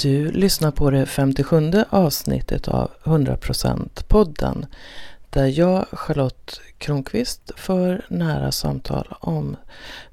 Du 0.00 0.32
lyssnar 0.32 0.70
på 0.70 0.90
det 0.90 1.06
57 1.06 1.72
avsnittet 1.90 2.68
av 2.68 2.90
100% 3.04 4.04
podden 4.08 4.66
där 5.30 5.46
jag, 5.46 5.86
Charlotte 5.92 6.60
Kronqvist, 6.78 7.50
för 7.56 8.04
nära 8.08 8.52
samtal 8.52 9.14
om 9.20 9.56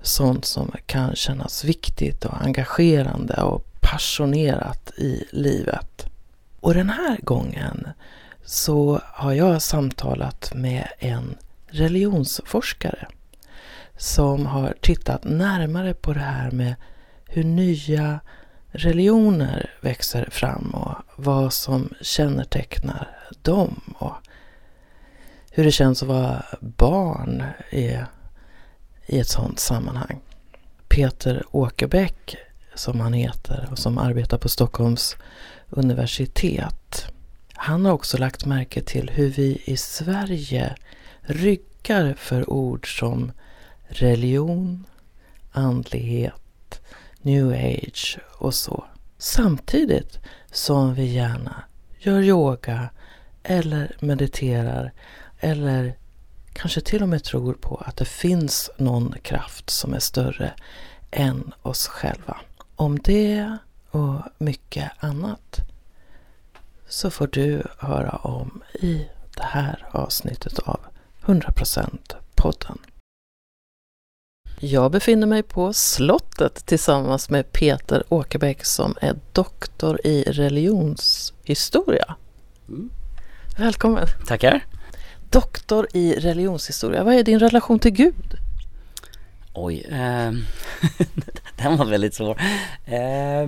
sånt 0.02 0.46
som 0.46 0.72
kan 0.86 1.16
kännas 1.16 1.64
viktigt 1.64 2.26
och 2.26 2.42
engagerande 2.42 3.42
och 3.42 3.66
passionerat 3.80 4.92
i 4.98 5.24
livet. 5.32 6.06
Och 6.60 6.74
den 6.74 6.90
här 6.90 7.18
gången 7.22 7.88
så 8.46 9.02
har 9.04 9.34
jag 9.34 9.62
samtalat 9.62 10.52
med 10.56 10.88
en 11.00 11.36
religionsforskare 11.68 13.08
som 13.98 14.46
har 14.46 14.76
tittat 14.82 15.24
närmare 15.24 15.94
på 15.94 16.14
det 16.14 16.20
här 16.20 16.52
med 16.52 16.76
hur 17.26 17.44
nya 17.44 18.20
religioner 18.72 19.70
växer 19.82 20.30
fram 20.32 20.70
och 20.70 20.96
vad 21.16 21.54
som 21.54 21.94
kännetecknar 22.02 23.18
dem 23.42 23.94
och 23.98 24.16
hur 25.52 25.64
det 25.64 25.72
känns 25.72 26.04
att 26.04 26.10
vara 26.10 26.44
barn 26.60 27.44
i, 27.70 27.98
i 29.06 29.20
ett 29.20 29.28
sådant 29.28 29.60
sammanhang. 29.60 30.20
Peter 30.88 31.44
Åkerbäck, 31.52 32.36
som 32.76 33.00
han 33.00 33.14
heter 33.14 33.68
och 33.72 33.80
som 33.80 33.98
arbetar 33.98 34.38
på 34.38 34.50
Stockholms 34.50 35.18
universitet. 35.70 37.06
Han 37.54 37.86
har 37.86 37.92
också 37.92 38.18
lagt 38.18 38.46
märke 38.46 38.82
till 38.82 39.10
hur 39.10 39.30
vi 39.30 39.62
i 39.66 39.78
Sverige 39.78 40.76
ryggar 41.22 42.14
för 42.14 42.50
ord 42.50 43.00
som 43.00 43.32
religion, 43.88 44.86
andlighet, 45.52 46.82
new 47.22 47.52
age 47.52 48.20
och 48.38 48.54
så. 48.54 48.86
Samtidigt 49.18 50.20
som 50.52 50.94
vi 50.94 51.06
gärna 51.06 51.64
gör 52.00 52.22
yoga 52.22 52.90
eller 53.44 53.96
mediterar 54.00 54.94
eller 55.40 55.98
kanske 56.54 56.82
till 56.82 57.04
och 57.04 57.10
med 57.10 57.24
tror 57.24 57.54
på 57.54 57.76
att 57.86 57.98
det 57.98 58.06
finns 58.06 58.70
någon 58.78 59.16
kraft 59.22 59.70
som 59.70 59.94
är 59.94 60.00
större 60.00 60.54
än 61.12 61.54
oss 61.62 61.88
själva. 61.88 62.38
Om 62.76 63.00
det 63.00 63.58
och 63.92 64.22
mycket 64.38 64.92
annat 65.00 65.60
så 66.88 67.12
får 67.12 67.28
du 67.28 67.64
höra 67.78 68.12
om 68.12 68.64
i 68.74 69.08
det 69.36 69.44
här 69.44 69.88
avsnittet 69.92 70.60
av 70.60 70.80
100% 71.26 71.98
podden. 72.36 72.78
Jag 74.62 74.92
befinner 74.92 75.28
mig 75.28 75.44
på 75.44 75.74
slottet 75.74 76.66
tillsammans 76.66 77.30
med 77.30 77.52
Peter 77.52 78.04
Åkerbäck 78.10 78.66
som 78.66 78.96
är 79.02 79.16
doktor 79.34 80.00
i 80.04 80.24
religionshistoria. 80.24 82.16
Mm. 82.68 82.90
Välkommen! 83.58 84.08
Tackar! 84.28 84.66
Doktor 85.30 85.88
i 85.94 86.14
religionshistoria, 86.14 87.04
vad 87.04 87.14
är 87.14 87.24
din 87.24 87.40
relation 87.40 87.80
till 87.80 87.92
Gud? 87.92 88.38
Oj, 89.54 89.86
eh, 89.92 90.32
den 91.56 91.78
var 91.78 91.86
väldigt 91.86 92.14
svår. 92.14 92.42
Eh, 92.86 93.48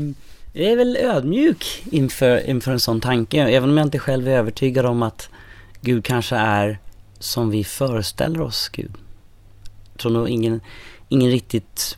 jag 0.53 0.71
är 0.71 0.75
väl 0.75 0.97
ödmjuk 0.97 1.83
inför, 1.91 2.49
inför 2.49 2.71
en 2.71 2.79
sån 2.79 3.01
tanke, 3.01 3.41
även 3.41 3.69
om 3.69 3.77
jag 3.77 3.87
inte 3.87 3.99
själv 3.99 4.27
är 4.27 4.31
övertygad 4.31 4.85
om 4.85 5.03
att 5.03 5.29
Gud 5.81 6.05
kanske 6.05 6.35
är 6.35 6.79
som 7.19 7.49
vi 7.49 7.63
föreställer 7.63 8.41
oss 8.41 8.69
Gud. 8.69 8.91
Jag 9.91 9.99
tror 9.99 10.11
nog 10.11 10.29
ingen, 10.29 10.61
ingen 11.11 11.31
riktigt 11.31 11.97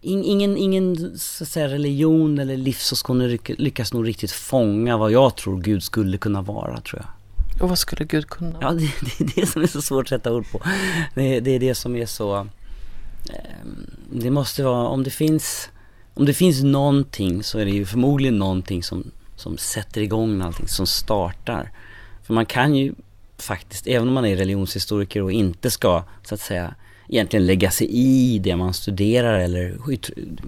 ingen, 0.00 0.56
ingen 0.56 1.18
så 1.18 1.44
säga, 1.44 1.68
religion 1.68 2.38
eller 2.38 2.56
livsåskådning 2.56 3.38
lyckas 3.46 3.92
nog 3.92 4.08
riktigt 4.08 4.32
fånga 4.32 4.96
vad 4.96 5.12
jag 5.12 5.36
tror 5.36 5.60
Gud 5.60 5.82
skulle 5.82 6.18
kunna 6.18 6.42
vara, 6.42 6.80
tror 6.80 7.02
jag. 7.02 7.62
Och 7.62 7.68
vad 7.68 7.78
skulle 7.78 8.04
Gud 8.04 8.26
kunna? 8.26 8.58
Ja, 8.60 8.70
det, 8.70 8.90
det 9.00 9.20
är 9.20 9.40
det 9.40 9.46
som 9.46 9.62
är 9.62 9.66
så 9.66 9.82
svårt 9.82 10.02
att 10.02 10.08
sätta 10.08 10.32
ord 10.32 10.50
på. 10.52 10.60
Det, 11.14 11.40
det 11.40 11.50
är 11.50 11.60
det 11.60 11.74
som 11.74 11.96
är 11.96 12.06
så... 12.06 12.36
Eh, 12.36 12.46
det 14.12 14.30
måste 14.30 14.62
vara, 14.62 14.88
om 14.88 15.04
det 15.04 15.10
finns... 15.10 15.68
Om 16.14 16.24
det 16.24 16.34
finns 16.34 16.62
någonting 16.62 17.42
så 17.42 17.58
är 17.58 17.64
det 17.64 17.70
ju 17.70 17.86
förmodligen 17.86 18.38
någonting 18.38 18.82
som, 18.82 19.10
som 19.36 19.58
sätter 19.58 20.00
igång 20.00 20.42
allting, 20.42 20.68
som 20.68 20.86
startar. 20.86 21.70
För 22.22 22.34
man 22.34 22.46
kan 22.46 22.74
ju 22.74 22.94
faktiskt, 23.38 23.86
även 23.86 24.08
om 24.08 24.14
man 24.14 24.24
är 24.24 24.36
religionshistoriker 24.36 25.22
och 25.22 25.32
inte 25.32 25.70
ska, 25.70 26.04
så 26.24 26.34
att 26.34 26.40
säga, 26.40 26.74
egentligen 27.08 27.46
lägga 27.46 27.70
sig 27.70 27.86
i 27.90 28.38
det 28.38 28.56
man 28.56 28.74
studerar 28.74 29.38
eller 29.38 29.76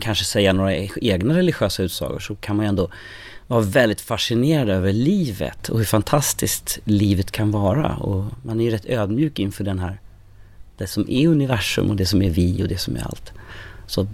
kanske 0.01 0.25
säga 0.25 0.53
några 0.53 0.75
egna 1.01 1.37
religiösa 1.37 1.83
utsagor 1.83 2.19
så 2.19 2.35
kan 2.35 2.57
man 2.57 2.65
ju 2.65 2.69
ändå 2.69 2.91
vara 3.47 3.61
väldigt 3.61 4.01
fascinerad 4.01 4.69
över 4.69 4.93
livet 4.93 5.69
och 5.69 5.79
hur 5.79 5.85
fantastiskt 5.85 6.79
livet 6.85 7.31
kan 7.31 7.51
vara. 7.51 7.97
Och 7.97 8.25
man 8.43 8.61
är 8.61 8.65
ju 8.65 8.71
rätt 8.71 8.87
ödmjuk 8.87 9.39
inför 9.39 9.65
den 9.65 9.79
här, 9.79 10.01
det 10.79 10.87
som 10.87 11.11
är 11.11 11.29
universum 11.29 11.91
och 11.91 11.97
det 11.97 12.07
som 12.07 12.23
är 12.23 12.31
vi 12.31 12.63
och 12.65 12.69
det 12.69 12.79
som 12.79 12.97
är 12.97 13.05
allt. 13.05 13.33
Så 13.87 14.07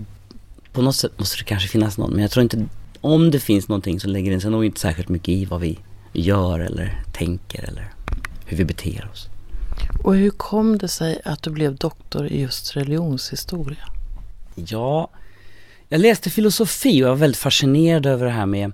på 0.72 0.82
något 0.82 0.96
sätt 0.96 1.18
måste 1.18 1.38
det 1.38 1.44
kanske 1.44 1.68
finnas 1.68 1.98
någon, 1.98 2.10
men 2.10 2.22
jag 2.22 2.30
tror 2.30 2.42
inte, 2.42 2.66
om 3.00 3.30
det 3.30 3.40
finns 3.40 3.68
någonting 3.68 4.00
så 4.00 4.08
lägger 4.08 4.30
den 4.30 4.40
sig 4.40 4.50
nog 4.50 4.64
inte 4.64 4.80
särskilt 4.80 5.08
mycket 5.08 5.28
i 5.28 5.44
vad 5.44 5.60
vi 5.60 5.78
gör 6.12 6.60
eller 6.60 7.02
tänker 7.12 7.64
eller 7.68 7.92
hur 8.46 8.56
vi 8.56 8.64
beter 8.64 9.08
oss. 9.12 9.31
Och 10.02 10.14
hur 10.14 10.30
kom 10.30 10.78
det 10.78 10.88
sig 10.88 11.20
att 11.24 11.42
du 11.42 11.50
blev 11.50 11.76
doktor 11.76 12.26
i 12.26 12.40
just 12.40 12.76
religionshistoria? 12.76 13.88
Ja, 14.54 15.10
jag 15.88 16.00
läste 16.00 16.30
filosofi 16.30 17.02
och 17.02 17.06
jag 17.06 17.08
var 17.08 17.16
väldigt 17.16 17.40
fascinerad 17.40 18.06
över 18.06 18.26
det 18.26 18.32
här 18.32 18.46
med 18.46 18.72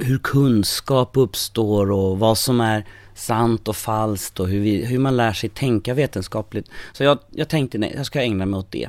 hur 0.00 0.18
kunskap 0.18 1.10
uppstår 1.16 1.90
och 1.90 2.18
vad 2.18 2.38
som 2.38 2.60
är 2.60 2.86
sant 3.14 3.68
och 3.68 3.76
falskt 3.76 4.40
och 4.40 4.48
hur, 4.48 4.60
vi, 4.60 4.84
hur 4.84 4.98
man 4.98 5.16
lär 5.16 5.32
sig 5.32 5.50
tänka 5.50 5.94
vetenskapligt. 5.94 6.70
Så 6.92 7.04
jag, 7.04 7.18
jag 7.30 7.48
tänkte 7.48 7.78
nej, 7.78 7.92
jag 7.96 8.06
ska 8.06 8.22
ägna 8.22 8.46
mig 8.46 8.58
åt 8.58 8.70
det. 8.70 8.88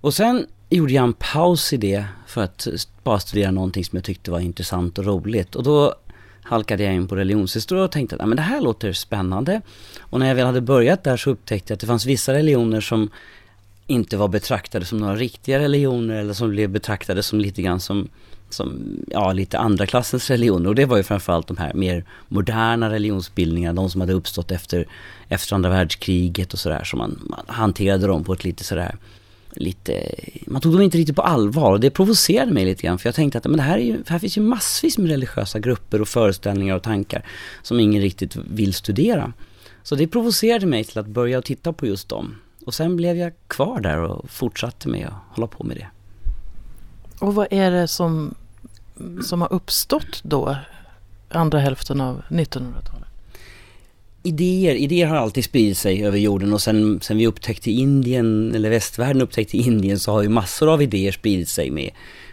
Och 0.00 0.14
sen 0.14 0.46
gjorde 0.70 0.92
jag 0.92 1.04
en 1.04 1.12
paus 1.12 1.72
i 1.72 1.76
det 1.76 2.04
för 2.26 2.42
att 2.42 2.66
bara 3.02 3.20
studera 3.20 3.50
någonting 3.50 3.84
som 3.84 3.96
jag 3.96 4.04
tyckte 4.04 4.30
var 4.30 4.40
intressant 4.40 4.98
och 4.98 5.04
roligt. 5.04 5.54
Och 5.54 5.62
då 5.62 5.94
halkade 6.46 6.84
jag 6.84 6.94
in 6.94 7.08
på 7.08 7.16
religionshistoria 7.16 7.84
och 7.84 7.92
tänkte 7.92 8.16
att 8.16 8.28
men 8.28 8.36
det 8.36 8.42
här 8.42 8.60
låter 8.60 8.92
spännande. 8.92 9.60
Och 10.00 10.20
när 10.20 10.28
jag 10.28 10.34
väl 10.34 10.46
hade 10.46 10.60
börjat 10.60 11.04
där 11.04 11.16
så 11.16 11.30
upptäckte 11.30 11.72
jag 11.72 11.76
att 11.76 11.80
det 11.80 11.86
fanns 11.86 12.06
vissa 12.06 12.32
religioner 12.32 12.80
som 12.80 13.10
inte 13.86 14.16
var 14.16 14.28
betraktade 14.28 14.84
som 14.84 14.98
några 14.98 15.16
riktiga 15.16 15.58
religioner 15.58 16.14
eller 16.14 16.34
som 16.34 16.50
blev 16.50 16.70
betraktade 16.70 17.22
som 17.22 17.40
lite 17.40 17.62
grann 17.62 17.80
som, 17.80 18.08
som 18.50 18.96
ja, 19.10 19.32
lite 19.32 19.58
andra 19.58 19.86
klassens 19.86 20.30
religioner. 20.30 20.68
Och 20.68 20.74
det 20.74 20.84
var 20.84 20.96
ju 20.96 21.02
framförallt 21.02 21.46
de 21.46 21.56
här 21.56 21.74
mer 21.74 22.04
moderna 22.28 22.90
religionsbildningarna, 22.90 23.82
de 23.82 23.90
som 23.90 24.00
hade 24.00 24.12
uppstått 24.12 24.50
efter, 24.50 24.86
efter 25.28 25.54
andra 25.54 25.70
världskriget 25.70 26.52
och 26.52 26.58
sådär. 26.58 26.84
Så 26.84 26.96
man, 26.96 27.20
man 27.30 27.44
hanterade 27.46 28.06
dem 28.06 28.24
på 28.24 28.32
ett 28.32 28.44
lite 28.44 28.64
sådär 28.64 28.96
lite, 29.56 30.14
man 30.46 30.60
tog 30.60 30.72
dem 30.72 30.82
inte 30.82 30.98
riktigt 30.98 31.16
på 31.16 31.22
allvar 31.22 31.72
och 31.72 31.80
det 31.80 31.90
provocerade 31.90 32.52
mig 32.52 32.64
lite 32.64 32.82
grann 32.82 32.98
för 32.98 33.08
jag 33.08 33.14
tänkte 33.14 33.38
att 33.38 33.44
men 33.44 33.56
det 33.56 33.62
här, 33.62 33.78
är 33.78 33.82
ju, 33.82 34.02
här 34.06 34.18
finns 34.18 34.38
ju 34.38 34.42
massvis 34.42 34.98
med 34.98 35.10
religiösa 35.10 35.58
grupper 35.58 36.00
och 36.00 36.08
föreställningar 36.08 36.76
och 36.76 36.82
tankar 36.82 37.24
som 37.62 37.80
ingen 37.80 38.02
riktigt 38.02 38.36
vill 38.36 38.74
studera. 38.74 39.32
Så 39.82 39.94
det 39.94 40.06
provocerade 40.06 40.66
mig 40.66 40.84
till 40.84 40.98
att 40.98 41.06
börja 41.06 41.42
titta 41.42 41.72
på 41.72 41.86
just 41.86 42.08
dem. 42.08 42.34
Och 42.66 42.74
sen 42.74 42.96
blev 42.96 43.16
jag 43.16 43.32
kvar 43.46 43.80
där 43.80 43.98
och 43.98 44.30
fortsatte 44.30 44.88
med 44.88 45.06
att 45.06 45.36
hålla 45.36 45.46
på 45.46 45.64
med 45.64 45.76
det. 45.76 45.86
Och 47.18 47.34
vad 47.34 47.46
är 47.50 47.70
det 47.70 47.88
som, 47.88 48.34
som 49.24 49.40
har 49.40 49.52
uppstått 49.52 50.20
då, 50.22 50.56
andra 51.28 51.58
hälften 51.58 52.00
av 52.00 52.22
1900-talet? 52.28 53.05
Idéer, 54.26 54.74
idéer 54.74 55.06
har 55.06 55.16
alltid 55.16 55.44
spridit 55.44 55.78
sig 55.78 56.04
över 56.04 56.18
jorden 56.18 56.52
och 56.52 56.62
sen, 56.62 57.00
sen 57.02 57.16
vi 57.16 57.26
upptäckte 57.26 57.70
Indien, 57.70 58.54
eller 58.54 58.70
västvärlden 58.70 59.22
upptäckte 59.22 59.56
Indien 59.56 59.98
så 59.98 60.12
har 60.12 60.22
ju 60.22 60.28
massor 60.28 60.72
av 60.72 60.82
idéer 60.82 61.12
spridit 61.12 61.48
sig 61.48 61.70
med, 61.70 61.90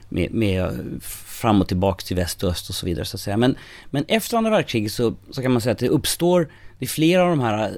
med, 0.09 0.33
med 0.33 0.79
fram 1.43 1.61
och 1.61 1.67
tillbaka 1.67 2.05
till 2.05 2.15
väst 2.15 2.43
och 2.43 2.49
öst 2.49 2.69
och 2.69 2.75
så 2.75 2.85
vidare 2.85 3.05
så 3.05 3.17
att 3.17 3.21
säga. 3.21 3.37
Men, 3.37 3.55
men 3.89 4.05
efter 4.07 4.37
andra 4.37 4.51
världskriget 4.51 4.91
så, 4.91 5.15
så 5.31 5.41
kan 5.41 5.51
man 5.51 5.61
säga 5.61 5.73
att 5.73 5.79
det 5.79 5.89
uppstår, 5.89 6.49
det 6.79 6.85
är 6.85 6.89
flera 6.89 7.23
av 7.23 7.29
de 7.29 7.39
här 7.39 7.71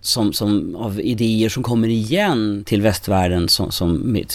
som, 0.00 0.32
som 0.32 0.76
av 0.76 1.00
idéer 1.00 1.48
som 1.48 1.62
kommer 1.62 1.88
igen 1.88 2.64
till 2.66 2.82
västvärlden 2.82 3.48
som, 3.48 3.72
som 3.72 3.96
med, 3.96 4.32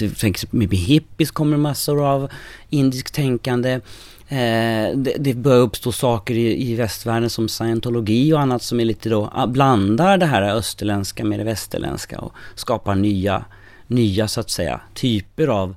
med 0.51 0.73
hippies 0.73 1.31
kommer 1.31 1.57
massor 1.57 2.07
av 2.07 2.31
indiskt 2.69 3.13
tänkande. 3.13 3.79
Eh, 4.27 4.98
det, 4.98 5.16
det 5.19 5.33
börjar 5.33 5.60
uppstå 5.60 5.92
saker 5.92 6.33
i, 6.33 6.72
i 6.72 6.75
västvärlden 6.75 7.30
som 7.30 7.50
scientologi 7.50 8.33
och 8.33 8.39
annat 8.39 8.63
som 8.63 8.80
är 8.80 8.86
lite 8.86 9.10
då, 9.10 9.30
ah, 9.33 9.48
blandar 9.48 10.18
det 10.18 10.25
här 10.25 10.42
österländska 10.42 11.25
med 11.25 11.39
det 11.39 11.44
västerländska 11.44 12.19
och 12.19 12.33
skapar 12.56 12.95
nya, 12.95 13.45
nya 13.88 14.27
så 14.27 14.39
att 14.39 14.50
säga, 14.50 14.81
typer 14.94 15.48
av 15.48 15.75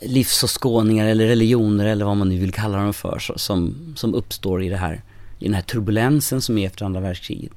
livsåskådningar 0.00 1.06
eller 1.06 1.26
religioner 1.26 1.86
eller 1.86 2.04
vad 2.04 2.16
man 2.16 2.28
nu 2.28 2.38
vill 2.38 2.52
kalla 2.52 2.78
dem 2.78 2.94
för 2.94 3.18
som, 3.18 3.74
som 3.96 4.14
uppstår 4.14 4.62
i 4.62 4.68
det 4.68 4.76
här, 4.76 5.02
i 5.38 5.44
den 5.44 5.54
här 5.54 5.62
turbulensen 5.62 6.40
som 6.40 6.58
är 6.58 6.66
efter 6.66 6.84
andra 6.84 7.00
världskriget. 7.00 7.52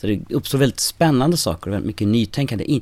Så 0.00 0.06
det 0.06 0.20
uppstår 0.30 0.58
väldigt 0.58 0.80
spännande 0.80 1.36
saker 1.36 1.66
och 1.70 1.74
väldigt 1.74 1.86
mycket 1.86 2.08
nytänkande. 2.08 2.80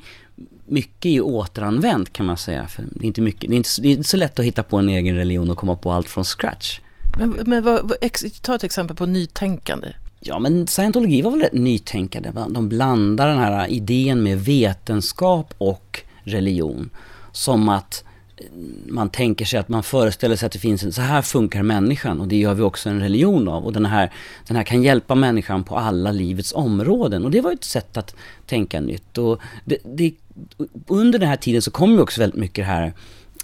mycket 0.67 1.07
är 1.07 1.11
ju 1.11 1.21
återanvänt 1.21 2.13
kan 2.13 2.27
man 2.27 2.37
säga. 2.37 2.67
För 2.67 2.85
det, 2.91 3.05
är 3.05 3.07
inte 3.07 3.21
mycket, 3.21 3.51
det, 3.51 3.55
är 3.55 3.57
inte, 3.57 3.71
det 3.81 3.89
är 3.89 3.93
inte 3.93 4.09
så 4.09 4.17
lätt 4.17 4.39
att 4.39 4.45
hitta 4.45 4.63
på 4.63 4.77
en 4.77 4.89
egen 4.89 5.17
religion 5.17 5.51
och 5.51 5.57
komma 5.57 5.77
på 5.77 5.93
allt 5.93 6.09
från 6.09 6.25
scratch. 6.25 6.81
Men, 7.19 7.31
men 7.47 7.65
vad, 7.65 7.89
vad, 7.89 7.99
ta 8.43 8.55
ett 8.55 8.65
exempel 8.65 8.97
på 8.97 9.07
nytänkande. 9.07 9.89
Ja, 10.21 10.39
men 10.39 10.67
scientologi 10.67 11.23
var 11.23 11.31
väl 11.31 11.41
rätt 11.41 11.53
nytänkande. 11.53 12.31
De 12.49 12.69
blandar 12.69 13.29
den 13.29 13.39
här 13.39 13.69
idén 13.69 14.23
med 14.23 14.41
vetenskap 14.41 15.55
och 15.59 16.01
religion. 16.23 16.91
Som 17.33 17.69
att 17.69 18.05
eh, 18.37 18.45
man 18.87 19.11
tänker 19.11 19.45
sig 19.45 19.61
att 19.61 19.69
man 19.69 19.83
föreställer 19.83 20.37
sig 20.37 20.47
att 20.47 20.53
det 20.53 20.59
finns 20.59 20.83
en, 20.83 20.93
så 20.93 21.03
här 21.03 21.23
funkar 21.23 21.63
människan 21.63 22.21
och 22.21 22.29
det 22.29 22.37
gör 22.37 22.55
vi 22.55 22.63
också 22.63 22.89
en 22.89 23.01
religion 23.01 23.49
av. 23.49 23.65
Och 23.65 23.73
den 23.73 23.87
här, 23.87 24.13
den 24.47 24.57
här 24.57 24.65
kan 24.65 24.83
hjälpa 24.83 25.15
människan 25.15 25.65
på 25.65 25.77
alla 25.77 26.13
livets 26.13 26.53
områden. 26.53 27.25
Och 27.25 27.31
det 27.31 27.41
var 27.41 27.53
ett 27.53 27.65
sätt 27.65 27.97
att 27.97 28.15
tänka 28.47 28.81
nytt. 28.81 29.19
Och 29.19 29.41
det, 29.65 29.79
det, 29.85 30.15
under 30.87 31.19
den 31.19 31.29
här 31.29 31.37
tiden 31.37 31.63
så 31.63 31.71
kom 31.71 31.93
ju 31.93 32.01
också 32.01 32.21
väldigt 32.21 32.41
mycket 32.41 32.67
här, 32.67 32.93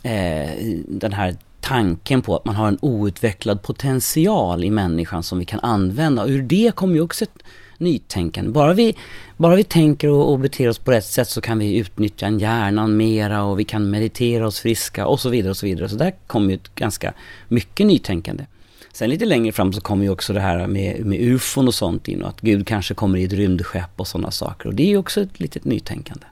eh, 0.02 0.50
den 0.88 1.12
här 1.12 1.36
tanken 1.66 2.22
på 2.22 2.36
att 2.36 2.44
man 2.44 2.54
har 2.54 2.68
en 2.68 2.78
outvecklad 2.80 3.62
potential 3.62 4.64
i 4.64 4.70
människan 4.70 5.22
som 5.22 5.38
vi 5.38 5.44
kan 5.44 5.60
använda. 5.60 6.22
Och 6.22 6.28
ur 6.28 6.42
det 6.42 6.74
kommer 6.74 6.94
ju 6.94 7.00
också 7.00 7.24
ett 7.24 7.42
nytänkande. 7.78 8.50
Bara 8.50 8.74
vi, 8.74 8.96
bara 9.36 9.56
vi 9.56 9.64
tänker 9.64 10.08
och, 10.08 10.32
och 10.32 10.38
beter 10.38 10.68
oss 10.68 10.78
på 10.78 10.90
rätt 10.90 11.04
sätt 11.04 11.28
så 11.28 11.40
kan 11.40 11.58
vi 11.58 11.76
utnyttja 11.76 12.30
hjärnan 12.30 12.96
mera 12.96 13.44
och 13.44 13.58
vi 13.58 13.64
kan 13.64 13.90
meditera 13.90 14.46
oss 14.46 14.60
friska 14.60 15.06
och 15.06 15.20
så 15.20 15.28
vidare 15.28 15.50
och 15.50 15.56
så 15.56 15.66
vidare. 15.66 15.88
Så 15.88 15.96
där 15.96 16.12
kommer 16.26 16.48
ju 16.48 16.54
ett 16.54 16.74
ganska 16.74 17.14
mycket 17.48 17.86
nytänkande. 17.86 18.44
Sen 18.92 19.10
lite 19.10 19.24
längre 19.24 19.52
fram 19.52 19.72
så 19.72 19.80
kommer 19.80 20.04
ju 20.04 20.10
också 20.10 20.32
det 20.32 20.40
här 20.40 20.66
med, 20.66 21.06
med 21.06 21.20
ufon 21.20 21.69
och 21.69 21.74
sånt 21.74 22.08
in 22.08 22.22
och 22.22 22.28
att 22.28 22.40
Gud 22.40 22.66
kanske 22.66 22.94
kommer 22.94 23.19
i 23.19 23.24
ett 23.24 23.32
rymdskepp 23.32 24.00
och 24.00 24.06
sådana 24.06 24.30
saker. 24.30 24.69
Och 24.69 24.74
det 24.74 24.82
är 24.82 24.88
ju 24.88 24.96
också 24.96 25.20
ett 25.20 25.40
litet 25.40 25.64
nytänkande. 25.64 26.26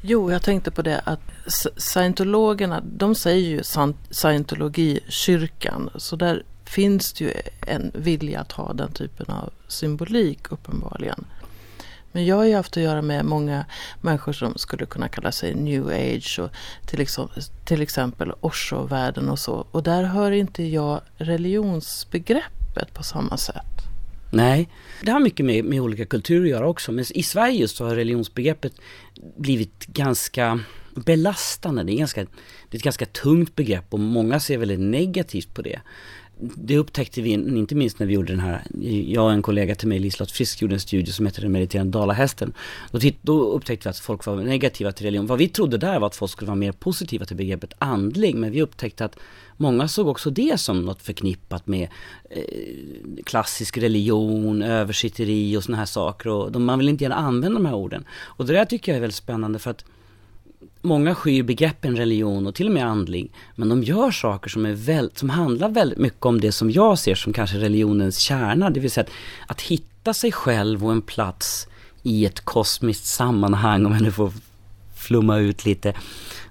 Jo, 0.00 0.32
jag 0.32 0.42
tänkte 0.42 0.70
på 0.70 0.82
det 0.82 1.00
att 1.04 1.20
scientologerna, 1.76 2.82
de 2.84 3.14
säger 3.14 3.48
ju 3.48 3.62
scientologikyrkan, 4.10 5.90
så 5.96 6.16
där 6.16 6.42
finns 6.64 7.12
det 7.12 7.24
ju 7.24 7.32
en 7.66 7.90
vilja 7.94 8.40
att 8.40 8.52
ha 8.52 8.72
den 8.72 8.92
typen 8.92 9.26
av 9.30 9.52
symbolik 9.68 10.52
uppenbarligen. 10.52 11.24
Men 12.12 12.26
jag 12.26 12.36
har 12.36 12.44
ju 12.44 12.54
haft 12.54 12.76
att 12.76 12.82
göra 12.82 13.02
med 13.02 13.24
många 13.24 13.64
människor 14.00 14.32
som 14.32 14.58
skulle 14.58 14.86
kunna 14.86 15.08
kalla 15.08 15.32
sig 15.32 15.54
new 15.54 15.86
age 15.88 16.38
och 16.42 16.50
till, 16.86 17.00
exempel, 17.00 17.42
till 17.64 17.82
exempel 17.82 18.32
Osho-världen 18.40 19.28
och 19.28 19.38
så. 19.38 19.66
Och 19.70 19.82
där 19.82 20.02
hör 20.02 20.30
inte 20.30 20.62
jag 20.62 21.00
religionsbegreppet 21.16 22.94
på 22.94 23.02
samma 23.02 23.36
sätt. 23.36 23.95
Nej, 24.30 24.68
det 25.02 25.10
har 25.10 25.20
mycket 25.20 25.46
med, 25.46 25.64
med 25.64 25.80
olika 25.80 26.04
kulturer 26.04 26.42
att 26.42 26.48
göra 26.48 26.68
också. 26.68 26.92
Men 26.92 27.04
i 27.14 27.22
Sverige 27.22 27.68
så 27.68 27.84
har 27.84 27.96
religionsbegreppet 27.96 28.72
blivit 29.36 29.86
ganska 29.86 30.60
belastande. 30.94 31.82
Det 31.82 31.92
är, 31.92 31.98
ganska, 31.98 32.20
det 32.20 32.76
är 32.76 32.76
ett 32.76 32.82
ganska 32.82 33.06
tungt 33.06 33.54
begrepp 33.54 33.84
och 33.90 34.00
många 34.00 34.40
ser 34.40 34.58
väldigt 34.58 34.80
negativt 34.80 35.54
på 35.54 35.62
det 35.62 35.80
det 36.38 36.78
upptäckte 36.78 37.22
vi 37.22 37.30
inte 37.30 37.74
minst 37.74 37.98
när 37.98 38.06
vi 38.06 38.14
gjorde 38.14 38.32
den 38.32 38.40
här, 38.40 38.62
jag 39.06 39.24
och 39.24 39.32
en 39.32 39.42
kollega 39.42 39.74
till 39.74 39.88
mig, 39.88 39.98
Liselott 39.98 40.30
Frisk, 40.30 40.62
gjorde 40.62 40.74
en 40.74 40.80
studie 40.80 41.12
som 41.12 41.26
heter 41.26 41.42
Den 41.42 41.52
mediterande 41.52 41.98
dalahästen. 41.98 42.52
Då, 42.90 42.98
då 43.22 43.42
upptäckte 43.50 43.88
vi 43.88 43.90
att 43.90 43.98
folk 43.98 44.26
var 44.26 44.36
negativa 44.36 44.92
till 44.92 45.06
religion. 45.06 45.26
Vad 45.26 45.38
vi 45.38 45.48
trodde 45.48 45.78
där 45.78 46.00
var 46.00 46.06
att 46.06 46.16
folk 46.16 46.32
skulle 46.32 46.46
vara 46.46 46.56
mer 46.56 46.72
positiva 46.72 47.24
till 47.24 47.36
begreppet 47.36 47.72
andlig, 47.78 48.34
men 48.34 48.52
vi 48.52 48.62
upptäckte 48.62 49.04
att 49.04 49.18
många 49.56 49.88
såg 49.88 50.08
också 50.08 50.30
det 50.30 50.60
som 50.60 50.82
något 50.82 51.02
förknippat 51.02 51.66
med 51.66 51.88
eh, 52.30 52.42
klassisk 53.24 53.78
religion, 53.78 54.62
översitteri 54.62 55.56
och 55.56 55.64
sådana 55.64 55.78
här 55.78 55.86
saker. 55.86 56.28
Och 56.28 56.52
de, 56.52 56.64
man 56.64 56.78
vill 56.78 56.88
inte 56.88 57.04
gärna 57.04 57.16
använda 57.16 57.58
de 57.58 57.66
här 57.66 57.74
orden. 57.74 58.04
Och 58.10 58.46
det 58.46 58.52
där 58.52 58.64
tycker 58.64 58.92
jag 58.92 58.96
är 58.96 59.00
väldigt 59.00 59.16
spännande 59.16 59.58
för 59.58 59.70
att 59.70 59.84
Många 60.80 61.14
skyr 61.14 61.42
begreppen 61.42 61.96
religion 61.96 62.46
och 62.46 62.54
till 62.54 62.66
och 62.66 62.72
med 62.72 62.86
andlig, 62.86 63.32
men 63.54 63.68
de 63.68 63.82
gör 63.82 64.10
saker 64.10 64.50
som, 64.50 64.66
är 64.66 64.72
väl, 64.72 65.10
som 65.14 65.30
handlar 65.30 65.68
väldigt 65.68 65.98
mycket 65.98 66.24
om 66.26 66.40
det 66.40 66.52
som 66.52 66.70
jag 66.70 66.98
ser 66.98 67.14
som 67.14 67.32
kanske 67.32 67.58
religionens 67.58 68.18
kärna, 68.18 68.70
det 68.70 68.80
vill 68.80 68.90
säga 68.90 69.04
att, 69.04 69.10
att 69.50 69.60
hitta 69.60 70.14
sig 70.14 70.32
själv 70.32 70.86
och 70.86 70.92
en 70.92 71.02
plats 71.02 71.68
i 72.02 72.26
ett 72.26 72.40
kosmiskt 72.40 73.06
sammanhang, 73.06 73.86
om 73.86 73.92
jag 73.92 74.02
nu 74.02 74.12
får 74.12 74.32
flumma 75.06 75.38
ut 75.38 75.64
lite. 75.64 75.94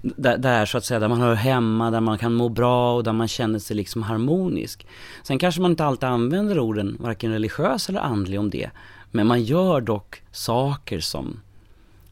Där, 0.02 0.38
där, 0.38 0.66
så 0.66 0.78
att 0.78 0.86
säga, 0.86 1.00
där 1.00 1.07
man 1.07 1.22
hör 1.22 1.36
hemma, 1.36 1.92
där 1.92 2.02
man 2.02 2.18
kan 2.18 2.34
må 2.34 2.50
bra 2.50 2.96
och 2.96 3.04
där 3.04 3.13
man 3.13 3.28
känner 3.28 3.60
sig 3.60 3.75
liksom 3.75 4.04
harmonisk. 4.04 4.88
Sen 5.24 5.40
kanske 5.40 5.62
man 5.62 5.72
inte 5.72 5.86
alltid 5.86 6.10
använder 6.10 6.60
orden, 6.60 6.98
varken 7.00 7.31
religiös 7.31 7.90
eller 7.90 8.00
andlig 8.00 8.40
om 8.40 8.50
det. 8.50 8.69
Men 9.12 9.28
man 9.28 9.44
gör 9.44 9.81
dock 9.81 10.22
saker 10.31 11.00
som 11.00 11.40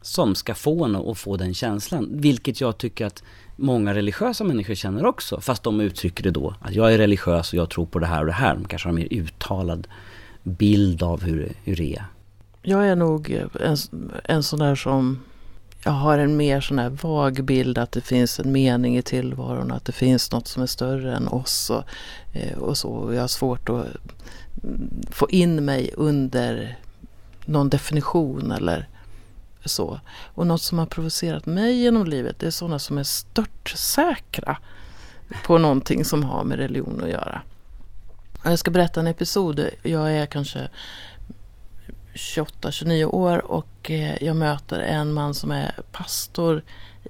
som 0.02 0.34
ska 0.34 0.54
få 0.54 0.84
en 0.84 0.96
att 0.96 1.18
få 1.18 1.36
den 1.36 1.54
känslan. 1.54 2.08
Vilket 2.12 2.60
jag 2.60 2.78
tycker 2.78 3.06
att 3.06 3.22
många 3.56 3.94
religiösa 3.94 4.44
människor 4.44 4.74
känner 4.74 5.06
också. 5.06 5.40
Fast 5.40 5.62
de 5.62 5.80
uttrycker 5.80 6.24
det 6.24 6.30
då, 6.30 6.54
att 6.60 6.74
jag 6.74 6.94
är 6.94 6.98
religiös 6.98 7.52
och 7.52 7.58
jag 7.58 7.70
tror 7.70 7.86
på 7.86 7.98
det 7.98 8.06
här 8.06 8.20
och 8.20 8.26
det 8.26 8.32
här. 8.32 8.54
De 8.54 8.64
kanske 8.64 8.88
har 8.88 8.90
en 8.90 9.00
mer 9.00 9.08
uttalad 9.10 9.88
bild 10.42 11.02
av 11.02 11.22
hur, 11.22 11.52
hur 11.64 11.76
det 11.76 11.94
är. 11.94 12.04
Jag 12.62 12.88
är 12.88 12.96
nog 12.96 13.30
en, 13.60 13.76
en 14.24 14.42
sån 14.42 14.58
där 14.58 14.74
som 14.74 15.20
jag 15.84 15.92
har 15.92 16.18
en 16.18 16.36
mer 16.36 16.60
sån 16.60 16.78
här 16.78 16.88
vag 16.88 17.44
bild 17.44 17.78
att 17.78 17.92
det 17.92 18.00
finns 18.00 18.40
en 18.40 18.52
mening 18.52 18.96
i 18.96 19.02
tillvaron, 19.02 19.72
att 19.72 19.84
det 19.84 19.92
finns 19.92 20.32
något 20.32 20.48
som 20.48 20.62
är 20.62 20.66
större 20.66 21.16
än 21.16 21.28
oss 21.28 21.70
och, 21.70 21.84
eh, 22.32 22.58
och 22.58 22.78
så. 22.78 23.10
Jag 23.14 23.20
har 23.20 23.28
svårt 23.28 23.68
att 23.68 23.86
mm, 24.64 25.02
få 25.10 25.30
in 25.30 25.64
mig 25.64 25.90
under 25.96 26.78
någon 27.44 27.68
definition 27.68 28.52
eller 28.52 28.88
så. 29.64 30.00
Och 30.10 30.46
något 30.46 30.62
som 30.62 30.78
har 30.78 30.86
provocerat 30.86 31.46
mig 31.46 31.74
genom 31.74 32.06
livet 32.06 32.38
det 32.38 32.46
är 32.46 32.50
sådana 32.50 32.78
som 32.78 32.98
är 32.98 33.02
störtsäkra 33.02 34.56
på 35.46 35.58
någonting 35.58 36.04
som 36.04 36.22
har 36.24 36.44
med 36.44 36.58
religion 36.58 37.00
att 37.02 37.10
göra. 37.10 37.42
Jag 38.44 38.58
ska 38.58 38.70
berätta 38.70 39.00
en 39.00 39.06
episod. 39.06 39.68
Jag 39.82 40.12
är 40.12 40.26
kanske 40.26 40.68
28-29 42.14 43.04
år 43.04 43.50
och 43.50 43.90
eh, 43.90 44.22
jag 44.22 44.36
möter 44.36 44.78
en 44.80 45.12
man 45.12 45.34
som 45.34 45.50
är 45.50 45.74
pastor 45.92 46.64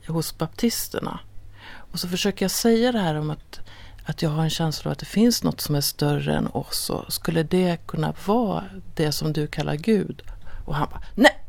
hos 0.07 0.39
baptisterna. 0.39 1.21
Och 1.93 1.99
så 1.99 2.09
försöker 2.09 2.45
jag 2.45 2.51
säga 2.51 2.93
det 2.93 2.99
här 2.99 3.15
om 3.15 3.31
att, 3.31 3.61
att 4.05 4.23
jag 4.23 4.31
har 4.31 4.43
en 4.43 4.51
känsla 4.51 4.89
av 4.89 4.93
att 4.93 4.99
det 4.99 5.07
finns 5.07 5.43
något 5.43 5.61
som 5.61 5.75
är 5.75 5.81
större 5.81 6.35
än 6.35 6.47
oss. 6.47 6.91
Och 6.91 7.13
skulle 7.13 7.43
det 7.43 7.87
kunna 7.87 8.15
vara 8.27 8.65
det 8.95 9.13
som 9.13 9.33
du 9.33 9.47
kallar 9.47 9.75
Gud? 9.75 10.23
Och 10.65 10.75
han 10.75 10.89
bara, 10.91 11.03
nej! 11.15 11.41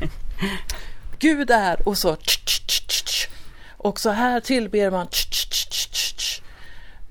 Gud 1.18 1.50
är 1.50 1.88
och 1.88 1.98
så 1.98 2.16
och 3.86 4.00
så 4.00 4.10
här 4.10 4.40
tillber 4.40 4.90
man 4.90 5.06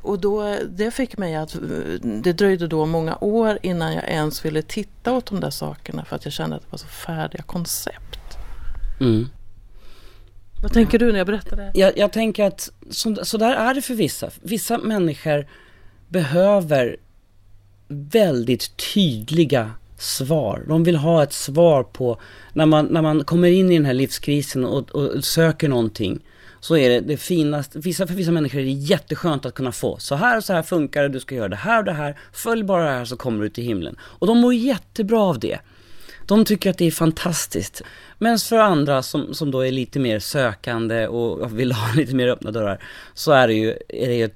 och 0.05 0.19
då, 0.19 0.57
det 0.69 0.91
fick 0.91 1.17
mig 1.17 1.35
att, 1.35 1.55
det 2.01 2.33
dröjde 2.33 2.67
då 2.67 2.85
många 2.85 3.17
år 3.21 3.59
innan 3.61 3.93
jag 3.93 4.03
ens 4.03 4.45
ville 4.45 4.61
titta 4.61 5.13
åt 5.13 5.25
de 5.25 5.39
där 5.39 5.49
sakerna 5.49 6.05
för 6.05 6.15
att 6.15 6.25
jag 6.25 6.33
kände 6.33 6.55
att 6.55 6.61
det 6.61 6.71
var 6.71 6.77
så 6.77 6.87
färdiga 6.87 7.43
koncept. 7.43 8.37
Mm. 8.99 9.27
Vad 10.63 10.73
tänker 10.73 10.99
du 10.99 11.11
när 11.11 11.17
jag 11.17 11.27
berättar 11.27 11.57
det? 11.57 11.71
Jag, 11.73 11.97
jag 11.97 12.13
tänker 12.13 12.45
att 12.45 12.71
så, 12.89 13.15
så 13.23 13.37
där 13.37 13.55
är 13.55 13.73
det 13.73 13.81
för 13.81 13.93
vissa. 13.93 14.29
Vissa 14.41 14.77
människor 14.77 15.47
behöver 16.07 16.97
väldigt 17.87 18.77
tydliga 18.93 19.71
svar. 19.97 20.65
De 20.67 20.83
vill 20.83 20.95
ha 20.95 21.23
ett 21.23 21.33
svar 21.33 21.83
på, 21.83 22.21
när 22.53 22.65
man, 22.65 22.85
när 22.85 23.01
man 23.01 23.23
kommer 23.23 23.47
in 23.47 23.71
i 23.71 23.75
den 23.75 23.85
här 23.85 23.93
livskrisen 23.93 24.65
och, 24.65 24.89
och 24.89 25.23
söker 25.23 25.69
någonting, 25.69 26.19
så 26.65 26.77
är 26.77 26.89
det 26.89 26.99
det 26.99 27.17
finaste, 27.17 27.79
vissa, 27.79 28.07
för 28.07 28.13
vissa 28.13 28.31
människor 28.31 28.59
är 28.59 28.63
det 28.63 28.71
jätteskönt 28.71 29.45
att 29.45 29.53
kunna 29.53 29.71
få, 29.71 29.97
så 29.97 30.15
här 30.15 30.37
och 30.37 30.43
så 30.43 30.53
här 30.53 30.63
funkar 30.63 31.03
det, 31.03 31.09
du 31.09 31.19
ska 31.19 31.35
göra 31.35 31.47
det 31.47 31.55
här 31.55 31.79
och 31.79 31.85
det 31.85 31.93
här, 31.93 32.19
följ 32.33 32.63
bara 32.63 32.83
det 32.83 32.89
här 32.89 33.05
så 33.05 33.17
kommer 33.17 33.43
du 33.43 33.49
till 33.49 33.63
himlen. 33.63 33.95
Och 34.01 34.27
de 34.27 34.37
mår 34.37 34.53
jättebra 34.53 35.21
av 35.21 35.39
det. 35.39 35.59
De 36.25 36.45
tycker 36.45 36.69
att 36.69 36.77
det 36.77 36.85
är 36.85 36.91
fantastiskt. 36.91 37.81
Men 38.17 38.39
för 38.39 38.57
andra 38.57 39.03
som, 39.03 39.33
som 39.33 39.51
då 39.51 39.65
är 39.65 39.71
lite 39.71 39.99
mer 39.99 40.19
sökande 40.19 41.07
och 41.07 41.59
vill 41.59 41.71
ha 41.71 41.93
lite 41.95 42.15
mer 42.15 42.27
öppna 42.27 42.51
dörrar, 42.51 42.83
så 43.13 43.31
är 43.31 43.47
det 43.47 43.53
ju, 43.53 43.69
är 43.89 44.07
det 44.07 44.31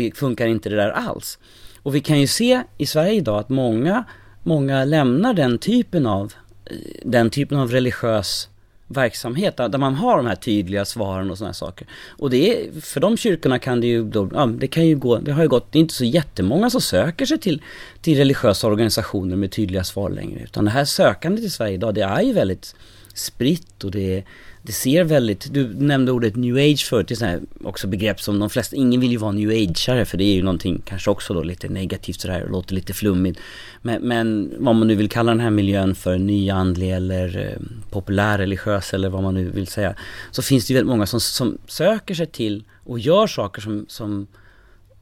ju, 0.00 0.12
funkar 0.12 0.46
inte 0.46 0.68
det 0.68 0.76
där 0.76 0.90
alls. 0.90 1.38
Och 1.82 1.94
vi 1.94 2.00
kan 2.00 2.20
ju 2.20 2.26
se 2.26 2.62
i 2.78 2.86
Sverige 2.86 3.12
idag 3.12 3.38
att 3.38 3.48
många 3.48 4.04
många 4.42 4.84
lämnar 4.84 5.34
den 5.34 5.58
typen 5.58 6.06
av, 6.06 6.32
eh, 6.64 6.76
den 7.04 7.30
typen 7.30 7.58
av 7.58 7.70
religiös 7.70 8.48
verksamhet 8.92 9.56
där 9.56 9.78
man 9.78 9.94
har 9.94 10.16
de 10.16 10.26
här 10.26 10.34
tydliga 10.34 10.84
svaren 10.84 11.30
och 11.30 11.38
sådana 11.38 11.54
saker. 11.54 11.86
Och 12.18 12.30
det 12.30 12.50
är, 12.50 12.80
för 12.80 13.00
de 13.00 13.16
kyrkorna 13.16 13.58
kan 13.58 13.80
det 13.80 13.86
ju 13.86 14.04
då, 14.04 14.30
ja, 14.34 14.46
det 14.46 14.66
kan 14.66 14.86
ju 14.86 14.96
gå, 14.96 15.18
det 15.18 15.32
har 15.32 15.42
ju 15.42 15.48
gått, 15.48 15.72
det 15.72 15.78
är 15.78 15.80
inte 15.80 15.94
så 15.94 16.04
jättemånga 16.04 16.70
som 16.70 16.80
söker 16.80 17.26
sig 17.26 17.38
till, 17.38 17.62
till 18.00 18.18
religiösa 18.18 18.66
organisationer 18.66 19.36
med 19.36 19.52
tydliga 19.52 19.84
svar 19.84 20.10
längre. 20.10 20.40
Utan 20.42 20.64
det 20.64 20.70
här 20.70 20.84
sökandet 20.84 21.44
i 21.44 21.50
Sverige 21.50 21.74
idag, 21.74 21.94
det 21.94 22.02
är 22.02 22.22
ju 22.22 22.32
väldigt 22.32 22.74
spritt 23.14 23.84
och 23.84 23.90
det 23.90 24.18
är 24.18 24.24
det 24.64 24.72
ser 24.72 25.04
väldigt, 25.04 25.54
du 25.54 25.74
nämnde 25.74 26.12
ordet 26.12 26.36
new 26.36 26.56
age 26.56 26.86
förut, 26.88 27.08
det 27.08 27.22
är 27.22 27.26
här 27.26 27.40
också 27.64 27.86
begrepp 27.86 28.20
som 28.20 28.38
de 28.38 28.50
flesta, 28.50 28.76
ingen 28.76 29.00
vill 29.00 29.10
ju 29.10 29.16
vara 29.16 29.32
new 29.32 29.50
ageare 29.50 30.04
för 30.04 30.18
det 30.18 30.24
är 30.24 30.34
ju 30.34 30.42
någonting 30.42 30.82
kanske 30.84 31.10
också 31.10 31.34
då 31.34 31.42
lite 31.42 31.68
negativt 31.68 32.20
sådär 32.20 32.42
och 32.42 32.50
låter 32.50 32.74
lite 32.74 32.92
flummigt. 32.92 33.40
Men, 33.82 34.02
men 34.02 34.54
vad 34.58 34.74
man 34.74 34.88
nu 34.88 34.94
vill 34.94 35.10
kalla 35.10 35.32
den 35.32 35.40
här 35.40 35.50
miljön 35.50 35.94
för 35.94 36.18
nyandlig 36.18 36.90
eller 36.90 37.38
eh, 37.38 37.66
populärreligiös 37.90 38.94
eller 38.94 39.08
vad 39.08 39.22
man 39.22 39.34
nu 39.34 39.50
vill 39.50 39.66
säga. 39.66 39.94
Så 40.30 40.42
finns 40.42 40.66
det 40.66 40.72
ju 40.72 40.76
väldigt 40.76 40.90
många 40.90 41.06
som, 41.06 41.20
som 41.20 41.58
söker 41.66 42.14
sig 42.14 42.26
till 42.26 42.64
och 42.84 42.98
gör 42.98 43.26
saker 43.26 43.62
som, 43.62 43.86
som 43.88 44.26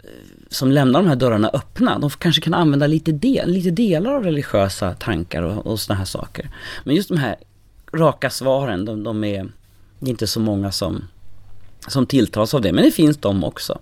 eh, 0.04 0.10
som 0.48 0.72
lämnar 0.72 1.02
de 1.02 1.08
här 1.08 1.16
dörrarna 1.16 1.48
öppna, 1.48 1.98
de 1.98 2.10
kanske 2.10 2.42
kan 2.42 2.54
använda 2.54 2.86
lite, 2.86 3.12
del, 3.12 3.50
lite 3.50 3.70
delar 3.70 4.14
av 4.14 4.24
religiösa 4.24 4.94
tankar 4.94 5.42
och, 5.42 5.66
och 5.66 5.80
sådana 5.80 5.98
här 5.98 6.06
saker. 6.06 6.50
Men 6.84 6.94
just 6.94 7.08
de 7.08 7.18
här 7.18 7.36
raka 7.92 8.30
svaren, 8.30 8.84
de, 8.84 9.02
de 9.02 9.24
är 9.24 9.52
inte 10.00 10.26
så 10.26 10.40
många 10.40 10.72
som, 10.72 11.04
som 11.88 12.06
tilltalas 12.06 12.54
av 12.54 12.60
det, 12.60 12.72
men 12.72 12.84
det 12.84 12.90
finns 12.90 13.16
de 13.16 13.44
också. 13.44 13.78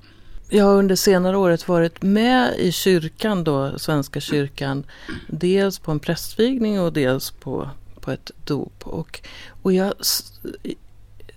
Jag 0.51 0.65
har 0.65 0.75
under 0.75 0.97
senare 0.97 1.37
året 1.37 1.69
varit 1.69 2.03
med 2.03 2.55
i 2.59 2.73
kyrkan 2.73 3.45
då, 3.45 3.79
Svenska 3.79 4.21
kyrkan, 4.21 4.85
dels 5.27 5.79
på 5.79 5.91
en 5.91 6.01
prästvigning 6.01 6.81
och 6.81 6.93
dels 6.93 7.31
på, 7.31 7.71
på 8.01 8.11
ett 8.11 8.31
dop. 8.45 8.87
Och, 8.87 9.21
och 9.63 9.73
jag, 9.73 9.95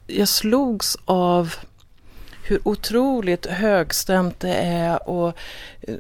jag 0.07 0.27
slogs 0.27 0.97
av 1.05 1.53
hur 2.43 2.67
otroligt 2.67 3.45
högstämt 3.45 4.39
det 4.39 4.53
är 4.53 5.09
och, 5.09 5.37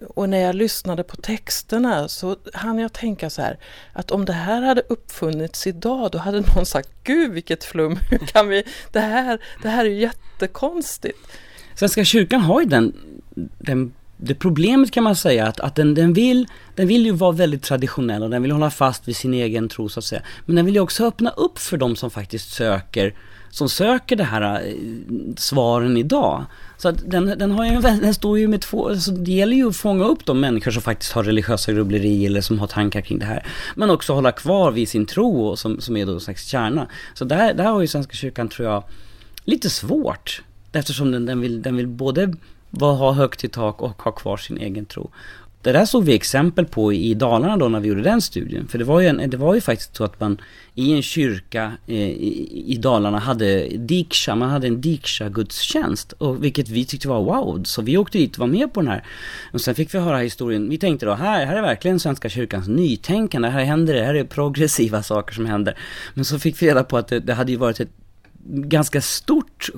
och 0.07 0.29
när 0.29 0.37
jag 0.37 0.55
lyssnade 0.55 1.03
på 1.03 1.15
texterna 1.15 2.07
så 2.07 2.35
hann 2.53 2.79
jag 2.79 2.93
tänka 2.93 3.29
så 3.29 3.41
här 3.41 3.57
att 3.93 4.11
om 4.11 4.25
det 4.25 4.33
här 4.33 4.61
hade 4.61 4.81
uppfunnits 4.81 5.67
idag 5.67 6.11
då 6.11 6.17
hade 6.17 6.41
någon 6.55 6.65
sagt 6.65 6.89
Gud 7.03 7.31
vilket 7.31 7.63
flum, 7.63 7.99
hur 8.09 8.17
kan 8.17 8.47
vi, 8.47 8.63
det 8.91 8.99
här, 8.99 9.39
det 9.61 9.69
här 9.69 9.85
är 9.85 9.89
ju 9.89 9.99
jättekonstigt. 9.99 11.17
Svenska 11.75 12.03
kyrkan 12.05 12.41
har 12.41 12.61
ju 12.61 12.67
den, 12.67 12.93
den 13.59 13.93
det 14.23 14.35
problemet 14.35 14.91
kan 14.91 15.03
man 15.03 15.15
säga 15.15 15.47
att, 15.47 15.59
att 15.59 15.75
den, 15.75 15.93
den, 15.93 16.13
vill, 16.13 16.47
den 16.75 16.87
vill 16.87 17.05
ju 17.05 17.11
vara 17.11 17.31
väldigt 17.31 17.63
traditionell 17.63 18.23
och 18.23 18.29
den 18.29 18.41
vill 18.41 18.51
hålla 18.51 18.69
fast 18.69 19.07
vid 19.07 19.15
sin 19.15 19.33
egen 19.33 19.69
tro 19.69 19.89
så 19.89 19.99
att 19.99 20.03
säga. 20.03 20.21
Men 20.45 20.55
den 20.55 20.65
vill 20.65 20.75
ju 20.75 20.81
också 20.81 21.05
öppna 21.05 21.29
upp 21.29 21.59
för 21.59 21.77
de 21.77 21.95
som 21.95 22.09
faktiskt 22.11 22.53
söker 22.53 23.13
som 23.51 23.69
söker 23.69 24.15
det 24.15 24.23
här 24.23 24.67
eh, 24.67 24.73
svaren 25.37 25.97
idag. 25.97 26.45
Så 26.77 26.89
att 26.89 27.11
den, 27.11 27.25
den, 27.25 27.51
har 27.51 27.65
ju, 27.65 27.81
den 27.81 28.13
står 28.13 28.39
ju 28.39 28.47
med 28.47 28.61
två, 28.61 28.89
alltså 28.89 29.11
det 29.11 29.31
gäller 29.31 29.55
ju 29.55 29.69
att 29.69 29.75
fånga 29.75 30.05
upp 30.05 30.25
de 30.25 30.39
människor 30.39 30.71
som 30.71 30.81
faktiskt 30.81 31.11
har 31.11 31.23
religiösa 31.23 31.71
grubbleri 31.71 32.25
eller 32.25 32.41
som 32.41 32.59
har 32.59 32.67
tankar 32.67 33.01
kring 33.01 33.19
det 33.19 33.25
här. 33.25 33.47
Men 33.75 33.89
också 33.89 34.13
hålla 34.13 34.31
kvar 34.31 34.71
vid 34.71 34.89
sin 34.89 35.05
tro 35.05 35.47
och 35.47 35.59
som, 35.59 35.81
som 35.81 35.97
är 35.97 36.05
då 36.05 36.13
en 36.13 36.19
slags 36.19 36.45
kärna. 36.45 36.87
Så 37.13 37.25
där, 37.25 37.53
där 37.53 37.63
har 37.63 37.81
ju 37.81 37.87
Svenska 37.87 38.13
kyrkan 38.13 38.49
tror 38.49 38.67
jag 38.67 38.83
lite 39.43 39.69
svårt. 39.69 40.41
Eftersom 40.71 41.11
den, 41.11 41.25
den, 41.25 41.41
vill, 41.41 41.61
den 41.61 41.75
vill 41.75 41.87
både 41.87 42.33
ha 42.79 43.11
högt 43.11 43.43
i 43.43 43.49
tak 43.49 43.81
och 43.81 44.01
ha 44.01 44.11
kvar 44.11 44.37
sin 44.37 44.57
egen 44.57 44.85
tro. 44.85 45.11
Det 45.61 45.71
där 45.71 45.85
såg 45.85 46.03
vi 46.03 46.13
exempel 46.13 46.65
på 46.65 46.93
i 46.93 47.13
Dalarna 47.13 47.57
då 47.57 47.69
när 47.69 47.79
vi 47.79 47.87
gjorde 47.87 48.01
den 48.01 48.21
studien. 48.21 48.67
För 48.67 48.77
det 48.77 48.83
var 48.83 48.99
ju, 48.99 49.07
en, 49.07 49.29
det 49.29 49.37
var 49.37 49.55
ju 49.55 49.61
faktiskt 49.61 49.95
så 49.95 50.03
att 50.03 50.19
man 50.19 50.41
i 50.75 50.93
en 50.93 51.01
kyrka 51.01 51.71
eh, 51.87 51.95
i, 51.95 52.63
i, 52.67 52.77
Dalarna 52.77 53.19
hade 53.19 53.67
diksha, 53.67 54.35
man 54.35 54.49
hade 54.49 54.67
en 54.67 54.81
diksha-gudstjänst. 54.81 56.11
Och 56.11 56.43
vilket 56.43 56.69
vi 56.69 56.85
tyckte 56.85 57.07
var 57.07 57.23
wow. 57.23 57.63
Så 57.63 57.81
vi 57.81 57.97
åkte 57.97 58.17
dit 58.17 58.33
och 58.33 58.39
var 58.39 58.47
med 58.47 58.73
på 58.73 58.81
den 58.81 58.89
här. 58.89 59.03
Och 59.53 59.61
sen 59.61 59.75
fick 59.75 59.93
vi 59.93 59.99
höra 59.99 60.17
historien. 60.17 60.69
Vi 60.69 60.77
tänkte 60.77 61.05
då, 61.05 61.13
här, 61.13 61.45
här 61.45 61.55
är 61.55 61.61
verkligen 61.61 61.99
Svenska 61.99 62.29
kyrkans 62.29 62.67
nytänkande. 62.67 63.49
Här 63.49 63.63
händer 63.63 63.93
det, 63.93 64.03
här 64.03 64.15
är 64.15 64.23
progressiva 64.23 65.03
saker 65.03 65.33
som 65.33 65.45
händer. 65.45 65.77
Men 66.13 66.25
så 66.25 66.39
fick 66.39 66.61
vi 66.61 66.67
reda 66.67 66.83
på 66.83 66.97
att 66.97 67.07
det, 67.07 67.19
det 67.19 67.33
hade 67.33 67.51
ju 67.51 67.57
varit 67.57 67.79
ett 67.79 67.91
ganska 68.43 69.01
stort 69.01 69.69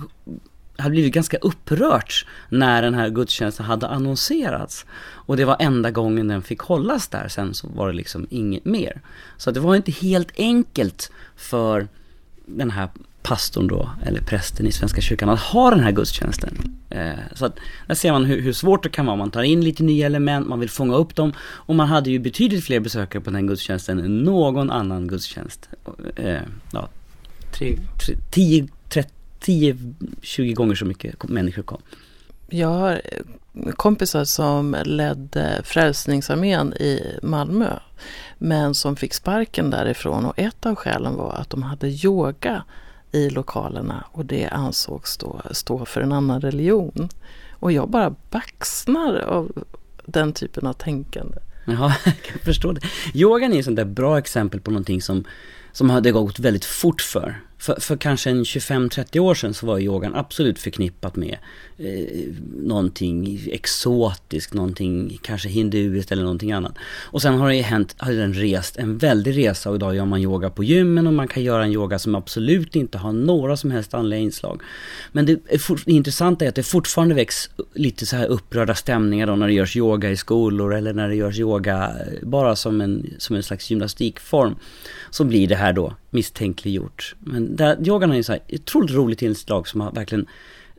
hade 0.78 0.90
blivit 0.90 1.14
ganska 1.14 1.38
upprört 1.38 2.26
när 2.50 2.82
den 2.82 2.94
här 2.94 3.10
gudstjänsten 3.10 3.66
hade 3.66 3.88
annonserats. 3.88 4.86
Och 5.02 5.38
det 5.38 5.46
var 5.46 5.58
enda 5.60 5.92
gången 5.92 6.28
den 6.28 6.42
fick 6.42 6.60
hållas 6.60 7.08
där, 7.08 7.28
sen 7.28 7.54
så 7.54 7.68
var 7.68 7.88
det 7.88 7.94
liksom 7.94 8.28
inget 8.30 8.66
mer. 8.66 9.02
Så 9.38 9.52
det 9.52 9.60
var 9.60 9.76
inte 9.76 9.92
helt 9.92 10.32
enkelt 10.38 11.12
för 11.36 11.88
den 12.46 12.72
här 12.72 12.90
pastorn 13.24 13.68
då, 13.68 13.90
eller 14.06 14.22
prästen 14.22 14.68
i 14.68 14.72
Svenska 14.72 15.02
kyrkan, 15.02 15.30
att 15.30 15.40
ha 15.40 15.70
den 15.70 15.80
här 15.80 15.92
gudstjänsten. 15.92 16.58
Eh, 16.90 17.12
så 17.36 17.46
att 17.46 17.58
där 17.88 17.96
ser 17.96 18.12
man 18.12 18.26
hur, 18.26 18.42
hur, 18.42 18.54
svårt 18.54 18.84
det 18.84 18.90
kan 18.90 19.06
vara. 19.06 19.16
Man 19.16 19.32
tar 19.32 19.44
in 19.44 19.62
lite 19.62 19.84
nya 19.84 20.06
element, 20.06 20.48
man 20.48 20.60
vill 20.60 20.70
fånga 20.70 20.96
upp 20.96 21.16
dem. 21.16 21.34
Och 21.40 21.76
man 21.76 21.88
hade 21.88 22.12
ju 22.12 22.20
betydligt 22.20 22.64
fler 22.64 22.80
besökare 22.80 23.22
på 23.22 23.32
den 23.32 23.48
gudstjänsten 23.48 24.00
än 24.00 24.18
någon 24.18 24.72
annan 24.72 25.08
gudstjänst. 25.08 25.70
Eh, 26.16 26.42
ja, 26.72 26.90
tre, 27.52 27.78
tre, 28.06 28.16
10, 28.32 28.68
10-20 29.44 30.54
gånger 30.54 30.76
så 30.76 30.86
mycket 30.86 31.24
människor 31.30 31.64
kom. 31.64 31.82
Jag 32.50 32.70
har 32.70 33.02
kompisar 33.76 34.26
som 34.26 34.76
ledde 34.86 35.62
Frälsningsarmén 35.64 36.74
i 36.74 37.20
Malmö 37.24 37.80
men 38.38 38.74
som 38.74 38.96
fick 38.96 39.14
sparken 39.14 39.70
därifrån 39.70 40.26
och 40.26 40.40
ett 40.40 40.66
av 40.66 40.76
skälen 40.76 41.16
var 41.16 41.34
att 41.34 41.50
de 41.50 41.64
hade 41.64 41.88
yoga 41.88 42.64
i 43.12 43.30
lokalerna 43.30 44.04
och 44.12 44.26
det 44.26 44.48
ansågs 44.48 45.18
då 45.18 45.42
stå 45.52 45.86
för 45.86 46.02
en 46.02 46.12
annan 46.12 46.42
religion. 46.42 47.10
Och 47.52 47.72
jag 47.72 47.90
bara 47.90 48.16
baxnar 48.30 49.20
av 49.20 49.64
den 50.06 50.34
typen 50.34 50.68
av 50.68 50.74
tänkande. 50.74 51.38
Ja, 51.66 51.96
jag 52.06 52.22
kan 52.22 52.40
förstå 52.40 52.72
det. 52.72 52.82
Yogan 53.14 53.54
är 53.54 53.60
ett 53.60 53.66
sånt 53.66 53.78
där 53.78 53.86
bra 53.86 54.18
exempel 54.18 54.62
på 54.62 54.72
någonting 54.72 55.02
som, 55.02 55.24
som 55.72 55.90
hade 55.90 56.12
gått 56.12 56.40
väldigt 56.40 56.66
fort 56.66 57.02
för 57.02 57.42
för, 57.64 57.80
för 57.80 57.98
kanske 57.98 58.30
en 58.30 58.44
25-30 58.44 59.20
år 59.20 59.36
sedan 59.36 59.54
så 59.54 59.66
var 59.66 59.80
yogan 59.80 60.16
absolut 60.16 60.60
förknippat 60.60 61.16
med 61.16 61.38
eh, 61.78 62.34
någonting 62.58 63.40
exotiskt, 63.52 64.54
någonting 64.54 65.20
kanske 65.22 65.50
hinduiskt 65.50 66.12
eller 66.12 66.24
någonting 66.24 66.52
annat. 66.52 66.76
Och 67.02 67.22
sen 67.22 67.34
har 67.34 67.50
det 67.50 67.62
hänt, 67.62 67.96
har 67.98 68.12
den 68.12 68.34
rest 68.34 68.78
en 68.78 68.98
väldig 68.98 69.38
resa 69.38 69.70
och 69.70 69.76
idag 69.76 69.96
gör 69.96 70.06
man 70.06 70.22
yoga 70.22 70.50
på 70.50 70.64
gymmen 70.64 71.08
och 71.08 71.14
man 71.14 71.28
kan 71.28 71.44
göra 71.44 71.64
en 71.64 71.72
yoga 71.72 72.00
som 72.00 72.16
absolut 72.16 72.76
inte 72.76 72.98
har 72.98 73.14
några 73.14 73.58
som 73.58 73.72
helst 73.72 73.94
andliga 73.94 74.20
inslag. 74.20 74.62
Men 75.12 75.26
det, 75.26 75.40
är 75.48 75.58
for, 75.58 75.80
det 75.86 75.92
intressanta 75.92 76.46
är 76.46 76.50
att 76.50 76.56
det 76.56 76.64
fortfarande 76.64 77.16
väcks 77.16 77.50
lite 77.74 78.06
så 78.06 78.16
här 78.16 78.28
upprörda 78.28 78.76
stämningar 78.76 79.28
då 79.28 79.36
när 79.36 79.48
det 79.48 79.54
görs 79.54 79.76
yoga 79.76 80.10
i 80.10 80.18
skolor 80.18 80.76
eller 80.76 80.94
när 80.94 81.10
det 81.10 81.16
görs 81.16 81.40
yoga 81.40 81.92
bara 82.22 82.56
som 82.56 82.82
en, 82.82 83.14
som 83.18 83.36
en 83.36 83.44
slags 83.44 83.70
gymnastikform. 83.70 84.56
Så 85.14 85.24
blir 85.24 85.48
det 85.48 85.56
här 85.56 85.74
då 85.74 85.94
misstänkliggjort. 86.10 87.16
Men 87.20 87.56
där, 87.56 87.88
yogan 87.88 88.12
är 88.12 88.16
ju 88.16 88.24
så 88.24 88.32
här, 88.32 88.42
ett 88.48 88.62
otroligt 88.62 88.92
roligt 88.92 89.22
inslag 89.22 89.68
som 89.68 89.82
har 89.82 89.92
verkligen 89.92 90.28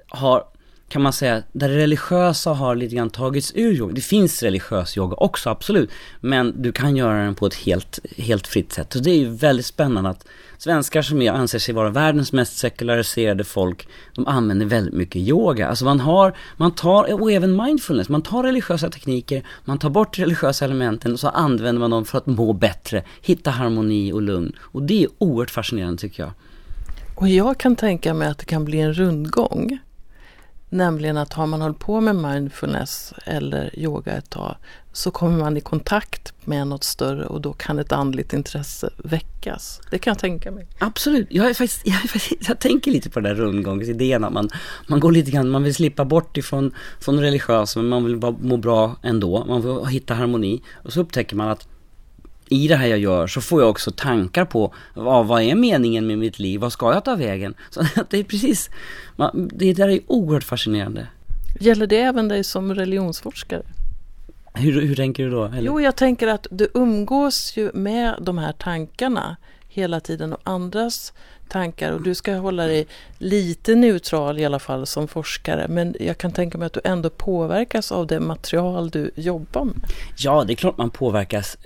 har, 0.09 0.45
kan 0.89 1.03
man 1.03 1.13
säga, 1.13 1.43
där 1.53 1.69
det 1.69 1.77
religiösa 1.77 2.51
har 2.51 2.75
lite 2.75 2.95
grann 2.95 3.11
tagits 3.11 3.53
ur 3.55 3.73
yoga. 3.73 3.93
Det 3.95 4.01
finns 4.01 4.43
religiös 4.43 4.97
yoga 4.97 5.17
också, 5.17 5.51
absolut. 5.51 5.91
Men 6.21 6.63
du 6.63 6.73
kan 6.73 6.97
göra 6.97 7.25
den 7.25 7.35
på 7.35 7.47
ett 7.47 7.55
helt, 7.55 7.99
helt 8.17 8.47
fritt 8.47 8.73
sätt. 8.73 8.93
Så 8.93 8.99
det 8.99 9.11
är 9.11 9.19
ju 9.19 9.29
väldigt 9.31 9.67
spännande 9.67 10.11
att 10.11 10.27
svenskar 10.65 11.03
som 11.03 11.23
jag 11.23 11.37
anser 11.37 11.59
sig 11.59 11.75
vara 11.75 11.91
världens 11.91 12.33
mest 12.33 12.57
sekulariserade 12.57 13.45
folk, 13.45 13.89
de 14.15 14.27
använder 14.27 14.67
väldigt 14.67 14.95
mycket 14.95 15.23
yoga. 15.23 15.69
Alltså 15.69 15.85
man 15.85 16.01
har, 16.01 16.37
man 16.57 16.71
tar, 16.71 17.23
och 17.23 17.33
även 17.33 17.57
mindfulness, 17.57 18.09
man 18.09 18.23
tar 18.23 18.43
religiösa 18.43 18.91
tekniker, 18.91 19.43
man 19.65 19.79
tar 19.79 19.91
bort 19.91 20.19
religiösa 20.19 20.65
elementen 20.65 21.13
och 21.13 21.21
så 21.21 21.29
använder 21.29 21.81
man 21.81 21.91
dem 21.91 22.05
för 22.05 22.19
att 22.19 22.27
må 22.27 22.53
bättre, 22.53 23.03
hitta 23.23 23.51
harmoni 23.51 24.13
och 24.13 24.23
lugn. 24.23 24.53
Och 24.61 24.83
det 24.83 25.05
är 25.05 25.09
oerhört 25.19 25.51
fascinerande 25.51 26.01
tycker 26.01 26.23
jag. 26.23 26.33
Och 27.15 27.29
jag 27.29 27.59
kan 27.59 27.77
tänka 27.77 28.15
mig 28.15 28.29
att 28.29 28.39
det 28.39 28.45
kan 28.45 28.65
bli 28.65 28.81
en 28.81 28.95
rundgång. 28.95 29.79
Nämligen 30.69 31.17
att 31.17 31.33
har 31.33 31.47
man 31.47 31.61
hållit 31.61 31.79
på 31.79 32.01
med 32.01 32.17
mindfulness 32.17 33.15
eller 33.25 33.79
yoga 33.79 34.13
ett 34.13 34.31
tag 34.31 34.57
så 34.95 35.11
kommer 35.11 35.39
man 35.39 35.57
i 35.57 35.61
kontakt 35.61 36.33
med 36.45 36.67
något 36.67 36.85
större 36.85 37.27
och 37.27 37.41
då 37.41 37.53
kan 37.53 37.79
ett 37.79 37.93
andligt 37.93 38.33
intresse 38.33 38.91
väckas. 38.97 39.81
Det 39.91 39.99
kan 39.99 40.11
jag 40.11 40.19
tänka 40.19 40.51
mig. 40.51 40.67
Absolut, 40.79 41.27
jag, 41.31 41.51
är 41.51 41.55
faktiskt, 41.55 41.83
jag, 41.85 42.05
är 42.05 42.09
faktiskt, 42.09 42.49
jag 42.49 42.59
tänker 42.59 42.91
lite 42.91 43.11
på 43.11 43.21
den 43.21 43.37
där 43.37 43.45
rundgångsidén 43.45 44.25
att 44.25 44.33
man, 44.33 44.49
man 44.87 45.01
går 45.01 45.13
lite 45.13 45.31
grann, 45.31 45.51
man 45.51 45.63
vill 45.63 45.75
slippa 45.75 46.05
bort 46.05 46.37
ifrån 46.37 46.75
från 47.01 47.21
religiös 47.21 47.77
men 47.77 47.89
man 47.89 48.05
vill 48.05 48.17
bara 48.17 48.35
må 48.41 48.57
bra 48.57 48.97
ändå, 49.03 49.45
man 49.45 49.63
vill 49.63 49.87
hitta 49.87 50.15
harmoni 50.15 50.63
och 50.73 50.93
så 50.93 51.01
upptäcker 51.01 51.37
man 51.37 51.49
att 51.49 51.69
i 52.49 52.69
det 52.69 52.77
här 52.77 52.87
jag 52.87 52.99
gör 52.99 53.27
så 53.27 53.41
får 53.41 53.61
jag 53.61 53.71
också 53.71 53.91
tankar 53.91 54.45
på 54.45 54.75
vad, 54.95 55.27
vad 55.27 55.43
är 55.43 55.55
meningen 55.55 56.07
med 56.07 56.19
mitt 56.19 56.39
liv, 56.39 56.61
vad 56.61 56.73
ska 56.73 56.93
jag 56.93 57.05
ta 57.05 57.17
vägen? 57.17 57.55
Så 57.71 57.85
det 58.11 58.19
är 58.19 58.25
precis, 58.25 58.71
det 59.53 59.73
där 59.73 59.89
är 59.89 60.01
oerhört 60.07 60.45
fascinerande. 60.45 61.07
Gäller 61.61 61.87
det 61.87 62.01
även 62.01 62.29
dig 62.29 62.45
som 62.45 62.75
religionsforskare? 62.75 63.63
Hur, 64.55 64.81
hur 64.81 64.95
tänker 64.95 65.25
du 65.25 65.31
då? 65.31 65.45
Eller? 65.45 65.63
Jo, 65.63 65.81
jag 65.81 65.97
tänker 65.97 66.29
att 66.29 66.47
du 66.51 66.69
umgås 66.75 67.57
ju 67.57 67.71
med 67.73 68.15
de 68.21 68.39
här 68.39 68.53
tankarna 68.53 69.37
hela 69.69 70.01
tiden 70.01 70.33
och 70.33 70.41
andras 70.45 71.13
tankar 71.49 71.93
och 71.93 72.03
du 72.03 72.15
ska 72.15 72.35
hålla 72.35 72.67
dig 72.67 72.87
lite 73.19 73.75
neutral 73.75 74.39
i 74.39 74.45
alla 74.45 74.59
fall 74.59 74.87
som 74.87 75.09
forskare 75.09 75.69
men 75.69 75.95
jag 76.01 76.19
kan 76.19 76.33
tänka 76.33 76.59
mig 76.59 76.67
att 76.67 76.73
du 76.73 76.81
ändå 76.85 77.11
påverkas 77.11 77.93
av 77.93 78.07
det 78.07 78.21
material 78.21 78.91
du 78.91 79.11
jobbar 79.15 79.65
med. 79.65 79.75
Ja, 80.17 80.45
det 80.45 80.53
är 80.53 80.55
klart 80.55 80.79
man 80.79 80.91
påverkas. 80.91 81.59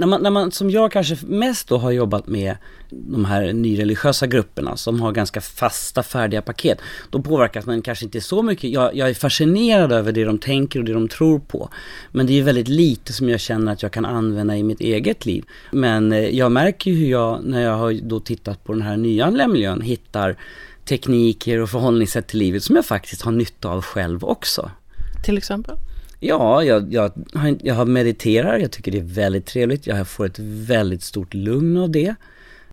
När 0.00 0.06
man, 0.06 0.22
när 0.22 0.30
man 0.30 0.52
som 0.52 0.70
jag 0.70 0.92
kanske 0.92 1.16
mest 1.26 1.68
då 1.68 1.78
har 1.78 1.90
jobbat 1.90 2.26
med 2.26 2.56
de 2.90 3.24
här 3.24 3.52
nyreligiösa 3.52 4.26
grupperna 4.26 4.76
som 4.76 5.00
har 5.00 5.12
ganska 5.12 5.40
fasta 5.40 6.02
färdiga 6.02 6.42
paket. 6.42 6.78
Då 7.10 7.22
påverkas 7.22 7.66
man 7.66 7.82
kanske 7.82 8.04
inte 8.04 8.20
så 8.20 8.42
mycket. 8.42 8.70
Jag, 8.70 8.96
jag, 8.96 9.10
är 9.10 9.14
fascinerad 9.14 9.92
över 9.92 10.12
det 10.12 10.24
de 10.24 10.38
tänker 10.38 10.78
och 10.78 10.84
det 10.84 10.92
de 10.92 11.08
tror 11.08 11.38
på. 11.38 11.68
Men 12.12 12.26
det 12.26 12.38
är 12.38 12.42
väldigt 12.42 12.68
lite 12.68 13.12
som 13.12 13.28
jag 13.28 13.40
känner 13.40 13.72
att 13.72 13.82
jag 13.82 13.92
kan 13.92 14.04
använda 14.04 14.56
i 14.56 14.62
mitt 14.62 14.80
eget 14.80 15.26
liv. 15.26 15.44
Men 15.70 16.12
eh, 16.12 16.18
jag 16.18 16.52
märker 16.52 16.90
ju 16.90 16.96
hur 16.96 17.10
jag, 17.10 17.44
när 17.44 17.62
jag 17.62 17.76
har 17.76 17.92
då 17.92 18.20
tittat 18.20 18.64
på 18.64 18.72
den 18.72 18.82
här 18.82 18.96
nya 18.96 19.76
hittar 19.82 20.36
tekniker 20.84 21.60
och 21.60 21.70
förhållningssätt 21.70 22.26
till 22.26 22.38
livet 22.38 22.62
som 22.62 22.76
jag 22.76 22.86
faktiskt 22.86 23.22
har 23.22 23.32
nytta 23.32 23.68
av 23.68 23.82
själv 23.82 24.24
också. 24.24 24.70
till 25.24 25.38
exempel? 25.38 25.76
Ja, 26.20 26.64
jag, 26.64 26.92
jag, 26.92 27.12
jag 27.62 27.88
mediterar, 27.88 28.58
jag 28.58 28.70
tycker 28.70 28.92
det 28.92 28.98
är 28.98 29.02
väldigt 29.02 29.46
trevligt. 29.46 29.86
Jag 29.86 30.08
får 30.08 30.26
ett 30.26 30.38
väldigt 30.38 31.02
stort 31.02 31.34
lugn 31.34 31.76
av 31.76 31.90
det. 31.90 32.14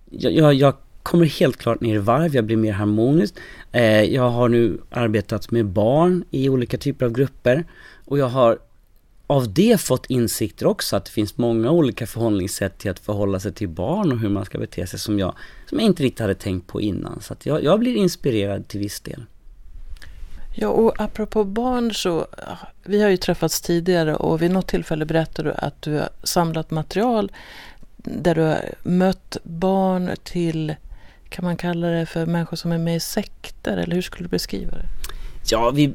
Jag, 0.10 0.34
jag, 0.34 0.54
jag 0.54 0.74
kommer 1.04 1.25
helt 1.25 1.58
klart 1.58 1.82
ner 1.82 1.96
i 1.96 1.98
varv, 1.98 2.36
jag 2.36 2.46
blir 2.46 2.58
mer 2.58 2.74
harmonisk. 2.74 3.36
Eh, 3.72 4.04
jag 4.04 4.30
har 4.30 4.50
nu 4.50 4.82
arbetat 4.90 5.52
med 5.52 5.66
barn 5.66 6.24
i 6.32 6.50
olika 6.50 6.78
typer 6.78 7.06
av 7.06 7.12
grupper 7.12 7.66
och 8.06 8.18
jag 8.18 8.28
har 8.28 8.58
av 9.28 9.54
det 9.54 9.82
fått 9.82 10.06
insikter 10.06 10.68
också 10.68 10.96
att 10.96 11.06
det 11.06 11.12
finns 11.12 11.38
många 11.38 11.72
olika 11.72 12.08
förhållningssätt 12.08 12.78
till 12.78 12.92
att 12.92 13.00
förhålla 13.00 13.40
sig 13.40 13.54
till 13.54 13.70
barn 13.70 14.12
och 14.12 14.20
hur 14.20 14.30
man 14.30 14.46
ska 14.46 14.58
bete 14.58 14.88
sig 14.88 15.00
som 15.00 15.20
jag, 15.20 15.36
som 15.70 15.80
jag 15.80 15.86
inte 15.86 16.04
riktigt 16.04 16.20
hade 16.20 16.36
tänkt 16.36 16.68
på 16.68 16.82
innan. 16.82 17.22
Så 17.22 17.34
att 17.34 17.46
jag, 17.46 17.64
jag 17.64 17.80
blir 17.80 17.96
inspirerad 17.96 18.68
till 18.68 18.80
viss 18.80 19.02
del. 19.02 19.24
Ja, 20.57 20.67
och 20.67 21.01
apropå 21.01 21.43
barn 21.43 21.93
så, 21.93 22.27
vi 22.83 23.01
har 23.01 23.09
ju 23.09 23.17
träffats 23.17 23.62
tidigare 23.62 24.15
och 24.15 24.41
vid 24.41 24.51
något 24.51 24.67
tillfälle 24.67 25.05
berättade 25.05 25.50
du 25.50 25.55
att 25.57 25.81
du 25.81 25.93
har 25.93 26.09
samlat 26.24 26.71
material 26.71 27.31
där 27.97 28.35
du 28.35 28.41
har 28.41 28.74
mött 28.83 29.38
barn 29.43 30.12
till, 30.24 30.75
kan 31.29 31.45
man 31.45 31.57
kalla 31.57 31.88
det 31.88 32.05
för 32.05 32.25
människor 32.25 32.57
som 32.57 32.71
är 32.71 32.77
med 32.77 32.95
i 32.95 33.00
sekter 33.00 33.77
eller 33.77 33.95
hur 33.95 34.01
skulle 34.01 34.25
du 34.25 34.31
beskriva 34.31 34.71
det? 34.71 35.04
Ja, 35.52 35.72
vi, 35.72 35.94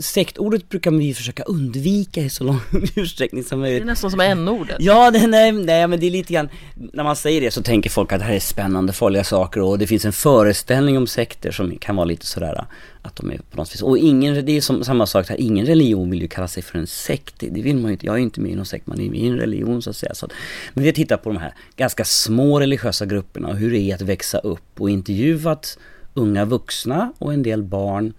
sektordet 0.00 0.68
brukar 0.68 0.90
vi 0.90 1.14
försöka 1.14 1.42
undvika 1.42 2.20
i 2.20 2.28
så 2.28 2.44
lång 2.44 2.60
utsträckning 2.96 3.44
som 3.44 3.60
möjligt. 3.60 3.82
Det 3.82 3.84
är 3.84 3.86
nästan 3.86 4.10
som 4.10 4.20
n-ordet. 4.20 4.76
Ja, 4.80 5.10
det, 5.10 5.26
nej, 5.26 5.52
nej, 5.52 5.86
men 5.86 6.00
det 6.00 6.06
är 6.06 6.10
lite 6.10 6.32
grann, 6.32 6.48
när 6.74 7.04
man 7.04 7.16
säger 7.16 7.40
det 7.40 7.50
så 7.50 7.62
tänker 7.62 7.90
folk 7.90 8.12
att 8.12 8.18
det 8.18 8.24
här 8.24 8.34
är 8.34 8.40
spännande, 8.40 8.92
farliga 8.92 9.24
saker 9.24 9.60
och 9.60 9.78
det 9.78 9.86
finns 9.86 10.04
en 10.04 10.12
föreställning 10.12 10.96
om 10.96 11.06
sekter 11.06 11.50
som 11.50 11.78
kan 11.78 11.96
vara 11.96 12.04
lite 12.04 12.26
sådär 12.26 12.64
att 13.02 13.16
de 13.16 13.30
är 13.30 13.38
på 13.50 13.56
något 13.56 13.74
vis, 13.74 13.82
och 13.82 13.98
ingen, 13.98 14.46
det 14.46 14.56
är 14.56 14.60
som, 14.60 14.84
samma 14.84 15.06
sak 15.06 15.28
här, 15.28 15.40
ingen 15.40 15.66
religion 15.66 16.10
vill 16.10 16.22
ju 16.22 16.28
kalla 16.28 16.48
sig 16.48 16.62
för 16.62 16.78
en 16.78 16.86
sekt, 16.86 17.34
det 17.38 17.62
vill 17.62 17.76
man 17.76 17.84
ju 17.84 17.92
inte, 17.92 18.06
jag 18.06 18.14
är 18.14 18.18
inte 18.18 18.40
med 18.40 18.52
i 18.52 18.54
någon 18.54 18.66
sekt, 18.66 18.86
man 18.86 19.00
är 19.00 19.10
med 19.10 19.20
i 19.20 19.26
en 19.26 19.36
religion 19.36 19.82
så 19.82 19.90
att 19.90 19.96
säga. 19.96 20.14
Så 20.14 20.26
att, 20.26 20.32
men 20.74 20.82
vi 20.82 20.88
har 20.88 20.94
tittat 20.94 21.22
på 21.22 21.30
de 21.30 21.38
här 21.38 21.54
ganska 21.76 22.04
små 22.04 22.60
religiösa 22.60 23.06
grupperna 23.06 23.48
och 23.48 23.56
hur 23.56 23.70
det 23.70 23.78
är 23.78 23.94
att 23.94 24.00
växa 24.00 24.38
upp 24.38 24.80
och 24.80 24.90
intervjuat 24.90 25.78
unga 26.14 26.44
vuxna 26.44 27.12
och 27.18 27.32
en 27.32 27.42
del 27.42 27.62
barn 27.62 28.12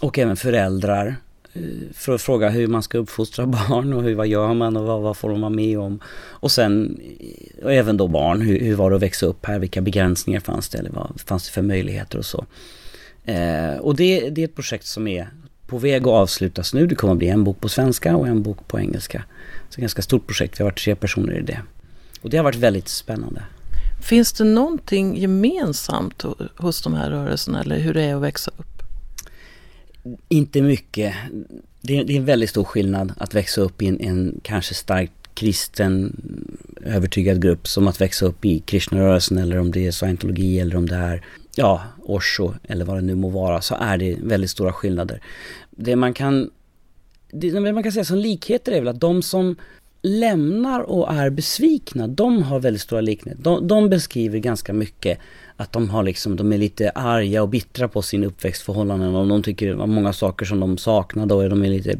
och 0.00 0.18
även 0.18 0.36
föräldrar 0.36 1.16
eh, 1.52 1.62
för 1.92 2.14
att 2.14 2.22
fråga 2.22 2.48
hur 2.48 2.66
man 2.66 2.82
ska 2.82 2.98
uppfostra 2.98 3.46
barn 3.68 3.92
och 3.92 4.02
hur, 4.02 4.14
vad 4.14 4.26
gör 4.26 4.54
man 4.54 4.76
och 4.76 4.86
vad, 4.86 5.02
vad 5.02 5.16
får 5.16 5.30
de 5.30 5.40
vara 5.40 5.50
med 5.50 5.78
om. 5.78 6.00
Och 6.16 6.52
sen 6.52 7.00
eh, 7.20 7.64
och 7.64 7.72
även 7.72 7.96
då 7.96 8.08
barn, 8.08 8.40
hur, 8.40 8.60
hur 8.60 8.74
var 8.74 8.90
det 8.90 8.96
att 8.96 9.02
växa 9.02 9.26
upp 9.26 9.46
här, 9.46 9.58
vilka 9.58 9.80
begränsningar 9.80 10.40
fanns 10.40 10.68
det 10.68 10.78
eller 10.78 10.90
vad 10.90 11.20
fanns 11.26 11.46
det 11.46 11.52
för 11.52 11.62
möjligheter 11.62 12.18
och 12.18 12.26
så. 12.26 12.46
Eh, 13.24 13.76
och 13.80 13.96
det, 13.96 14.30
det 14.30 14.40
är 14.40 14.44
ett 14.44 14.54
projekt 14.54 14.86
som 14.86 15.08
är 15.08 15.28
på 15.66 15.78
väg 15.78 16.02
att 16.02 16.08
avslutas 16.08 16.74
nu. 16.74 16.86
Det 16.86 16.94
kommer 16.94 17.12
att 17.12 17.18
bli 17.18 17.28
en 17.28 17.44
bok 17.44 17.60
på 17.60 17.68
svenska 17.68 18.16
och 18.16 18.28
en 18.28 18.42
bok 18.42 18.68
på 18.68 18.80
engelska. 18.80 19.24
Så 19.68 19.74
ett 19.74 19.80
ganska 19.80 20.02
stort 20.02 20.26
projekt, 20.26 20.60
vi 20.60 20.64
har 20.64 20.70
varit 20.70 20.84
tre 20.84 20.94
personer 20.94 21.38
i 21.38 21.42
det. 21.42 21.60
Och 22.22 22.30
det 22.30 22.36
har 22.36 22.44
varit 22.44 22.56
väldigt 22.56 22.88
spännande. 22.88 23.42
Finns 24.02 24.32
det 24.32 24.44
någonting 24.44 25.16
gemensamt 25.16 26.24
hos 26.56 26.82
de 26.82 26.94
här 26.94 27.10
rörelserna 27.10 27.60
eller 27.60 27.78
hur 27.78 27.94
det 27.94 28.02
är 28.02 28.14
att 28.14 28.22
växa 28.22 28.50
upp? 28.56 28.79
Inte 30.28 30.62
mycket. 30.62 31.14
Det 31.80 31.96
är, 31.96 32.04
det 32.04 32.12
är 32.12 32.16
en 32.16 32.24
väldigt 32.24 32.50
stor 32.50 32.64
skillnad 32.64 33.12
att 33.16 33.34
växa 33.34 33.60
upp 33.60 33.82
i 33.82 33.86
en, 33.86 34.00
en 34.00 34.40
kanske 34.42 34.74
starkt 34.74 35.12
kristen 35.34 36.16
övertygad 36.84 37.42
grupp 37.42 37.68
som 37.68 37.88
att 37.88 38.00
växa 38.00 38.26
upp 38.26 38.44
i 38.44 38.58
Krishnarörelsen 38.58 39.38
eller 39.38 39.58
om 39.58 39.70
det 39.70 39.86
är 39.86 39.90
scientologi 39.90 40.60
eller 40.60 40.76
om 40.76 40.88
det 40.88 40.96
är 40.96 41.24
ja, 41.54 41.82
Osho 42.02 42.52
eller 42.62 42.84
vad 42.84 42.96
det 42.96 43.00
nu 43.00 43.14
må 43.14 43.28
vara 43.28 43.60
så 43.60 43.74
är 43.74 43.98
det 43.98 44.16
väldigt 44.22 44.50
stora 44.50 44.72
skillnader. 44.72 45.22
Det 45.70 45.96
man 45.96 46.14
kan, 46.14 46.50
det 47.32 47.60
man 47.72 47.82
kan 47.82 47.92
säga 47.92 48.04
som 48.04 48.18
likheter 48.18 48.72
är 48.72 48.78
väl 48.78 48.88
att 48.88 49.00
de 49.00 49.22
som 49.22 49.56
lämnar 50.02 50.80
och 50.80 51.12
är 51.12 51.30
besvikna, 51.30 52.06
de 52.06 52.42
har 52.42 52.60
väldigt 52.60 52.82
stora 52.82 53.00
likheter. 53.00 53.42
De, 53.42 53.68
de 53.68 53.88
beskriver 53.88 54.38
ganska 54.38 54.72
mycket 54.72 55.18
att 55.56 55.72
de 55.72 55.90
har 55.90 56.02
liksom, 56.02 56.36
de 56.36 56.52
är 56.52 56.58
lite 56.58 56.90
arga 56.90 57.42
och 57.42 57.48
bittra 57.48 57.88
på 57.88 58.02
sin 58.02 58.24
uppväxtförhållanden 58.24 59.14
och 59.14 59.28
de 59.28 59.42
tycker 59.42 59.66
det 59.68 59.74
var 59.74 59.86
många 59.86 60.12
saker 60.12 60.46
som 60.46 60.60
de 60.60 60.78
saknade 60.78 61.34
och 61.34 61.50
de 61.50 61.64
är 61.64 61.68
lite 61.68 61.98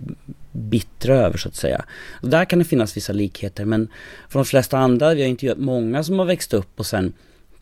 bittra 0.52 1.14
över 1.14 1.38
så 1.38 1.48
att 1.48 1.54
säga. 1.54 1.84
Och 2.22 2.28
där 2.28 2.44
kan 2.44 2.58
det 2.58 2.64
finnas 2.64 2.96
vissa 2.96 3.12
likheter 3.12 3.64
men 3.64 3.88
för 4.28 4.38
de 4.38 4.44
flesta 4.44 4.78
andra, 4.78 5.14
vi 5.14 5.22
har 5.22 5.28
intervjuat 5.28 5.58
många 5.58 6.04
som 6.04 6.18
har 6.18 6.26
växt 6.26 6.54
upp 6.54 6.80
och 6.80 6.86
sen 6.86 7.12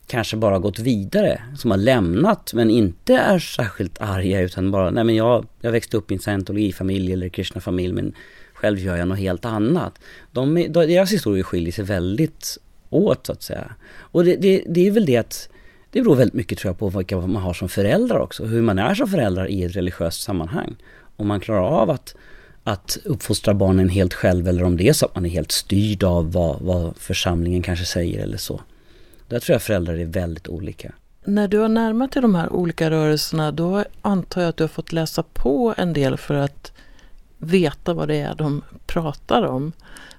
kanske 0.07 0.37
bara 0.37 0.59
gått 0.59 0.79
vidare, 0.79 1.43
som 1.57 1.71
har 1.71 1.79
lämnat 1.79 2.53
men 2.55 2.71
inte 2.71 3.15
är 3.15 3.39
särskilt 3.39 4.01
arga 4.01 4.41
utan 4.41 4.71
bara, 4.71 4.91
nej 4.91 5.05
men 5.05 5.15
jag, 5.15 5.47
jag 5.61 5.73
växte 5.73 5.97
upp 5.97 6.11
i 6.11 6.15
en 6.15 6.21
scientologifamilj 6.21 7.13
eller 7.13 7.29
kristna-familj 7.29 7.93
men 7.93 8.15
själv 8.59 8.79
gör 8.79 8.97
jag 8.97 9.09
något 9.09 9.19
helt 9.19 9.45
annat. 9.45 9.99
De, 10.33 10.55
deras 10.73 11.13
historier 11.13 11.45
skiljer 11.45 11.73
sig 11.73 11.85
väldigt 11.85 12.59
åt 12.91 13.27
så 13.27 13.33
att 13.33 13.43
säga. 13.43 13.75
Och 13.99 14.25
det, 14.25 14.37
det, 14.37 14.65
det 14.67 14.87
är 14.87 14.91
väl 14.91 15.07
det 15.07 15.17
att 15.17 15.49
det 15.91 16.03
beror 16.03 16.17
väldigt 16.17 16.35
mycket 16.35 16.59
tror 16.59 16.71
jag 16.71 16.79
på 16.79 16.89
vilka 16.99 17.17
man 17.17 17.43
har 17.43 17.55
som 17.55 17.69
föräldrar 17.69 18.19
också, 18.19 18.45
hur 18.45 18.63
man 18.63 18.79
är 18.79 18.95
som 18.95 19.09
föräldrar 19.09 19.51
i 19.51 19.65
ett 19.65 19.77
religiöst 19.77 20.23
sammanhang. 20.23 20.77
Om 21.17 21.27
man 21.27 21.41
klarar 21.41 21.63
av 21.63 21.91
att, 21.91 22.15
att 22.65 22.99
uppfostra 23.05 23.55
barnen 23.55 23.89
helt 23.89 24.15
själv 24.15 24.49
eller 24.49 24.65
om 24.65 24.77
det 24.77 24.89
är 24.89 24.93
så 24.93 25.07
att 25.07 25.15
man 25.15 25.27
är 25.27 25.31
helt 25.31 25.53
styrd 25.53 26.05
av 26.05 26.33
vad, 26.33 26.61
vad 26.61 26.97
församlingen 26.97 27.63
kanske 27.63 27.85
säger 27.85 28.23
eller 28.23 28.37
så. 28.37 28.61
Där 29.29 29.41
tror 29.41 29.55
jag 29.55 29.63
föräldrar 29.63 29.95
är 29.95 30.05
väldigt 30.05 30.49
olika. 30.49 30.93
När 31.25 31.49
du 31.49 31.59
har 31.59 31.69
närmat 31.69 32.13
dig 32.13 32.23
de 32.23 32.35
här 32.35 32.53
olika 32.53 32.91
rörelserna 32.91 33.53
då 33.53 33.85
antar 34.03 34.41
jag 34.41 34.49
att 34.49 34.57
du 34.57 34.65
har 34.65 34.69
fått 34.69 34.93
läsa 34.93 35.23
på 35.23 35.75
en 35.77 35.93
del 35.93 36.17
för 36.17 36.35
att 36.35 36.73
veta 37.39 37.95
vad 37.95 38.09
det 38.09 38.17
är 38.17 38.35
de 38.35 38.63
pratar 38.87 39.43
om. 39.43 39.73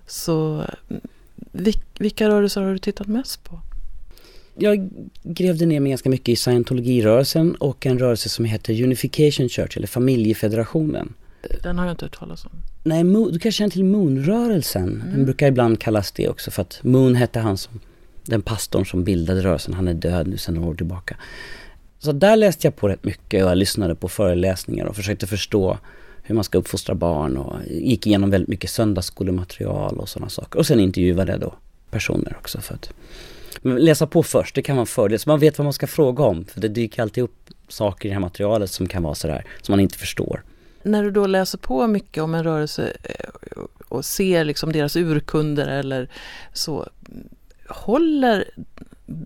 Så 0.07 0.65
vilka 1.97 2.29
rörelser 2.29 2.61
har 2.61 2.71
du 2.71 2.79
tittat 2.79 3.07
mest 3.07 3.43
på? 3.43 3.59
jag 4.61 4.89
grävde 5.23 5.65
ner 5.65 5.79
mig 5.79 5.89
ganska 5.89 6.09
mycket 6.09 6.29
i 6.29 6.35
scientologirörelsen 6.35 7.55
och 7.55 7.85
en 7.85 7.99
rörelse 7.99 8.29
som 8.29 8.45
heter 8.45 8.83
Unification 8.83 9.49
Church 9.49 9.77
eller 9.77 9.87
Familjefederationen. 9.87 11.13
Den 11.63 11.77
har 11.77 11.85
jag 11.85 11.93
inte 11.93 12.05
hört 12.05 12.19
talas 12.19 12.45
om. 12.45 12.51
Nej, 12.83 13.03
du 13.03 13.39
kanske 13.39 13.51
känner 13.51 13.71
till 13.71 13.85
Moonrörelsen. 13.85 15.01
Mm. 15.01 15.11
Den 15.11 15.25
brukar 15.25 15.47
ibland 15.47 15.79
kallas 15.79 16.11
det 16.11 16.29
också 16.29 16.51
för 16.51 16.61
att 16.61 16.79
Moon 16.83 17.15
hette 17.15 17.39
han 17.39 17.57
som, 17.57 17.79
den 18.23 18.41
pastorn 18.41 18.85
som 18.85 19.03
bildade 19.03 19.43
rörelsen. 19.43 19.73
Han 19.73 19.87
är 19.87 19.93
död 19.93 20.27
nu 20.27 20.37
sedan 20.37 20.55
några 20.55 20.69
år 20.69 20.75
tillbaka. 20.75 21.17
Så 21.99 22.11
där 22.11 22.35
läste 22.35 22.67
jag 22.67 22.75
på 22.75 22.87
rätt 22.87 23.03
mycket 23.03 23.43
och 23.43 23.49
jag 23.49 23.57
lyssnade 23.57 23.95
på 23.95 24.09
föreläsningar 24.09 24.85
och 24.85 24.95
försökte 24.95 25.27
förstå 25.27 25.77
hur 26.29 26.35
man 26.35 26.43
ska 26.43 26.57
uppfostra 26.57 26.95
barn 26.95 27.37
och 27.37 27.55
gick 27.67 28.07
igenom 28.07 28.29
väldigt 28.29 28.49
mycket 28.49 28.69
söndagsskolematerial 28.69 29.97
och 29.97 30.09
sådana 30.09 30.29
saker. 30.29 30.59
Och 30.59 30.65
sen 30.65 30.79
intervjuade 30.79 31.31
jag 31.31 31.41
då 31.41 31.53
personer 31.89 32.35
också 32.37 32.61
för 32.61 32.73
att 32.73 32.91
läsa 33.61 34.07
på 34.07 34.23
först, 34.23 34.55
det 34.55 34.61
kan 34.61 34.75
vara 34.75 34.81
en 34.81 34.87
fördel. 34.87 35.19
Så 35.19 35.29
man 35.29 35.39
vet 35.39 35.57
vad 35.57 35.65
man 35.65 35.73
ska 35.73 35.87
fråga 35.87 36.23
om. 36.23 36.45
För 36.45 36.61
det 36.61 36.67
dyker 36.67 37.01
alltid 37.01 37.23
upp 37.23 37.49
saker 37.67 38.05
i 38.05 38.09
det 38.09 38.13
här 38.13 38.21
materialet 38.21 38.71
som 38.71 38.87
kan 38.87 39.03
vara 39.03 39.15
sådär, 39.15 39.45
som 39.61 39.73
man 39.73 39.79
inte 39.79 39.97
förstår. 39.97 40.43
När 40.83 41.03
du 41.03 41.11
då 41.11 41.27
läser 41.27 41.57
på 41.57 41.87
mycket 41.87 42.23
om 42.23 42.35
en 42.35 42.43
rörelse 42.43 42.93
eh, 43.03 43.61
och 43.87 44.05
ser 44.05 44.43
liksom 44.43 44.71
deras 44.71 44.95
urkunder 44.95 45.67
eller 45.67 46.09
så, 46.53 46.89
håller 47.69 48.51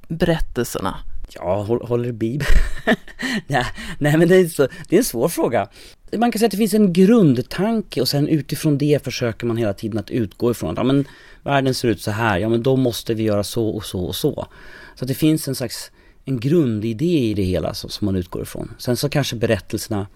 berättelserna? 0.08 0.96
Ja, 1.36 1.64
håller 1.64 2.12
Bibeln? 2.12 2.50
nej, 3.48 3.66
nej, 4.00 4.18
men 4.18 4.28
det 4.28 4.36
är, 4.36 4.48
så, 4.48 4.68
det 4.90 4.96
är 4.96 4.98
en 4.98 5.04
svår 5.04 5.30
fråga. 5.30 5.68
Man 6.18 6.32
kan 6.32 6.40
säga 6.40 6.46
att 6.48 6.52
det 6.52 6.58
finns 6.58 6.74
en 6.74 6.94
grundtanke 6.94 8.02
och 8.02 8.08
sen 8.08 8.28
utifrån 8.28 8.78
det 8.78 9.04
försöker 9.04 9.46
man 9.46 9.58
hela 9.58 9.74
tiden 9.74 10.00
att 10.00 10.12
utgå 10.12 10.52
ifrån 10.52 10.70
att 10.70 10.78
ja, 10.78 10.84
men 10.84 11.08
världen 11.44 11.74
ser 11.74 11.88
ut 11.88 12.02
så 12.02 12.12
här, 12.12 12.38
ja 12.38 12.50
men 12.50 12.64
då 12.64 12.76
måste 12.76 13.14
vi 13.14 13.24
göra 13.24 13.44
så 13.44 13.68
och 13.70 13.86
så 13.86 14.06
och 14.06 14.16
så. 14.16 14.48
Så 14.96 15.06
att 15.06 15.08
det 15.08 15.14
finns 15.14 15.48
en 15.48 15.56
slags 15.56 15.92
en 16.26 16.40
grundidé 16.40 17.20
i 17.20 17.34
det 17.34 17.44
hela 17.44 17.74
som, 17.74 17.90
som 17.90 18.06
man 18.06 18.16
utgår 18.16 18.42
ifrån. 18.42 18.72
Sen 18.78 18.98
så 18.98 19.10
kanske 19.10 19.36
berättelserna, 19.36 20.08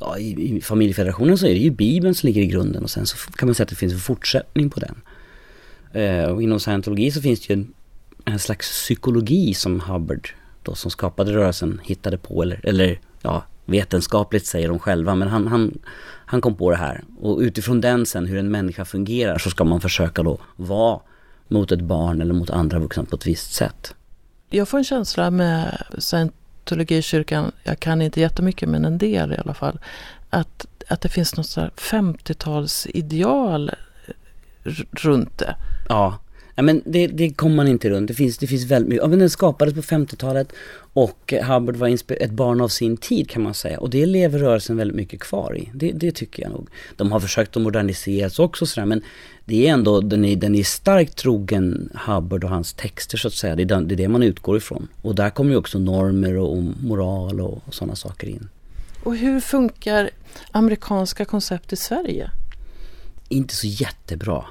ja 0.00 0.18
i, 0.18 0.56
i 0.56 0.60
familjefederationen 0.60 1.38
så 1.38 1.46
är 1.46 1.50
det 1.50 1.60
ju 1.60 1.70
Bibeln 1.70 2.14
som 2.14 2.26
ligger 2.26 2.42
i 2.42 2.46
grunden 2.46 2.82
och 2.82 2.90
sen 2.90 3.06
så 3.06 3.16
kan 3.16 3.48
man 3.48 3.54
säga 3.54 3.64
att 3.64 3.70
det 3.70 3.76
finns 3.76 3.92
en 3.92 3.98
fortsättning 3.98 4.70
på 4.70 4.80
den. 4.80 5.00
Eh, 6.02 6.24
och 6.24 6.42
inom 6.42 6.60
scientologi 6.60 7.10
så 7.10 7.22
finns 7.22 7.40
det 7.40 7.54
ju 7.54 7.60
en, 7.60 7.74
en 8.24 8.38
slags 8.38 8.68
psykologi 8.68 9.54
som 9.54 9.80
Hubbard 9.80 10.28
då 10.62 10.74
som 10.74 10.90
skapade 10.90 11.32
rörelsen 11.32 11.80
hittade 11.84 12.18
på 12.18 12.42
eller, 12.42 12.60
eller 12.62 13.00
ja, 13.22 13.44
vetenskapligt 13.68 14.46
säger 14.46 14.68
de 14.68 14.78
själva, 14.78 15.14
men 15.14 15.28
han, 15.28 15.46
han, 15.46 15.78
han 16.26 16.40
kom 16.40 16.54
på 16.54 16.70
det 16.70 16.76
här. 16.76 17.04
Och 17.20 17.38
utifrån 17.38 17.80
den 17.80 18.06
sen, 18.06 18.26
hur 18.26 18.38
en 18.38 18.50
människa 18.50 18.84
fungerar, 18.84 19.38
så 19.38 19.50
ska 19.50 19.64
man 19.64 19.80
försöka 19.80 20.22
då 20.22 20.38
vara 20.56 21.00
mot 21.48 21.72
ett 21.72 21.80
barn 21.80 22.20
eller 22.20 22.34
mot 22.34 22.50
andra 22.50 22.78
vuxna 22.78 23.04
på 23.04 23.16
ett 23.16 23.26
visst 23.26 23.52
sätt. 23.52 23.94
Jag 24.50 24.68
får 24.68 24.78
en 24.78 24.84
känsla 24.84 25.30
med 25.30 25.82
scientologikyrkan, 25.98 27.52
jag 27.64 27.80
kan 27.80 28.02
inte 28.02 28.20
jättemycket 28.20 28.68
men 28.68 28.84
en 28.84 28.98
del 28.98 29.32
i 29.32 29.36
alla 29.36 29.54
fall, 29.54 29.78
att, 30.30 30.66
att 30.88 31.00
det 31.00 31.08
finns 31.08 31.36
något 31.36 31.56
50-talsideal 31.76 33.74
runt 34.90 35.38
det. 35.38 35.56
Ja, 35.88 36.18
Ja, 36.58 36.62
men 36.62 36.82
det, 36.84 37.06
det 37.06 37.30
kommer 37.30 37.56
man 37.56 37.68
inte 37.68 37.90
runt. 37.90 38.08
Det 38.08 38.14
finns, 38.14 38.38
det 38.38 38.46
finns 38.46 38.64
väldigt 38.64 38.88
mycket. 38.88 39.02
Ja, 39.02 39.08
men 39.08 39.18
den 39.18 39.30
skapades 39.30 39.74
på 39.74 39.80
50-talet 39.80 40.52
och 40.92 41.34
Hubbard 41.42 41.76
var 41.76 42.12
ett 42.22 42.30
barn 42.30 42.60
av 42.60 42.68
sin 42.68 42.96
tid 42.96 43.30
kan 43.30 43.42
man 43.42 43.54
säga. 43.54 43.80
Och 43.80 43.90
det 43.90 44.06
lever 44.06 44.38
rörelsen 44.38 44.76
väldigt 44.76 44.96
mycket 44.96 45.20
kvar 45.20 45.56
i. 45.58 45.70
Det, 45.74 45.92
det 45.92 46.12
tycker 46.12 46.42
jag 46.42 46.52
nog. 46.52 46.68
De 46.96 47.12
har 47.12 47.20
försökt 47.20 47.56
att 47.56 47.62
moderniseras 47.62 48.38
också 48.38 48.66
sådär 48.66 48.86
men 48.86 49.02
det 49.44 49.68
är 49.68 49.72
ändå, 49.72 50.00
den 50.00 50.24
är, 50.24 50.36
den 50.36 50.54
är 50.54 50.62
starkt 50.62 51.16
trogen 51.16 51.90
Hubbard 52.06 52.44
och 52.44 52.50
hans 52.50 52.72
texter 52.72 53.18
så 53.18 53.28
att 53.28 53.34
säga. 53.34 53.56
Det 53.56 53.62
är, 53.62 53.66
den, 53.66 53.88
det 53.88 53.94
är 53.94 53.96
det 53.96 54.08
man 54.08 54.22
utgår 54.22 54.56
ifrån. 54.56 54.88
Och 55.02 55.14
där 55.14 55.30
kommer 55.30 55.50
ju 55.50 55.56
också 55.56 55.78
normer 55.78 56.36
och, 56.36 56.52
och 56.52 56.62
moral 56.82 57.40
och, 57.40 57.62
och 57.66 57.74
sådana 57.74 57.96
saker 57.96 58.28
in. 58.28 58.48
Och 59.04 59.16
hur 59.16 59.40
funkar 59.40 60.10
amerikanska 60.50 61.24
koncept 61.24 61.72
i 61.72 61.76
Sverige? 61.76 62.30
Inte 63.28 63.54
så 63.54 63.66
jättebra. 63.66 64.44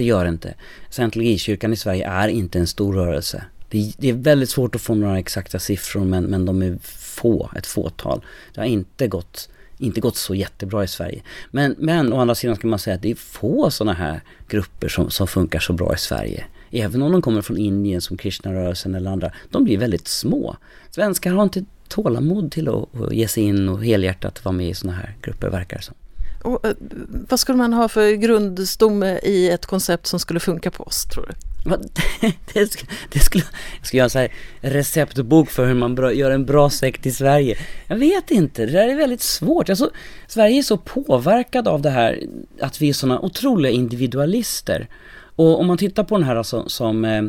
Det 0.00 0.04
gör 0.04 0.24
det 0.24 0.28
inte. 0.28 0.54
Scientologikyrkan 0.90 1.72
i 1.72 1.76
Sverige 1.76 2.08
är 2.08 2.28
inte 2.28 2.58
en 2.58 2.66
stor 2.66 2.94
rörelse. 2.94 3.44
Det 3.68 3.78
är, 3.78 3.92
det 3.98 4.08
är, 4.08 4.12
väldigt 4.12 4.50
svårt 4.50 4.74
att 4.74 4.80
få 4.80 4.94
några 4.94 5.18
exakta 5.18 5.58
siffror 5.58 6.04
men, 6.04 6.24
men 6.24 6.44
de 6.44 6.62
är 6.62 6.78
få, 6.82 7.50
ett 7.56 7.66
fåtal. 7.66 8.24
Det 8.54 8.60
har 8.60 8.66
inte 8.66 9.08
gått, 9.08 9.48
inte 9.78 10.00
gått 10.00 10.16
så 10.16 10.34
jättebra 10.34 10.84
i 10.84 10.88
Sverige. 10.88 11.22
Men, 11.50 11.74
men 11.78 12.12
å 12.12 12.20
andra 12.20 12.34
sidan 12.34 12.56
kan 12.56 12.70
man 12.70 12.78
säga 12.78 12.96
att 12.96 13.02
det 13.02 13.10
är 13.10 13.14
få 13.14 13.70
sådana 13.70 13.92
här 13.92 14.20
grupper 14.48 14.88
som, 14.88 15.10
som 15.10 15.26
funkar 15.26 15.60
så 15.60 15.72
bra 15.72 15.94
i 15.94 15.98
Sverige. 15.98 16.44
Även 16.70 17.02
om 17.02 17.12
de 17.12 17.22
kommer 17.22 17.42
från 17.42 17.56
Indien 17.56 18.00
som 18.00 18.16
Krishna-rörelsen 18.16 18.94
eller 18.94 19.10
andra. 19.10 19.32
De 19.50 19.64
blir 19.64 19.78
väldigt 19.78 20.08
små. 20.08 20.56
Svenskar 20.90 21.32
har 21.32 21.42
inte 21.42 21.64
tålamod 21.88 22.52
till 22.52 22.68
att, 22.68 23.00
att 23.00 23.12
ge 23.12 23.28
sig 23.28 23.42
in 23.42 23.68
och 23.68 23.84
helhjärtat 23.84 24.44
vara 24.44 24.52
med 24.52 24.68
i 24.68 24.74
sådana 24.74 24.98
här 24.98 25.16
grupper 25.22 25.50
verkar 25.50 25.76
det 25.76 25.82
som. 25.82 25.94
Och, 26.42 26.66
eh, 26.66 26.72
vad 27.28 27.40
skulle 27.40 27.58
man 27.58 27.72
ha 27.72 27.88
för 27.88 28.12
grundstomme 28.12 29.18
i 29.22 29.50
ett 29.50 29.66
koncept 29.66 30.06
som 30.06 30.20
skulle 30.20 30.40
funka 30.40 30.70
på 30.70 30.84
oss 30.84 31.04
tror 31.04 31.26
du? 31.26 31.34
det, 32.52 32.66
skulle, 32.66 32.90
det 33.12 33.18
skulle, 33.18 33.44
jag 33.78 33.86
skulle 33.86 33.98
göra 33.98 34.04
en 34.04 34.10
så 34.10 34.18
här 34.18 34.32
receptbok 34.60 35.50
för 35.50 35.66
hur 35.66 35.74
man 35.74 35.94
bra, 35.94 36.12
gör 36.12 36.30
en 36.30 36.44
bra 36.44 36.70
sekt 36.70 37.06
i 37.06 37.12
Sverige. 37.12 37.58
Jag 37.86 37.96
vet 37.96 38.30
inte, 38.30 38.66
det 38.66 38.72
där 38.72 38.88
är 38.88 38.94
väldigt 38.94 39.22
svårt. 39.22 39.68
Alltså, 39.68 39.90
Sverige 40.26 40.58
är 40.58 40.62
så 40.62 40.76
påverkad 40.76 41.68
av 41.68 41.82
det 41.82 41.90
här 41.90 42.20
att 42.60 42.82
vi 42.82 42.88
är 42.88 42.92
sådana 42.92 43.20
otroliga 43.20 43.72
individualister. 43.72 44.88
Och 45.36 45.60
om 45.60 45.66
man 45.66 45.78
tittar 45.78 46.04
på 46.04 46.16
den 46.16 46.26
här 46.26 46.36
alltså, 46.36 46.68
som 46.68 47.04
eh, 47.04 47.22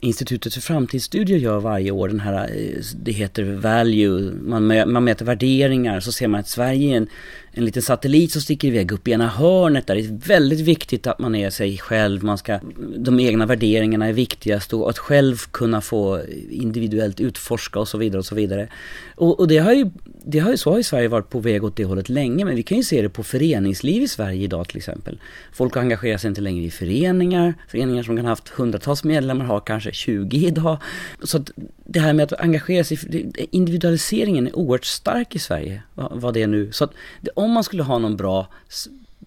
Institutet 0.00 0.54
för 0.54 0.60
framtidsstudier 0.60 1.38
gör 1.38 1.60
varje 1.60 1.90
år, 1.90 2.08
den 2.08 2.20
här, 2.20 2.34
eh, 2.34 2.82
det 3.02 3.12
heter 3.12 3.42
value, 3.42 4.32
man, 4.42 4.92
man 4.92 5.04
mäter 5.04 5.24
värderingar, 5.24 6.00
så 6.00 6.12
ser 6.12 6.28
man 6.28 6.40
att 6.40 6.48
Sverige 6.48 6.92
är 6.92 6.96
en 6.96 7.08
en 7.58 7.64
liten 7.64 7.82
satellit 7.82 8.32
som 8.32 8.42
sticker 8.42 8.68
iväg 8.68 8.92
upp 8.92 9.08
i 9.08 9.12
ena 9.12 9.28
hörnet 9.28 9.86
där. 9.86 9.94
Det 9.94 10.00
är 10.00 10.28
väldigt 10.28 10.60
viktigt 10.60 11.06
att 11.06 11.18
man 11.18 11.34
är 11.34 11.50
sig 11.50 11.78
själv, 11.78 12.24
man 12.24 12.38
ska, 12.38 12.60
de 12.96 13.20
egna 13.20 13.46
värderingarna 13.46 14.06
är 14.06 14.12
viktigast 14.12 14.72
och 14.72 14.90
att 14.90 14.98
själv 14.98 15.36
kunna 15.50 15.80
få 15.80 16.20
individuellt 16.50 17.20
utforska 17.20 17.80
och 17.80 17.88
så 17.88 17.98
vidare 17.98 18.18
och 18.18 18.26
så 18.26 18.34
vidare. 18.34 18.68
Och, 19.14 19.40
och 19.40 19.48
det 19.48 19.58
har 19.58 19.72
ju, 19.72 19.90
det 20.26 20.38
har 20.38 20.50
ju, 20.50 20.56
så 20.56 20.70
har 20.70 20.76
ju 20.76 20.82
Sverige 20.82 21.08
varit 21.08 21.30
på 21.30 21.40
väg 21.40 21.64
åt 21.64 21.76
det 21.76 21.84
hållet 21.84 22.08
länge, 22.08 22.44
men 22.44 22.56
vi 22.56 22.62
kan 22.62 22.76
ju 22.76 22.84
se 22.84 23.02
det 23.02 23.08
på 23.08 23.22
föreningsliv 23.22 24.02
i 24.02 24.08
Sverige 24.08 24.44
idag 24.44 24.68
till 24.68 24.76
exempel. 24.76 25.18
Folk 25.52 25.76
engagerar 25.76 26.18
sig 26.18 26.28
inte 26.28 26.40
längre 26.40 26.64
i 26.64 26.70
föreningar, 26.70 27.54
föreningar 27.68 28.02
som 28.02 28.16
kan 28.16 28.24
ha 28.24 28.32
haft 28.32 28.48
hundratals 28.48 29.04
medlemmar 29.04 29.44
har 29.44 29.60
kanske 29.60 29.92
20 29.92 30.46
idag. 30.46 30.78
Så 31.22 31.36
att 31.36 31.50
det 31.84 32.00
här 32.00 32.12
med 32.12 32.32
att 32.32 32.40
engagera 32.40 32.84
sig, 32.84 32.98
individualiseringen 33.50 34.46
är 34.46 34.56
oerhört 34.56 34.84
stark 34.84 35.34
i 35.34 35.38
Sverige, 35.38 35.82
vad 35.94 36.34
det 36.34 36.42
är 36.42 36.46
nu. 36.46 36.72
Så 36.72 36.84
att 36.84 36.92
om 37.34 37.47
om 37.48 37.54
man 37.54 37.64
skulle 37.64 37.82
ha 37.82 37.98
någon 37.98 38.16
bra 38.16 38.48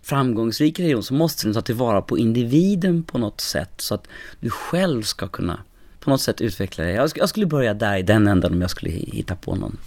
framgångsrik 0.02 0.80
religion 0.80 1.04
så 1.04 1.14
måste 1.14 1.46
den 1.46 1.54
ta 1.54 1.62
tillvara 1.62 2.02
på 2.02 2.18
individen 2.18 3.04
på 3.04 3.18
något 3.18 3.42
sätt 3.42 3.72
så 3.78 3.96
att 3.96 4.08
du 4.40 4.50
själv 4.50 5.04
ska 5.04 5.28
kunna 5.28 5.60
på 6.00 6.10
något 6.10 6.22
sätt 6.22 6.42
utveckla 6.42 6.84
dig. 6.84 6.94
Jag 7.16 7.30
skulle 7.30 7.46
börja 7.46 7.74
där 7.74 7.98
i 7.98 8.04
den 8.04 8.28
änden 8.28 8.54
om 8.54 8.62
jag 8.62 8.70
skulle 8.70 8.92
hitta 8.92 9.36
på 9.36 9.56
någon. 9.56 9.78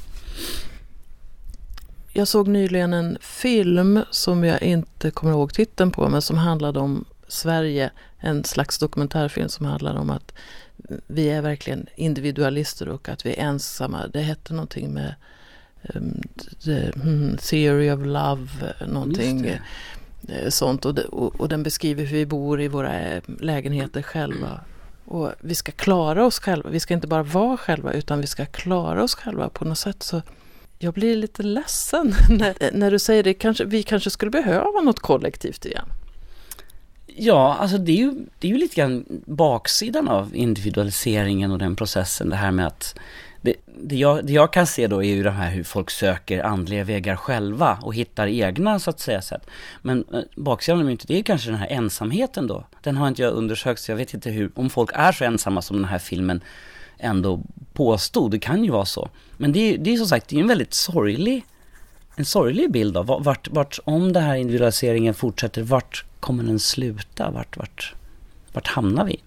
Jag 2.12 2.28
såg 2.28 2.48
nyligen 2.48 2.92
en 2.92 3.18
film 3.20 4.00
som 4.10 4.44
jag 4.44 4.62
inte 4.62 5.10
kommer 5.10 5.32
ihåg 5.32 5.54
titeln 5.54 5.90
på 5.90 6.08
men 6.08 6.22
som 6.22 6.38
handlade 6.38 6.80
om 6.80 7.04
Sverige. 7.28 7.90
En 8.18 8.44
slags 8.44 8.78
dokumentärfilm 8.78 9.48
som 9.48 9.66
handlar 9.66 9.94
om 9.94 10.10
att 10.10 10.34
vi 11.06 11.28
är 11.28 11.42
verkligen 11.42 11.86
individualister 11.96 12.88
och 12.88 13.08
att 13.08 13.26
vi 13.26 13.30
är 13.30 13.44
ensamma. 13.44 14.06
Det 14.06 14.20
hette 14.20 14.52
någonting 14.52 14.94
med 14.94 15.14
the, 16.64 16.92
hmm, 17.02 17.36
Theory 17.36 17.90
of 17.90 18.00
Love, 18.06 18.48
någonting 18.86 19.46
eh, 20.28 20.48
sånt. 20.48 20.84
Och, 20.84 20.98
och, 20.98 21.40
och, 21.40 21.48
den 21.48 21.62
beskriver 21.62 22.04
hur 22.04 22.16
vi 22.16 22.26
bor 22.26 22.60
i 22.60 22.68
våra 22.68 23.00
eh, 23.00 23.22
lägenheter 23.40 24.02
själva. 24.02 24.60
Och 25.04 25.32
vi 25.40 25.54
ska 25.54 25.72
klara 25.72 26.26
oss 26.26 26.38
själva. 26.38 26.70
Vi 26.70 26.80
ska 26.80 26.94
inte 26.94 27.06
bara 27.06 27.22
vara 27.22 27.56
själva 27.56 27.92
utan 27.92 28.20
vi 28.20 28.26
ska 28.26 28.46
klara 28.46 29.02
oss 29.02 29.14
själva 29.14 29.48
på 29.48 29.64
något 29.64 29.78
sätt. 29.78 30.02
Så 30.02 30.22
jag 30.78 30.94
blir 30.94 31.16
lite 31.16 31.42
ledsen 31.42 32.14
när, 32.30 32.72
när 32.72 32.90
du 32.90 32.98
säger 32.98 33.22
det. 33.22 33.34
Kanske, 33.34 33.64
vi 33.64 33.82
kanske 33.82 34.10
skulle 34.10 34.30
behöva 34.30 34.80
något 34.80 35.00
kollektivt 35.00 35.66
igen. 35.66 35.86
Ja, 37.16 37.56
alltså 37.60 37.78
det 37.78 37.92
är, 37.92 37.96
ju, 37.96 38.12
det 38.38 38.48
är 38.48 38.52
ju 38.52 38.58
lite 38.58 38.76
grann 38.76 39.04
baksidan 39.26 40.08
av 40.08 40.36
individualiseringen 40.36 41.50
och 41.50 41.58
den 41.58 41.76
processen. 41.76 42.28
Det 42.28 42.36
här 42.36 42.50
med 42.50 42.66
att 42.66 42.98
det, 43.44 43.54
det, 43.66 43.96
jag, 43.96 44.26
det 44.26 44.33
jag 44.33 44.52
kan 44.52 44.66
se 44.66 44.87
då 44.87 45.02
är 45.02 45.14
ju 45.14 45.22
det 45.22 45.30
här 45.30 45.50
hur 45.50 45.64
folk 45.64 45.90
söker 45.90 46.42
andliga 46.42 46.85
vägar 46.85 47.16
själva 47.16 47.78
och 47.83 47.94
hittar 47.94 48.26
egna 48.26 48.78
så 48.78 48.90
att 48.90 49.00
säga 49.00 49.22
sätt. 49.22 49.46
Men 49.83 50.04
eh, 50.12 50.20
baksidan 50.37 50.80
av 50.80 50.87
myntet 50.87 51.11
är 51.11 51.16
ju 51.16 51.22
kanske 51.22 51.50
den 51.50 51.59
här 51.59 51.68
ensamheten 51.70 52.46
då. 52.46 52.64
Den 52.83 52.96
har 52.96 53.09
inte 53.09 53.22
jag 53.22 53.33
undersökt 53.33 53.80
så 53.80 53.90
jag 53.90 53.96
vet 53.96 54.14
inte 54.14 54.30
hur, 54.30 54.50
om 54.54 54.70
folk 54.70 54.90
är 54.94 55.12
så 55.12 55.24
ensamma 55.24 55.62
som 55.62 55.76
den 55.76 55.85
här 55.85 55.98
filmen 55.98 56.40
ändå 56.98 57.40
påstod. 57.72 58.30
Det 58.30 58.38
kan 58.38 58.64
ju 58.64 58.70
vara 58.70 58.85
så. 58.85 59.09
Men 59.37 59.52
det 59.52 59.59
är, 59.59 59.78
det 59.78 59.92
är 59.92 59.96
som 59.96 60.07
sagt, 60.07 60.28
det 60.28 60.37
är 60.37 60.40
en 60.40 60.48
väldigt 60.48 60.74
sorglig, 60.74 61.44
en 62.16 62.24
sorglig 62.24 62.72
bild 62.72 62.96
av 62.96 63.07
vart, 63.07 63.48
vart, 63.48 63.78
om 63.85 64.12
den 64.12 64.22
här 64.22 64.35
individualiseringen 64.35 65.14
fortsätter, 65.14 65.62
vart 65.62 66.04
kommer 66.20 66.44
den 66.44 66.59
sluta? 66.61 67.30
Vart, 67.30 67.57
vart, 67.57 67.94
vart 68.52 68.66
hamnar 68.66 69.04
vi? 69.04 69.20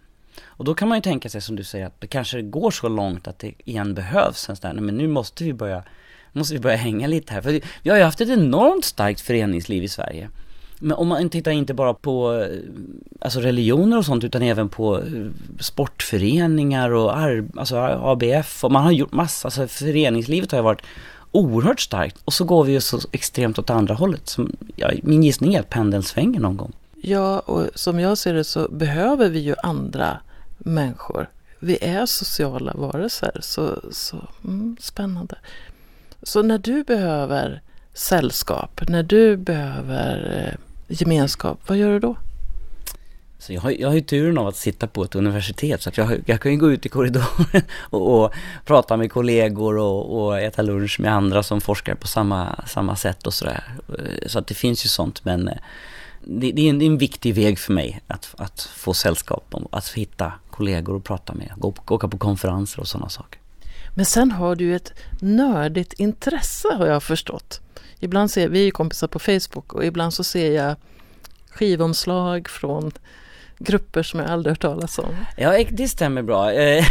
Och 0.57 0.65
då 0.65 0.73
kan 0.73 0.87
man 0.87 0.97
ju 0.97 1.01
tänka 1.01 1.29
sig 1.29 1.41
som 1.41 1.55
du 1.55 1.63
säger 1.63 1.85
att 1.85 2.01
det 2.01 2.07
kanske 2.07 2.41
går 2.41 2.71
så 2.71 2.89
långt 2.89 3.27
att 3.27 3.39
det 3.39 3.53
igen 3.57 3.93
behövs 3.93 4.49
en 4.49 4.55
sån 4.55 4.69
där, 4.69 4.81
men 4.81 4.97
nu 4.97 5.07
måste 5.07 5.43
vi 5.43 5.53
börja, 5.53 5.83
måste 6.31 6.53
vi 6.53 6.59
börja 6.59 6.77
hänga 6.77 7.07
lite 7.07 7.33
här. 7.33 7.41
För 7.41 7.61
vi 7.83 7.89
har 7.89 7.97
ju 7.97 8.03
haft 8.03 8.21
ett 8.21 8.29
enormt 8.29 8.85
starkt 8.85 9.21
föreningsliv 9.21 9.83
i 9.83 9.87
Sverige. 9.87 10.29
Men 10.79 10.97
om 10.97 11.07
man 11.07 11.29
tittar 11.29 11.51
inte 11.51 11.73
bara 11.73 11.93
på 11.93 12.33
eh, 12.33 12.59
alltså 13.19 13.39
religioner 13.39 13.97
och 13.97 14.05
sånt 14.05 14.23
utan 14.23 14.41
även 14.41 14.69
på 14.69 14.97
eh, 14.97 15.03
sportföreningar 15.59 16.89
och 16.89 17.17
alltså 17.17 17.77
ABF 17.77 18.63
och 18.63 18.71
man 18.71 18.83
har 18.83 18.91
gjort 18.91 19.11
massa, 19.11 19.47
alltså 19.47 19.67
föreningslivet 19.67 20.51
har 20.51 20.59
ju 20.59 20.63
varit 20.63 20.81
oerhört 21.31 21.79
starkt 21.79 22.17
och 22.25 22.33
så 22.33 22.43
går 22.43 22.63
vi 22.63 22.71
ju 22.71 22.81
så 22.81 22.99
extremt 23.11 23.59
åt 23.59 23.69
andra 23.69 23.93
hållet. 23.93 24.29
Som, 24.29 24.55
ja, 24.75 24.91
min 25.03 25.23
gissning 25.23 25.55
är 25.55 25.59
att 25.59 25.69
pendeln 25.69 26.03
svänger 26.03 26.39
någon 26.39 26.57
gång. 26.57 26.73
Ja, 27.01 27.39
och 27.39 27.67
som 27.75 27.99
jag 27.99 28.17
ser 28.17 28.33
det 28.33 28.43
så 28.43 28.67
behöver 28.69 29.29
vi 29.29 29.39
ju 29.39 29.55
andra 29.63 30.17
människor. 30.57 31.29
Vi 31.59 31.77
är 31.81 32.05
sociala 32.05 32.73
varelser, 32.73 33.37
så, 33.41 33.81
så 33.91 34.27
mm, 34.43 34.77
spännande. 34.79 35.35
Så 36.23 36.41
när 36.41 36.57
du 36.57 36.83
behöver 36.83 37.61
sällskap, 37.93 38.81
när 38.87 39.03
du 39.03 39.37
behöver 39.37 40.47
eh, 40.47 40.59
gemenskap, 40.87 41.59
vad 41.67 41.77
gör 41.77 41.91
du 41.91 41.99
då? 41.99 42.15
Så 43.39 43.53
jag, 43.53 43.61
har, 43.61 43.71
jag 43.71 43.87
har 43.87 43.95
ju 43.95 44.01
turen 44.01 44.37
av 44.37 44.47
att 44.47 44.55
sitta 44.55 44.87
på 44.87 45.03
ett 45.03 45.15
universitet 45.15 45.81
så 45.81 45.89
att 45.89 45.97
jag, 45.97 46.23
jag 46.25 46.41
kan 46.41 46.51
ju 46.51 46.57
gå 46.57 46.71
ut 46.71 46.85
i 46.85 46.89
korridoren 46.89 47.61
och, 47.79 48.23
och 48.23 48.33
prata 48.65 48.97
med 48.97 49.11
kollegor 49.11 49.77
och, 49.77 50.23
och, 50.23 50.39
äta 50.39 50.61
lunch 50.61 50.99
med 50.99 51.13
andra 51.13 51.43
som 51.43 51.61
forskar 51.61 51.95
på 51.95 52.07
samma, 52.07 52.63
samma 52.67 52.95
sätt 52.95 53.27
och 53.27 53.33
sådär. 53.33 53.63
Eh, 53.89 54.27
så 54.27 54.39
att 54.39 54.47
det 54.47 54.53
finns 54.53 54.85
ju 54.85 54.89
sånt 54.89 55.25
men 55.25 55.47
eh, 55.47 55.57
det, 56.29 56.51
det, 56.51 56.61
är 56.61 56.69
en, 56.69 56.79
det, 56.79 56.85
är 56.85 56.87
en, 56.87 56.97
viktig 56.97 57.35
väg 57.35 57.59
för 57.59 57.73
mig 57.73 58.01
att, 58.07 58.35
att 58.37 58.61
få 58.61 58.93
sällskap, 58.93 59.55
att 59.71 59.87
hitta 59.89 60.33
kollegor 60.51 60.97
att 60.97 61.03
prata 61.03 61.33
med, 61.33 61.51
gå, 61.57 61.73
åka 61.87 62.07
på 62.07 62.17
konferenser 62.17 62.79
och 62.79 62.87
sådana 62.87 63.09
saker. 63.09 63.39
Men 63.95 64.05
sen 64.05 64.31
har 64.31 64.55
du 64.55 64.75
ett 64.75 64.93
nördigt 65.21 65.93
intresse 65.93 66.67
har 66.67 66.87
jag 66.87 67.03
förstått. 67.03 67.61
Ibland 67.99 68.31
ser 68.31 68.49
vi 68.49 68.67
är 68.67 68.71
kompisar 68.71 69.07
på 69.07 69.19
Facebook 69.19 69.73
och 69.73 69.85
ibland 69.85 70.13
så 70.13 70.23
ser 70.23 70.51
jag 70.51 70.75
skivomslag 71.49 72.49
från 72.49 72.91
grupper 73.59 74.03
som 74.03 74.19
jag 74.19 74.29
aldrig 74.29 74.51
hört 74.51 74.61
talas 74.61 74.99
om. 74.99 75.15
Ja, 75.37 75.63
det 75.69 75.87
stämmer 75.87 76.21
bra. 76.21 76.51
Eh, 76.57 76.85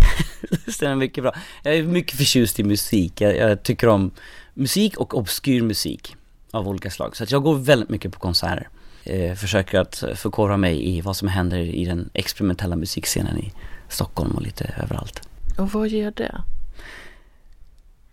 det 0.67 0.73
stämmer 0.73 0.97
mycket 0.97 1.25
bra. 1.25 1.35
Jag 1.63 1.77
är 1.77 1.83
mycket 1.83 2.17
förtjust 2.17 2.61
i 2.61 2.65
musik. 2.65 3.21
Jag, 3.21 3.37
jag 3.37 3.63
tycker 3.63 3.89
om 3.89 4.11
musik 4.55 4.97
och 4.97 5.19
obskyr 5.19 5.63
musik 5.63 6.17
av 6.51 6.69
olika 6.69 6.91
slag. 6.91 7.17
Så 7.17 7.25
jag 7.29 7.43
går 7.43 7.55
väldigt 7.55 7.89
mycket 7.89 8.13
på 8.13 8.19
konserter. 8.19 8.69
Eh, 9.07 9.35
försöker 9.35 9.79
att 9.79 10.05
förkovra 10.15 10.57
mig 10.57 10.97
i 10.97 11.01
vad 11.01 11.17
som 11.17 11.29
händer 11.29 11.59
i 11.59 11.85
den 11.85 12.11
experimentella 12.13 12.77
musikscenen 12.77 13.39
i 13.39 13.53
Stockholm 13.89 14.31
och 14.31 14.43
lite 14.43 14.75
överallt. 14.83 15.29
Och 15.59 15.73
vad 15.73 15.89
ger 15.89 16.11
det? 16.11 16.43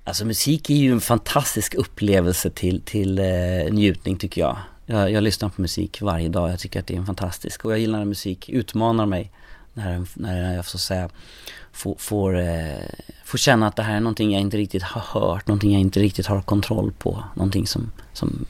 Alltså 0.04 0.26
musik 0.26 0.70
är 0.70 0.76
ju 0.76 0.92
en 0.92 1.02
fantastisk 1.02 1.74
upplevelse 1.74 2.50
till, 2.50 2.82
till 2.82 3.20
eh, 3.20 3.26
njutning 3.72 4.18
tycker 4.18 4.42
jag. 4.42 4.58
jag. 4.86 5.12
Jag 5.12 5.24
lyssnar 5.24 5.50
på 5.50 5.62
musik 5.62 6.02
varje 6.02 6.30
dag, 6.30 6.52
jag 6.52 6.60
tycker 6.60 6.80
att 6.80 6.88
det 6.88 6.94
är 6.94 6.98
en 6.98 7.06
fantastisk 7.06 7.66
och 7.66 7.72
jag 7.72 7.80
gillar 7.80 7.98
när 7.98 8.06
musik 8.06 8.50
utmanar 8.50 9.06
mig 9.06 9.32
När, 9.74 10.06
när 10.14 10.56
jag 10.56 10.66
så 10.66 10.78
att 10.78 10.82
säga 10.82 11.10
får, 11.72 11.96
får, 12.00 12.40
eh, 12.40 12.78
får 13.24 13.38
känna 13.38 13.68
att 13.68 13.76
det 13.76 13.84
här 13.84 13.96
är 13.96 14.00
någonting 14.00 14.34
jag 14.34 14.42
inte 14.42 14.58
riktigt 14.58 14.84
har 14.84 15.22
hört, 15.22 15.48
någonting 15.48 15.72
jag 15.72 15.82
inte 15.82 16.00
riktigt 16.00 16.28
har 16.28 16.42
kontroll 16.42 16.92
på, 16.98 17.24
någonting 17.36 17.68
som, 17.68 17.92
som 18.14 18.46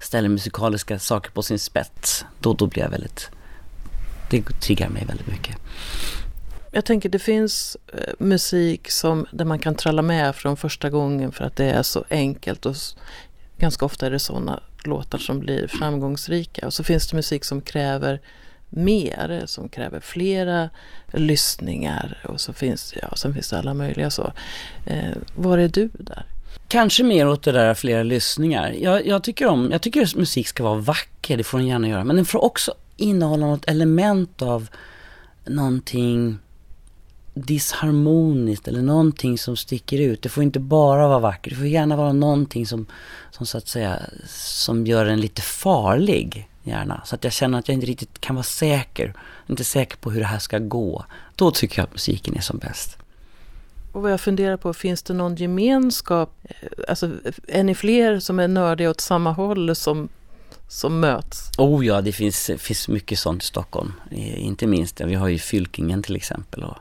ställer 0.00 0.28
musikaliska 0.28 0.98
saker 0.98 1.30
på 1.30 1.42
sin 1.42 1.58
spets. 1.58 2.24
Då, 2.40 2.54
då 2.54 2.66
blir 2.66 2.82
jag 2.82 2.90
väldigt, 2.90 3.30
det 4.30 4.42
triggar 4.42 4.88
mig 4.88 5.04
väldigt 5.04 5.26
mycket. 5.26 5.56
Jag 6.72 6.84
tänker 6.84 7.08
det 7.08 7.18
finns 7.18 7.76
eh, 7.92 8.14
musik 8.18 8.90
som, 8.90 9.26
där 9.30 9.44
man 9.44 9.58
kan 9.58 9.74
tralla 9.74 10.02
med 10.02 10.36
från 10.36 10.56
första 10.56 10.90
gången 10.90 11.32
för 11.32 11.44
att 11.44 11.56
det 11.56 11.64
är 11.64 11.82
så 11.82 12.04
enkelt 12.10 12.66
och 12.66 12.76
ganska 13.58 13.84
ofta 13.86 14.06
är 14.06 14.10
det 14.10 14.18
sådana 14.18 14.60
låtar 14.84 15.18
som 15.18 15.40
blir 15.40 15.66
framgångsrika. 15.68 16.66
Och 16.66 16.74
så 16.74 16.84
finns 16.84 17.08
det 17.08 17.16
musik 17.16 17.44
som 17.44 17.60
kräver 17.60 18.20
mer, 18.68 19.42
som 19.46 19.68
kräver 19.68 20.00
flera 20.00 20.70
lyssningar 21.12 22.18
och 22.24 22.40
så 22.40 22.52
finns, 22.52 22.94
ja, 23.02 23.16
sen 23.16 23.34
finns 23.34 23.50
det 23.50 23.58
alla 23.58 23.74
möjliga 23.74 24.10
så. 24.10 24.32
Eh, 24.86 25.16
var 25.34 25.58
är 25.58 25.68
du 25.68 25.90
där? 25.92 26.26
Kanske 26.68 27.02
mer 27.02 27.28
åt 27.28 27.42
det 27.42 27.52
där 27.52 27.74
flera 27.74 28.02
lyssningar. 28.02 28.70
Jag, 28.70 29.06
jag, 29.06 29.22
tycker 29.22 29.46
om, 29.46 29.68
jag 29.72 29.82
tycker 29.82 30.02
att 30.02 30.14
musik 30.14 30.48
ska 30.48 30.62
vara 30.62 30.78
vacker, 30.78 31.36
det 31.36 31.44
får 31.44 31.58
den 31.58 31.66
gärna 31.66 31.88
göra. 31.88 32.04
Men 32.04 32.16
den 32.16 32.24
får 32.24 32.44
också 32.44 32.74
innehålla 32.96 33.46
något 33.46 33.64
element 33.64 34.42
av 34.42 34.68
någonting 35.44 36.38
disharmoniskt 37.34 38.68
eller 38.68 38.82
någonting 38.82 39.38
som 39.38 39.56
sticker 39.56 40.00
ut. 40.00 40.22
Det 40.22 40.28
får 40.28 40.42
inte 40.42 40.60
bara 40.60 41.08
vara 41.08 41.18
vackert, 41.18 41.50
det 41.52 41.56
får 41.56 41.66
gärna 41.66 41.96
vara 41.96 42.12
någonting 42.12 42.66
som, 42.66 42.86
som 43.30 43.46
så 43.46 43.58
att 43.58 43.68
säga, 43.68 44.02
som 44.28 44.86
gör 44.86 45.04
den 45.04 45.20
lite 45.20 45.42
farlig 45.42 46.48
gärna. 46.62 47.02
Så 47.04 47.14
att 47.14 47.24
jag 47.24 47.32
känner 47.32 47.58
att 47.58 47.68
jag 47.68 47.74
inte 47.74 47.86
riktigt 47.86 48.20
kan 48.20 48.36
vara 48.36 48.42
säker, 48.44 49.14
inte 49.46 49.64
säker 49.64 49.96
på 49.96 50.10
hur 50.10 50.20
det 50.20 50.26
här 50.26 50.38
ska 50.38 50.58
gå. 50.58 51.04
Då 51.34 51.50
tycker 51.50 51.78
jag 51.78 51.86
att 51.86 51.92
musiken 51.92 52.36
är 52.36 52.40
som 52.40 52.58
bäst. 52.58 52.97
Och 53.98 54.02
vad 54.02 54.12
jag 54.12 54.20
funderar 54.20 54.56
på, 54.56 54.74
finns 54.74 55.02
det 55.02 55.14
någon 55.14 55.36
gemenskap? 55.36 56.30
Alltså, 56.88 57.10
är 57.48 57.64
ni 57.64 57.74
fler 57.74 58.20
som 58.20 58.38
är 58.38 58.48
nördiga 58.48 58.90
åt 58.90 59.00
samma 59.00 59.32
håll 59.32 59.76
som, 59.76 60.08
som 60.68 61.00
möts? 61.00 61.50
Oh 61.58 61.86
ja, 61.86 62.00
det 62.00 62.12
finns, 62.12 62.50
finns 62.58 62.88
mycket 62.88 63.18
sånt 63.18 63.42
i 63.42 63.46
Stockholm. 63.46 63.92
Inte 64.36 64.66
minst, 64.66 65.00
vi 65.00 65.14
har 65.14 65.28
ju 65.28 65.38
Fylkingen 65.38 66.02
till 66.02 66.16
exempel. 66.16 66.64
Och 66.64 66.76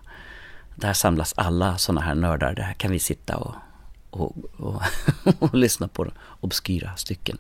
där 0.76 0.94
samlas 0.94 1.34
alla 1.38 1.78
sådana 1.78 2.02
här 2.02 2.16
nördar. 2.16 2.54
Där 2.54 2.74
kan 2.74 2.92
vi 2.92 3.00
sitta 3.00 3.38
och, 3.38 3.56
och, 4.10 4.36
och, 4.58 4.82
och 5.40 5.56
lyssna 5.56 5.88
på 5.88 6.08
obskyra 6.40 6.96
stycken. 6.96 7.38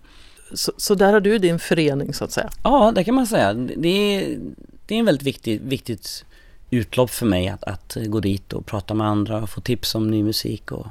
Så, 0.54 0.72
så, 0.78 0.96
där 0.96 1.14
har 1.14 1.20
du 1.20 1.38
din 1.38 1.60
förening 1.60 2.14
så 2.14 2.24
att 2.24 2.32
säga? 2.32 2.50
Ja, 2.64 2.92
det 2.96 3.04
kan 3.04 3.16
man 3.16 3.28
säga. 3.28 3.54
Det 3.54 3.90
är, 3.90 4.40
det 4.86 4.96
är 4.96 5.00
en 5.00 5.06
väldigt 5.06 5.28
viktig, 5.28 5.62
viktigt 5.62 6.26
utlopp 6.70 7.10
för 7.10 7.26
mig 7.26 7.48
att, 7.48 7.64
att 7.64 7.98
gå 8.06 8.20
dit 8.20 8.54
och 8.54 8.66
prata 8.66 8.94
med 8.94 9.08
andra 9.08 9.42
och 9.42 9.50
få 9.50 9.62
tips 9.62 9.96
om 9.96 10.12
ny 10.12 10.24
musik 10.24 10.72
och, 10.72 10.88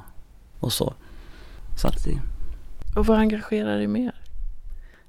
och 0.60 0.72
så. 0.72 0.94
så 1.76 1.88
att, 1.88 2.06
och 2.96 3.06
vad 3.06 3.18
engagerar 3.18 3.76
dig 3.76 3.86
mer? 3.86 4.14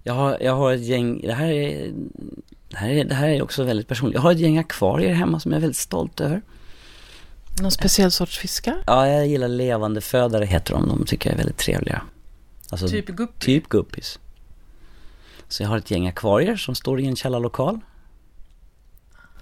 Jag 0.04 0.14
har, 0.14 0.38
jag 0.42 0.56
har 0.56 0.74
ett 0.74 0.86
gäng, 0.86 1.22
det 1.22 1.34
här, 1.34 1.50
är, 1.50 1.92
det, 2.70 2.78
här 2.78 2.90
är, 2.90 3.06
det 3.06 3.16
här 3.16 3.28
är 3.28 3.42
också 3.42 3.64
väldigt 3.64 3.88
personligt. 3.88 4.16
Jag 4.16 4.22
har 4.22 4.32
ett 4.32 4.40
gäng 4.40 4.58
akvarier 4.58 5.14
hemma 5.14 5.40
som 5.40 5.52
jag 5.52 5.58
är 5.58 5.62
väldigt 5.62 5.78
stolt 5.78 6.22
över. 6.22 6.42
Någon 7.62 7.72
speciell 7.72 8.12
sorts 8.12 8.38
fiskar? 8.38 8.84
Ja, 8.88 9.08
jag 9.08 9.28
gillar 9.28 9.48
levande 9.48 10.02
födare 10.02 10.46
heter 10.46 10.74
de. 10.74 10.88
De 10.88 11.06
tycker 11.06 11.30
jag 11.30 11.34
är 11.34 11.38
väldigt 11.38 11.58
trevliga. 11.58 12.02
Alltså, 12.70 12.88
typ 12.88 13.08
guppy? 13.08 13.46
Typ 13.46 13.70
guppis. 13.70 14.20
Så 15.48 15.64
jag 15.64 15.70
har 15.70 15.78
ett 15.78 15.92
gäng 15.92 16.08
akvarier 16.08 16.56
som 16.56 16.76
står 16.76 17.00
i 17.00 17.06
en 17.06 17.16
källarlokal. 17.16 17.80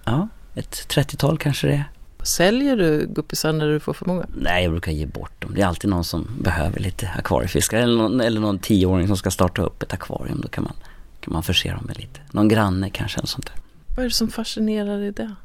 Ja, 0.04 0.28
ett 0.56 0.88
30-tal 0.90 1.38
kanske 1.38 1.68
det 1.68 1.74
är. 1.74 1.84
Säljer 2.24 2.78
du 2.78 3.08
guppisar 3.08 3.54
när 3.54 3.68
du 3.68 3.80
får 3.80 3.94
för 3.94 4.06
många? 4.06 4.26
Nej, 4.36 4.64
jag 4.64 4.72
brukar 4.72 4.92
ge 4.92 5.06
bort 5.06 5.42
dem. 5.42 5.52
Det 5.56 5.62
är 5.62 5.66
alltid 5.66 5.90
någon 5.90 6.04
som 6.04 6.28
behöver 6.40 6.80
lite 6.80 7.10
akvariefiskar. 7.18 7.78
Eller 7.78 7.98
någon, 7.98 8.22
eller 8.22 8.42
någon 8.42 8.60
tioåring 8.60 9.08
som 9.08 9.18
ska 9.18 9.32
starta 9.32 9.62
upp 9.62 9.84
ett 9.84 9.94
akvarium. 9.94 10.42
Då 10.42 10.48
kan 10.48 10.64
man, 10.64 10.74
kan 11.20 11.34
man 11.34 11.44
förse 11.44 11.72
dem 11.72 11.84
med 11.86 11.98
lite. 11.98 12.20
Någon 12.32 12.48
granne 12.48 12.90
kanske, 12.90 13.18
eller 13.20 13.28
sånt 13.28 13.46
där. 13.46 13.56
Vad 13.96 14.00
är 14.00 14.10
det 14.10 14.16
som 14.16 14.28
fascinerar 14.28 15.02
i 15.02 15.12
det? 15.12 15.36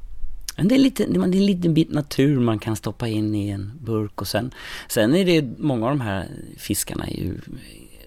Men 0.56 0.68
det 0.68 0.74
är, 0.74 0.78
lite, 0.78 1.06
det 1.06 1.18
är 1.18 1.22
en 1.22 1.46
liten 1.46 1.74
bit 1.74 1.92
natur 1.92 2.40
man 2.40 2.58
kan 2.58 2.76
stoppa 2.76 3.08
in 3.08 3.34
i 3.34 3.48
en 3.48 3.72
burk 3.80 4.20
och 4.20 4.28
sen, 4.28 4.50
sen 4.88 5.14
är 5.14 5.24
det 5.24 5.58
många 5.58 5.86
av 5.86 5.90
de 5.90 6.00
här 6.00 6.28
fiskarna 6.58 7.06
är 7.06 7.16
ju 7.16 7.38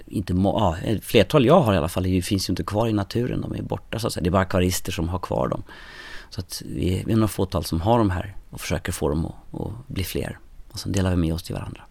inte, 0.06 0.34
ja, 0.34 0.78
flertal 1.02 1.46
jag 1.46 1.62
har 1.62 1.74
i 1.74 1.78
alla 1.78 1.90
fall 1.90 2.06
är, 2.06 2.22
finns 2.22 2.50
ju 2.50 2.52
inte 2.52 2.64
kvar 2.64 2.88
i 2.88 2.94
naturen, 2.94 3.42
de 3.42 3.56
är 3.56 3.62
borta 3.62 4.00
så 4.00 4.08
att 4.08 4.14
säga. 4.14 4.24
Det 4.24 4.30
är 4.30 4.32
bara 4.32 4.42
akvarister 4.42 4.92
som 4.92 5.10
har 5.10 5.20
kvar 5.20 5.48
dem. 5.48 5.64
Så 6.34 6.40
att 6.42 6.62
vi, 6.66 7.00
är 7.00 7.16
några 7.16 7.28
fåtal 7.28 7.64
som 7.64 7.82
har 7.82 7.98
de 7.98 8.10
här 8.10 8.36
och 8.50 8.62
försöker 8.62 8.92
få 8.92 9.10
dem 9.10 9.26
att, 9.26 9.62
att 9.62 9.88
bli 9.88 10.04
fler. 10.04 10.40
Och 10.72 10.80
sen 10.80 10.92
delar 10.92 11.10
vi 11.10 11.16
med 11.16 11.34
oss 11.34 11.44
till 11.44 11.56
varandra. 11.56 11.82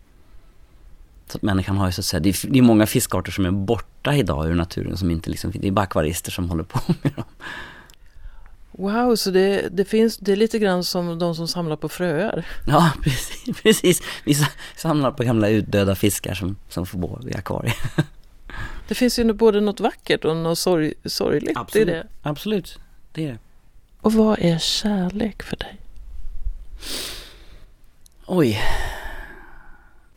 Så 1.26 1.38
att 1.38 1.42
människan 1.42 1.76
har 1.76 1.86
ju 1.86 1.92
så 1.92 2.00
att 2.00 2.04
säga, 2.04 2.20
det 2.20 2.28
är, 2.28 2.50
det 2.50 2.58
är 2.58 2.62
många 2.62 2.86
fiskarter 2.86 3.32
som 3.32 3.46
är 3.46 3.50
borta 3.50 4.14
idag 4.14 4.48
ur 4.48 4.54
naturen 4.54 4.96
som 4.96 5.10
inte 5.10 5.30
liksom, 5.30 5.52
det 5.54 5.68
är 5.68 5.72
bara 5.72 5.82
akvarister 5.82 6.30
som 6.30 6.50
håller 6.50 6.64
på 6.64 6.80
med 7.02 7.12
dem. 7.12 7.24
Wow, 8.72 9.16
så 9.16 9.30
det, 9.30 9.68
det, 9.72 9.84
finns, 9.84 10.16
det 10.18 10.32
är 10.32 10.36
lite 10.36 10.58
grann 10.58 10.84
som 10.84 11.18
de 11.18 11.34
som 11.34 11.48
samlar 11.48 11.76
på 11.76 11.88
fröer? 11.88 12.46
Ja, 12.66 12.92
precis. 13.02 13.62
precis. 13.62 14.02
Vi 14.24 14.36
samlar 14.76 15.10
på 15.10 15.24
gamla 15.24 15.48
utdöda 15.48 15.94
fiskar 15.94 16.34
som, 16.34 16.56
som 16.68 16.86
får 16.86 16.98
bo 16.98 17.28
i 17.28 17.34
akvarier. 17.34 17.76
Det 18.88 18.94
finns 18.94 19.18
ju 19.18 19.32
både 19.32 19.60
något 19.60 19.80
vackert 19.80 20.24
och 20.24 20.36
något 20.36 20.58
sorg, 20.58 20.94
sorgligt 21.04 21.56
Absolut. 21.56 21.88
i 21.88 21.90
det. 21.90 22.06
Absolut, 22.22 22.78
det 23.12 23.24
är 23.24 23.32
det. 23.32 23.38
Och 24.02 24.12
vad 24.12 24.38
är 24.38 24.58
kärlek 24.58 25.42
för 25.42 25.56
dig? 25.56 25.80
Oj. 28.26 28.60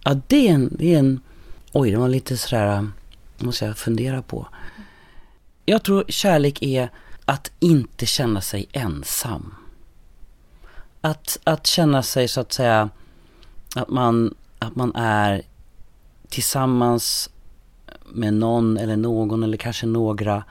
Ja, 0.03 0.21
det 0.27 0.47
är 0.47 0.53
en... 0.53 0.75
Det 0.79 0.93
är 0.93 0.99
en 0.99 1.21
oj, 1.71 1.91
det 1.91 1.97
var 1.97 2.07
lite 2.07 2.37
sådär... 2.37 2.87
måste 3.37 3.65
jag 3.65 3.77
fundera 3.77 4.21
på. 4.21 4.47
Jag 5.65 5.83
tror 5.83 6.05
kärlek 6.07 6.61
är 6.61 6.89
att 7.25 7.51
inte 7.59 8.05
känna 8.05 8.41
sig 8.41 8.65
ensam. 8.71 9.55
Att, 11.01 11.39
att 11.43 11.67
känna 11.67 12.03
sig 12.03 12.27
så 12.27 12.41
att 12.41 12.53
säga 12.53 12.89
att 13.75 13.89
man, 13.89 14.35
att 14.59 14.75
man 14.75 14.95
är 14.95 15.41
tillsammans 16.29 17.29
med 18.05 18.33
någon 18.33 18.77
eller 18.77 18.97
någon 18.97 19.43
eller 19.43 19.57
kanske 19.57 19.85
några 19.85 20.43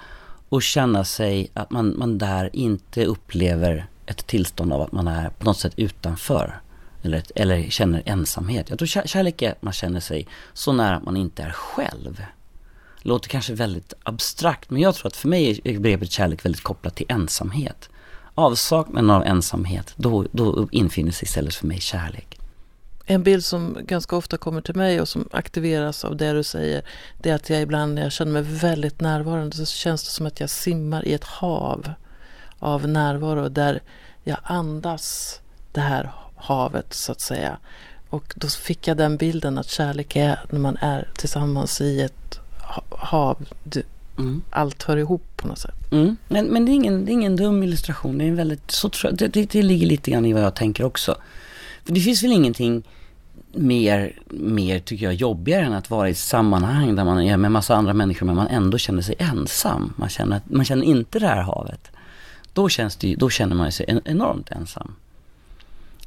och 0.55 0.63
känna 0.63 1.05
sig 1.05 1.51
att 1.55 1.71
man, 1.71 1.99
man 1.99 2.19
där 2.19 2.51
inte 2.53 3.05
upplever 3.05 3.87
ett 4.07 4.27
tillstånd 4.27 4.73
av 4.73 4.81
att 4.81 4.93
man 4.93 5.09
är 5.09 5.31
på 5.31 5.45
något 5.45 5.59
sätt 5.59 5.73
utanför. 5.77 6.61
Eller, 7.03 7.23
eller 7.35 7.71
känner 7.71 8.03
ensamhet. 8.07 8.71
Jag 8.71 8.79
tror 8.79 9.07
kärlek 9.07 9.43
är 9.43 9.51
att 9.51 9.63
man 9.63 9.73
känner 9.73 10.01
sig 10.01 10.27
så 10.53 10.73
nära 10.73 10.97
att 10.97 11.05
man 11.05 11.17
inte 11.17 11.43
är 11.43 11.51
själv 11.51 12.23
låter 13.03 13.29
kanske 13.29 13.55
väldigt 13.55 13.93
abstrakt, 14.03 14.71
men 14.71 14.83
jag 14.83 14.95
tror 14.95 15.07
att 15.07 15.17
för 15.17 15.29
mig 15.29 15.61
är 15.65 15.79
begreppet 15.79 16.11
kärlek 16.11 16.45
väldigt 16.45 16.63
kopplat 16.63 16.95
till 16.95 17.07
ensamhet. 17.09 17.89
Avsaknaden 18.35 19.11
av 19.11 19.23
ensamhet, 19.25 19.93
då, 19.97 20.27
då 20.33 20.69
infinner 20.73 21.13
sig 21.13 21.27
istället 21.27 21.55
för 21.55 21.67
mig 21.67 21.81
kärlek. 21.81 22.34
En 23.07 23.23
bild 23.23 23.45
som 23.45 23.79
ganska 23.81 24.17
ofta 24.17 24.37
kommer 24.37 24.61
till 24.61 24.75
mig 24.75 25.01
och 25.01 25.09
som 25.09 25.29
aktiveras 25.33 26.05
av 26.05 26.17
det 26.17 26.33
du 26.33 26.43
säger, 26.43 26.83
det 27.23 27.31
är 27.31 27.35
att 27.35 27.51
jag 27.51 27.63
ibland 27.63 27.95
när 27.95 28.03
jag 28.03 28.13
känner 28.13 28.33
mig 28.33 28.43
väldigt 28.43 29.01
närvarande 29.01 29.57
så 29.57 29.67
känns 29.67 30.05
det 30.05 30.11
som 30.11 30.27
att 30.27 30.41
jag 30.41 30.51
simmar 30.51 31.09
i 31.09 31.15
ett 31.15 31.25
hav 31.25 31.91
av 32.59 32.89
närvaro 32.89 33.49
där 33.49 33.83
jag 34.23 34.39
andas 34.43 35.41
det 35.73 35.81
här 35.81 36.13
havet 36.37 36.95
så 36.95 37.13
att 37.13 37.21
säga. 37.21 37.59
Och 38.11 38.35
då 38.37 38.49
fick 38.49 38.89
jag 38.89 38.97
den 38.97 39.17
bilden 39.17 39.59
att 39.59 39.69
kärlek 39.69 40.17
är 40.17 40.41
när 40.51 40.61
man 40.61 40.77
är 40.77 41.09
tillsammans 41.17 41.81
i 41.81 42.01
ett 42.01 42.41
hav. 42.91 43.49
Du, 43.63 43.83
mm. 44.19 44.43
Allt 44.51 44.83
hör 44.83 44.97
ihop 44.97 45.23
på 45.37 45.49
något 45.49 45.59
sätt. 45.59 45.93
Mm. 45.93 46.17
Men, 46.29 46.47
men 46.47 46.65
det, 46.67 46.73
är 46.73 46.75
ingen, 46.75 47.05
det 47.05 47.11
är 47.11 47.13
ingen 47.13 47.37
dum 47.37 47.63
illustration. 47.63 48.19
Det, 48.19 48.25
är 48.25 48.33
väldigt, 48.33 48.71
så 48.71 48.91
det, 49.13 49.29
det, 49.29 49.51
det 49.51 49.63
ligger 49.63 49.87
lite 49.87 50.11
grann 50.11 50.27
i 50.27 50.33
vad 50.33 50.43
jag 50.43 50.55
tänker 50.55 50.85
också. 50.85 51.17
För 51.85 51.93
det 51.93 52.01
finns 52.01 52.23
väl 52.23 52.33
ingenting 52.33 52.83
mer, 53.53 54.19
mer 54.31 54.81
tycker 54.81 55.05
jag, 55.05 55.15
jobbigare 55.15 55.65
än 55.65 55.73
att 55.73 55.91
vara 55.91 56.09
i 56.09 56.11
ett 56.11 56.19
sammanhang 56.19 56.97
där 56.97 57.05
man 57.05 57.23
är 57.23 57.37
med 57.37 57.53
massa 57.53 57.75
andra 57.75 57.95
människor 57.95 58.27
men 58.27 58.37
man 58.37 58.47
ändå 58.47 58.79
känner 58.79 59.03
sig 59.03 59.15
ensam. 59.19 59.93
Man 59.97 60.09
känner, 60.09 60.41
man 60.45 60.65
känner 60.65 60.85
inte 60.85 61.19
det 61.19 61.27
här 61.27 61.43
havet. 61.43 61.91
Då, 62.53 62.69
känns 62.69 62.97
det, 62.97 63.15
då 63.15 63.31
känner 63.31 63.57
man 63.57 63.73
sig 63.73 64.01
enormt 64.05 64.51
ensam. 64.51 64.95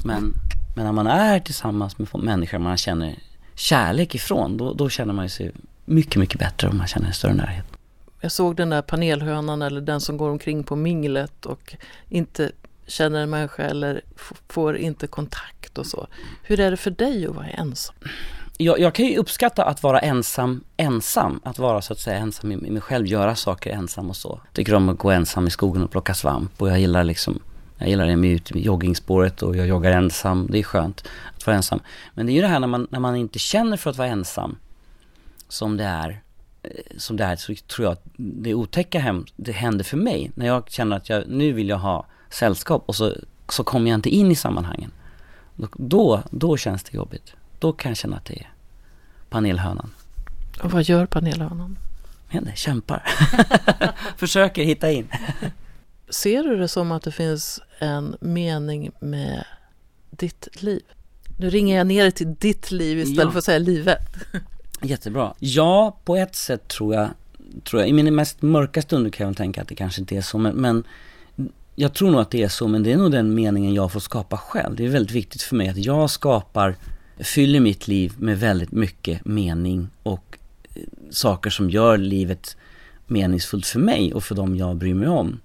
Men, 0.04 0.34
men 0.76 0.86
när 0.86 0.92
man 0.92 1.08
är 1.08 1.40
tillsammans 1.40 1.98
med 1.98 2.08
människor 2.13 2.60
man 2.60 2.78
känner 2.78 3.16
kärlek 3.56 4.16
ifrån, 4.16 4.58
då, 4.58 4.74
då 4.74 4.90
känner 4.90 5.13
man 5.13 5.30
sig 5.30 5.52
mycket, 5.86 6.16
mycket 6.16 6.40
bättre 6.40 6.68
om 6.68 6.78
man 6.78 6.88
känner 6.88 7.08
en 7.08 7.13
större 7.13 7.34
närhet. 7.34 7.66
Jag 8.22 8.32
såg 8.32 8.56
den 8.56 8.70
där 8.70 8.82
panelhönan 8.82 9.62
eller 9.62 9.82
den 9.82 10.02
som 10.02 10.18
går 10.18 10.30
omkring 10.30 10.63
på 10.63 10.76
minglet 10.76 11.46
och 11.46 11.76
inte 12.10 12.52
känner 12.88 13.19
en 13.19 13.30
människa 13.30 13.63
eller 13.63 14.02
får 14.47 14.78
inte 14.78 15.08
kontakt 15.08 15.78
och 15.78 15.86
så. 15.86 16.08
Hur 16.43 16.60
är 16.60 16.71
det 16.71 16.78
för 16.78 16.91
dig 16.91 17.28
att 17.28 17.36
vara 17.36 17.47
ensam? 17.47 17.95
Jag, 18.58 18.80
jag 18.80 18.93
kan 18.93 19.06
ju 19.06 19.17
uppskatta 19.17 19.63
att 19.63 19.84
vara 19.84 20.00
ensam, 20.00 20.63
ensam. 20.78 21.39
Att 21.43 21.60
vara 21.60 21.82
så 21.82 21.93
att 21.93 22.00
säga 22.00 22.17
ensam 22.17 22.52
i 22.52 22.71
mig 22.71 22.82
själv, 22.82 23.08
göra 23.08 23.36
saker 23.36 23.71
ensam 23.71 24.10
och 24.10 24.15
så. 24.15 24.41
Jag 24.45 24.54
tycker 24.54 24.73
om 24.73 24.89
att 24.89 24.97
gå 24.97 25.12
ensam 25.12 25.47
i 25.47 25.50
skogen 25.50 25.84
och 25.84 25.91
plocka 25.91 26.13
svamp 26.13 26.62
och 26.62 26.69
jag 26.69 26.80
gillar 26.80 27.04
liksom 27.04 27.39
Jag 27.78 27.89
gillar 27.89 28.06
det 28.06 28.15
med 28.15 28.32
ut 28.32 28.52
joggingspåret 28.56 29.41
och 29.41 29.56
jag 29.56 29.67
joggar 29.67 29.91
ensam. 29.91 30.47
Det 30.52 30.60
är 30.60 30.63
skönt 30.63 31.08
att 31.36 31.45
vara 31.45 31.56
ensam. 31.56 31.80
Men 32.13 32.26
det 32.26 32.32
är 32.32 32.34
ju 32.34 32.41
det 32.41 32.47
här 32.47 32.60
när 32.60 32.67
man, 32.67 32.88
när 32.89 33.00
man 33.00 33.15
inte 33.15 33.39
känner 33.39 33.78
för 33.78 33.89
att 33.89 33.97
vara 33.97 34.08
ensam. 34.08 34.58
Som 35.50 35.78
det 35.78 35.84
är. 35.84 36.21
Eh, 36.63 36.69
som 36.97 37.17
det 37.17 37.23
är 37.23 37.36
så 37.36 37.56
tror 37.56 37.86
jag 37.86 37.91
att 37.91 38.04
det 38.15 38.54
otäcka 38.54 39.00
hem, 39.00 39.26
det 39.36 39.52
händer 39.52 39.84
för 39.84 39.97
mig. 39.97 40.32
När 40.36 40.47
jag 40.47 40.71
känner 40.71 40.95
att 40.95 41.10
jag, 41.10 41.23
nu 41.28 41.52
vill 41.52 41.69
jag 41.69 41.78
ha 41.78 42.06
sällskap 42.30 42.84
och 42.86 42.96
så, 42.96 43.13
så 43.50 43.63
kommer 43.63 43.90
jag 43.90 43.98
inte 43.98 44.10
in 44.10 44.32
i 44.32 44.36
sammanhangen. 44.36 44.92
Då, 45.74 46.24
då, 46.32 46.58
känns 46.58 46.84
det 46.84 46.98
jobbigt. 46.98 47.34
Då 47.60 47.74
kan 47.74 47.90
jag 47.90 47.98
känna 47.98 48.18
att 48.18 48.26
det 48.26 48.40
är 48.40 48.52
panelhönan. 49.30 49.92
Och 50.63 50.72
vad 50.72 50.84
gör 50.84 51.06
panelhönan? 51.06 51.78
Jag 52.30 52.42
inte, 52.42 52.56
kämpar. 52.56 53.04
Försöker 54.18 54.63
hitta 54.63 54.92
in. 54.92 55.08
Ser 56.10 56.44
du 56.44 56.58
det 56.58 56.68
som 56.68 56.92
att 56.92 57.04
det 57.04 57.12
finns 57.12 57.60
en 57.80 58.16
mening 58.22 58.92
med 59.00 59.46
ditt 60.10 60.48
liv? 60.62 60.82
Nu 61.38 61.50
ringer 61.50 61.78
jag 61.78 61.88
ner 61.88 62.06
det 62.06 62.12
till 62.12 62.36
ditt 62.36 62.72
liv 62.72 63.00
istället 63.00 63.26
Ja. 63.26 63.32
för 63.32 63.38
att 63.38 63.46
säga 63.46 63.60
livet. 63.60 64.00
Jättebra. 64.82 65.34
Ja, 65.40 65.98
på 66.04 66.16
ett 66.16 66.36
sätt 66.36 66.68
tror 66.68 66.96
jag, 66.96 67.10
tror 67.63 67.82
jag, 67.82 67.90
i 67.90 67.94
mina 67.94 68.12
mest 68.12 68.42
mörka 68.42 68.82
stunder 68.82 69.10
kan 69.10 69.28
jag 69.28 69.38
tänka 69.38 69.62
att 69.62 69.68
det 69.68 69.76
kanske 69.76 70.02
inte 70.02 70.16
är 70.16 70.22
så, 70.22 70.38
men, 70.38 70.56
men 70.56 70.84
jag 71.80 71.94
tror 71.94 72.12
nog 72.12 72.22
att 72.22 72.32
det 72.32 72.44
är 72.44 72.48
så, 72.48 72.68
men 72.68 72.84
det 72.84 72.92
är 72.92 72.98
nog 72.98 73.12
den 73.12 73.34
meningen 73.34 73.74
jag 73.74 73.92
får 73.92 74.00
skapa 74.00 74.38
själv. 74.38 74.76
Det 74.76 74.86
är 74.86 74.90
väldigt 74.90 75.16
viktigt 75.16 75.42
för 75.42 75.56
mig 75.56 75.70
att 75.70 75.78
jag 75.78 76.10
skapar, 76.10 76.76
fyller 77.18 77.60
mitt 77.60 77.88
liv 77.88 78.13
med 78.18 78.40
väldigt 78.40 78.72
mycket 78.72 79.26
mening 79.26 79.88
och 80.04 80.38
eh, 80.74 80.82
saker 81.10 81.50
som 81.50 81.70
gör 81.70 81.98
livet 81.98 82.58
meningsfullt 83.08 83.66
för 83.66 83.80
mig 83.80 84.13
och 84.13 84.24
för 84.24 84.36
dem 84.36 84.56
jag 84.56 84.76
bryr 84.76 84.94
mig 84.94 85.08
om. 85.08 85.40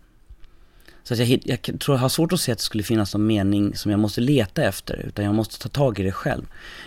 Så 1.03 1.15
att 1.15 1.21
jag, 1.21 1.41
jag 1.45 1.63
tror 1.63 1.97
jag 1.97 1.99
har 2.03 2.09
svårt 2.09 2.33
att 2.33 2.41
se 2.41 2.53
att 2.53 2.59
det 2.59 2.65
skulle 2.65 2.83
finnas 2.83 3.15
någon 3.15 3.27
mening 3.27 3.77
som 3.77 3.91
jag 3.91 4.01
måste 4.01 4.21
leta 4.21 4.63
efter, 4.63 5.07
utan 5.07 5.25
jag 5.25 5.35
måste 5.35 5.59
ta 5.59 5.69
tag 5.69 5.99
i 5.99 6.03
det 6.03 6.13
själv. 6.13 6.43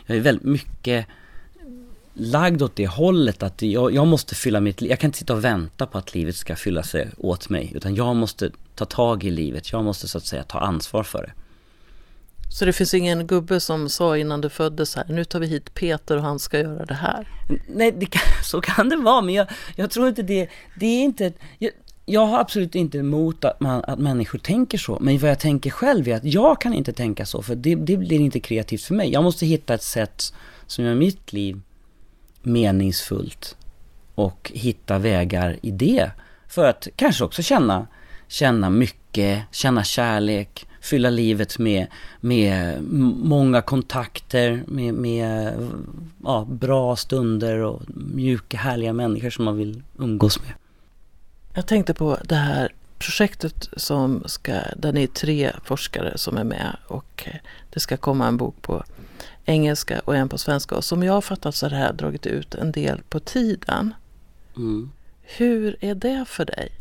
Jag 0.06 0.18
är 0.18 0.22
väldigt 0.22 0.46
mycket 0.46 1.06
lagd 2.14 2.62
åt 2.62 2.76
det 2.76 2.88
hållet 2.88 3.44
att 3.44 3.62
jag, 3.62 3.94
jag 3.94 4.08
måste 4.08 4.36
fylla 4.36 4.60
mitt 4.60 4.82
liv, 4.82 4.90
jag 4.90 5.00
kan 5.00 5.08
inte 5.08 5.18
sitta 5.18 5.34
och 5.34 5.44
vänta 5.44 5.86
på 5.86 5.98
att 5.98 6.14
livet 6.14 6.36
ska 6.36 6.56
fylla 6.56 6.84
sig 6.84 7.10
åt 7.18 7.50
mig, 7.50 7.72
utan 7.76 7.96
jag 7.96 8.16
måste 8.16 8.52
ta 8.76 8.86
tag 8.86 9.24
i 9.24 9.32
livet, 9.32 9.72
jag 9.72 9.84
måste 9.84 10.08
så 10.08 10.18
att 10.18 10.26
säga 10.26 10.44
ta 10.44 10.60
ansvar 10.60 11.04
för 11.04 11.22
det. 11.22 11.32
Så 12.50 12.66
det 12.66 12.74
finns 12.74 12.94
ingen 12.94 13.28
gubbe 13.28 13.60
som 13.60 13.90
sa 13.90 14.18
innan 14.18 14.42
du 14.42 14.50
föddes 14.50 14.96
här, 14.96 15.06
nu 15.10 15.26
tar 15.26 15.40
vi 15.40 15.48
hit 15.48 15.74
Peter 15.74 16.18
och 16.18 16.24
han 16.24 16.40
ska 16.40 16.60
göra 16.60 16.86
det 16.86 16.94
här. 16.94 17.28
Nej, 17.68 17.92
det 17.92 18.06
kan, 18.06 18.22
så 18.44 18.62
kan 18.62 18.90
det 18.90 18.96
vara, 18.96 19.22
men 19.22 19.36
jag, 19.36 19.48
jag 19.76 19.92
tror 19.92 20.08
inte 20.08 20.22
det, 20.22 20.50
det 20.80 20.86
är 20.86 21.04
inte, 21.04 21.34
jag, 21.60 21.72
jag 22.06 22.26
har 22.26 22.40
absolut 22.40 22.76
inte 22.76 22.98
emot 22.98 23.46
att, 23.46 23.60
man, 23.60 23.84
att 23.88 24.00
människor 24.00 24.40
tänker 24.40 24.78
så, 24.78 24.98
men 25.02 25.18
vad 25.18 25.30
jag 25.30 25.40
tänker 25.40 25.70
själv 25.70 26.08
är 26.08 26.16
att 26.16 26.24
jag 26.24 26.62
kan 26.62 26.74
inte 26.74 26.94
tänka 26.94 27.26
så, 27.26 27.42
för 27.42 27.56
det, 27.56 27.76
det 27.76 27.98
blir 27.98 28.20
inte 28.20 28.40
kreativt 28.40 28.82
för 28.82 28.94
mig. 28.94 29.12
Jag 29.12 29.24
måste 29.24 29.46
hitta 29.46 29.74
ett 29.74 29.84
sätt 29.84 30.34
som 30.68 30.86
gör 30.86 30.96
mitt 30.96 31.34
liv 31.34 31.62
meningsfullt 32.42 33.58
och 34.16 34.52
hitta 34.54 34.98
vägar 34.98 35.60
i 35.62 35.72
det. 35.72 36.12
För 36.48 36.66
att 36.66 36.88
kanske 36.96 37.24
också 37.24 37.42
känna, 37.42 37.88
känna 38.28 38.70
mycket, 38.70 39.44
känna 39.52 39.84
kärlek, 39.84 40.68
fylla 40.82 41.10
livet 41.10 41.60
med, 41.60 41.88
med 42.20 42.84
många 43.24 43.62
kontakter, 43.62 44.64
med, 44.68 44.94
med 44.94 45.54
ja, 46.24 46.48
bra 46.50 46.96
stunder 46.96 47.60
och 47.60 47.82
mjuka 47.96 48.58
härliga 48.58 48.94
människor 48.94 49.30
som 49.30 49.46
man 49.46 49.58
vill 49.58 49.84
umgås 49.98 50.40
med. 50.42 50.54
Jag 51.54 51.68
tänkte 51.68 51.94
på 51.94 52.18
det 52.24 52.36
här 52.36 52.72
projektet 52.98 53.70
som 53.78 54.24
ska, 54.26 54.54
där 54.76 54.94
ni 54.94 55.04
är 55.04 55.08
tre 55.08 55.52
forskare 55.64 56.18
som 56.18 56.38
är 56.38 56.44
med 56.44 56.78
och 56.88 57.24
eh, 57.26 57.36
det 57.70 57.80
ska 57.80 57.98
komma 57.98 58.28
en 58.28 58.38
bok 58.38 58.62
på 58.62 58.84
engelska 59.46 60.00
och 60.00 60.16
en 60.16 60.30
på 60.30 60.38
svenska. 60.38 60.76
Och 60.76 60.84
som 60.84 61.04
jag 61.04 61.14
har 61.14 61.22
fattat 61.22 61.56
så 61.56 61.66
har 61.66 61.70
det 61.70 61.76
här 61.76 61.94
dragit 61.94 62.26
ut 62.26 62.56
en 62.56 62.72
del 62.72 63.02
på 63.10 63.20
tiden. 63.20 63.94
Mm. 64.58 64.92
Hur 65.22 65.78
är 65.80 65.96
det 65.96 66.26
för 66.28 66.46
dig? 66.46 66.72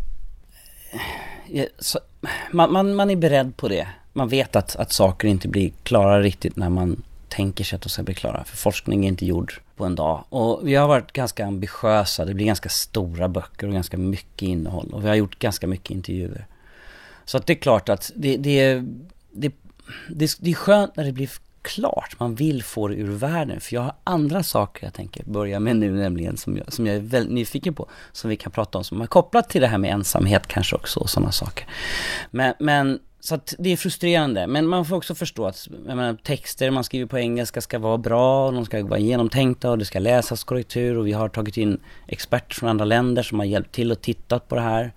Så, 1.78 1.98
man, 2.52 2.72
man, 2.72 2.94
man 2.94 3.10
är 3.10 3.16
beredd 3.16 3.56
på 3.56 3.68
det. 3.68 3.88
Man 4.12 4.28
vet 4.28 4.56
att, 4.56 4.76
att 4.76 4.92
saker 4.92 5.28
inte 5.28 5.48
blir 5.48 5.72
klara 5.82 6.20
riktigt 6.20 6.56
när 6.56 6.68
man 6.68 7.02
tänker 7.28 7.64
sig 7.64 7.76
att 7.76 7.82
de 7.82 7.88
ska 7.88 8.02
bli 8.02 8.14
klara. 8.14 8.44
För 8.44 8.56
forskning 8.56 9.04
är 9.04 9.08
inte 9.08 9.26
gjord 9.26 9.60
på 9.76 9.84
en 9.84 9.94
dag. 9.94 10.24
Och 10.28 10.68
vi 10.68 10.74
har 10.74 10.88
varit 10.88 11.12
ganska 11.12 11.46
ambitiösa. 11.46 12.24
Det 12.24 12.34
blir 12.34 12.46
ganska 12.46 12.68
stora 12.68 13.28
böcker 13.28 13.66
och 13.66 13.72
ganska 13.72 13.96
mycket 13.96 14.42
innehåll. 14.42 14.90
Och 14.92 15.04
vi 15.04 15.08
har 15.08 15.14
gjort 15.14 15.38
ganska 15.38 15.66
mycket 15.66 15.90
intervjuer. 15.90 16.46
Så 17.24 17.36
att 17.36 17.46
det 17.46 17.52
är 17.52 17.58
klart 17.58 17.88
att 17.88 18.12
det, 18.14 18.36
det, 18.36 18.82
det, 19.32 19.52
det, 20.08 20.36
det 20.40 20.50
är 20.50 20.54
skönt 20.54 20.96
när 20.96 21.04
det 21.04 21.12
blir 21.12 21.30
klart. 21.64 22.20
Man 22.20 22.34
vill 22.34 22.62
få 22.62 22.88
det 22.88 22.94
ur 22.94 23.10
världen. 23.10 23.60
För 23.60 23.74
jag 23.74 23.82
har 23.82 23.94
andra 24.04 24.42
saker 24.42 24.86
jag 24.86 24.94
tänker 24.94 25.24
börja 25.24 25.60
med 25.60 25.76
nu 25.76 25.92
nämligen 25.92 26.36
som 26.36 26.56
jag, 26.56 26.72
som 26.72 26.86
jag 26.86 26.96
är 26.96 27.00
väldigt 27.00 27.32
nyfiken 27.32 27.74
på. 27.74 27.88
Som 28.12 28.30
vi 28.30 28.36
kan 28.36 28.52
prata 28.52 28.78
om 28.78 28.84
som 28.84 29.00
är 29.00 29.06
kopplat 29.06 29.48
till 29.50 29.60
det 29.60 29.66
här 29.66 29.78
med 29.78 29.92
ensamhet 29.92 30.46
kanske 30.46 30.76
också 30.76 31.00
och 31.00 31.10
sådana 31.10 31.32
saker. 31.32 31.66
Men, 32.30 32.54
men 32.58 32.98
så 33.20 33.34
att 33.34 33.54
det 33.58 33.72
är 33.72 33.76
frustrerande. 33.76 34.46
Men 34.46 34.66
man 34.66 34.84
får 34.84 34.96
också 34.96 35.14
förstå 35.14 35.46
att 35.46 35.68
jag 35.86 35.96
menar, 35.96 36.14
texter 36.14 36.70
man 36.70 36.84
skriver 36.84 37.06
på 37.06 37.18
engelska 37.18 37.60
ska 37.60 37.78
vara 37.78 37.98
bra, 37.98 38.46
och 38.46 38.52
de 38.52 38.64
ska 38.64 38.84
vara 38.84 38.98
genomtänkta 38.98 39.70
och 39.70 39.78
det 39.78 39.84
ska 39.84 39.98
läsas 39.98 40.44
korrektur 40.44 40.98
och 40.98 41.06
vi 41.06 41.12
har 41.12 41.28
tagit 41.28 41.56
in 41.56 41.80
experter 42.06 42.54
från 42.54 42.68
andra 42.68 42.84
länder 42.84 43.22
som 43.22 43.38
har 43.38 43.46
hjälpt 43.46 43.74
till 43.74 43.92
och 43.92 44.00
tittat 44.00 44.48
på 44.48 44.54
det 44.54 44.60
här. 44.60 44.92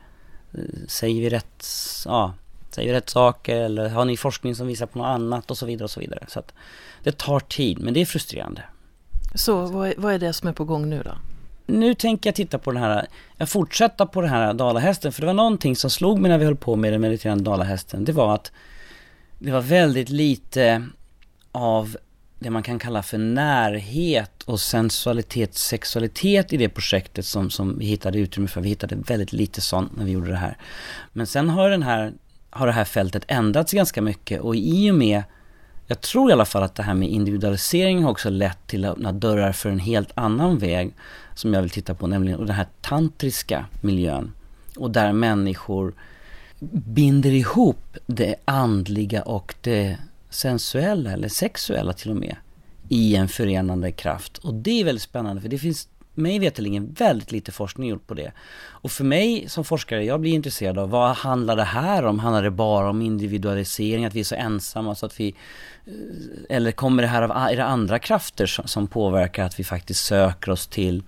Eh, 0.53 0.59
säger 0.87 1.21
vi 1.21 1.29
rätt, 1.29 1.65
ja, 2.05 2.33
säger 2.77 2.93
rätt 2.93 3.09
saker 3.09 3.55
eller 3.55 3.89
har 3.89 4.05
ni 4.05 4.17
forskning 4.17 4.55
som 4.55 4.67
visar 4.67 4.85
på 4.85 4.99
något 4.99 5.05
annat 5.05 5.51
och 5.51 5.57
så 5.57 5.65
vidare 5.65 5.83
och 5.83 5.91
så 5.91 5.99
vidare. 5.99 6.25
Så 6.27 6.39
att 6.39 6.53
det 7.03 7.17
tar 7.17 7.39
tid, 7.39 7.79
men 7.79 7.93
det 7.93 8.01
är 8.01 8.05
frustrerande. 8.05 8.63
Så 9.35 9.65
vad 9.65 9.87
är, 9.87 9.93
vad 9.97 10.13
är 10.13 10.19
det 10.19 10.33
som 10.33 10.49
är 10.49 10.53
på 10.53 10.63
gång 10.63 10.89
nu 10.89 11.01
då? 11.05 11.11
Nu 11.65 11.93
tänker 11.93 12.27
jag 12.27 12.35
titta 12.35 12.57
på 12.57 12.71
den 12.71 12.83
här, 12.83 13.07
jag 13.37 13.49
fortsätter 13.49 14.05
på 14.05 14.21
den 14.21 14.29
här 14.29 14.53
dalahästen, 14.53 15.11
för 15.11 15.21
det 15.21 15.25
var 15.25 15.33
någonting 15.33 15.75
som 15.75 15.89
slog 15.89 16.19
mig 16.19 16.29
när 16.29 16.37
vi 16.37 16.45
höll 16.45 16.55
på 16.55 16.75
med 16.75 16.93
den 16.93 17.01
mediterande 17.01 17.43
dalahästen. 17.43 18.05
Det 18.05 18.11
var 18.11 18.35
att 18.35 18.51
det 19.39 19.51
var 19.51 19.61
väldigt 19.61 20.09
lite 20.09 20.87
av 21.51 21.97
det 22.39 22.49
man 22.49 22.63
kan 22.63 22.79
kalla 22.79 23.03
för 23.03 23.17
närhet 23.17 24.43
och 24.43 24.59
sensualitet, 24.59 25.55
sexualitet 25.55 26.53
i 26.53 26.57
det 26.57 26.69
projektet 26.69 27.25
som, 27.25 27.49
som 27.49 27.79
vi 27.79 27.85
hittade 27.85 28.19
utrymme 28.19 28.47
för. 28.47 28.61
Vi 28.61 28.69
hittade 28.69 28.95
väldigt 28.95 29.33
lite 29.33 29.61
sånt 29.61 29.97
när 29.97 30.05
vi 30.05 30.11
gjorde 30.11 30.31
det 30.31 30.37
här. 30.37 30.57
Men 31.13 31.27
sen 31.27 31.49
har, 31.49 31.69
den 31.69 31.83
här, 31.83 32.13
har 32.57 32.67
det 32.67 32.73
här 32.73 32.85
fältet 32.85 33.23
ändrats 33.27 33.73
ganska 33.73 34.01
mycket 34.01 34.41
och 34.41 34.55
i 34.55 34.91
och 34.91 34.95
med 34.95 35.23
jag 35.89 36.01
tror 36.01 36.29
i 36.29 36.33
alla 36.33 36.45
fall 36.45 36.63
att 36.63 36.75
det 36.75 36.83
här 36.83 36.93
med 36.93 37.09
individualisering 37.09 38.03
har 38.03 38.11
också 38.11 38.29
lett 38.29 38.67
till 38.67 38.85
att 38.85 38.91
öppna 38.91 39.11
dörrar 39.11 39.51
för 39.51 39.69
en 39.69 39.79
helt 39.79 40.11
annan 40.15 40.57
väg 40.57 40.93
som 41.35 41.53
jag 41.53 41.61
vill 41.61 41.69
titta 41.69 41.93
på, 41.93 42.07
nämligen 42.07 42.45
den 42.45 42.55
här 42.55 42.67
tantriska 42.81 43.65
miljön. 43.81 44.33
Och 44.77 44.91
där 44.91 45.13
människor 45.13 45.93
binder 46.71 47.31
ihop 47.31 47.97
det 48.05 48.35
andliga 48.45 49.21
och 49.21 49.55
det 49.61 49.97
sensuella 50.29 51.11
eller 51.11 51.27
sexuella 51.27 51.93
till 51.93 52.11
och 52.11 52.17
med 52.17 52.35
i 52.89 53.15
en 53.15 53.27
förenande 53.27 53.91
kraft. 53.91 54.37
Och 54.37 54.53
det 54.53 54.81
är 54.81 54.85
väldigt 54.85 55.01
spännande 55.01 55.41
för 55.41 55.49
det 55.49 55.57
finns 55.57 55.87
mig 56.17 56.39
veterligen 56.39 56.93
väldigt 56.93 57.31
lite 57.31 57.51
forskning 57.51 57.89
gjort 57.89 58.07
på 58.07 58.13
det. 58.13 58.31
Och 58.59 58.91
för 58.91 59.03
mig 59.03 59.49
som 59.49 59.63
forskare, 59.63 60.05
jag 60.05 60.19
blir 60.21 60.33
intresserad 60.33 60.79
av 60.79 60.89
vad 60.89 61.15
handlar 61.15 61.55
det 61.55 61.63
här 61.63 62.05
om? 62.05 62.19
Handlar 62.19 62.43
det 62.43 62.51
bara 62.51 62.89
om 62.89 63.01
individualisering, 63.01 64.05
att 64.05 64.15
vi 64.15 64.19
är 64.19 64.23
så 64.23 64.35
ensamma 64.35 64.95
så 64.95 65.05
att 65.05 65.19
vi 65.19 65.35
eh, 65.85 65.93
eller 66.49 66.71
kommer 66.71 67.03
det 67.03 67.09
här 67.09 67.21
av 67.21 67.31
är 67.31 67.55
det 67.55 67.65
andra 67.65 67.99
krafter 67.99 68.45
som, 68.45 68.67
som 68.67 68.87
påverkar 68.87 69.45
att 69.45 69.59
vi 69.59 69.63
faktiskt 69.63 70.05
söker 70.05 70.51
oss 70.51 70.67
till, 70.67 71.03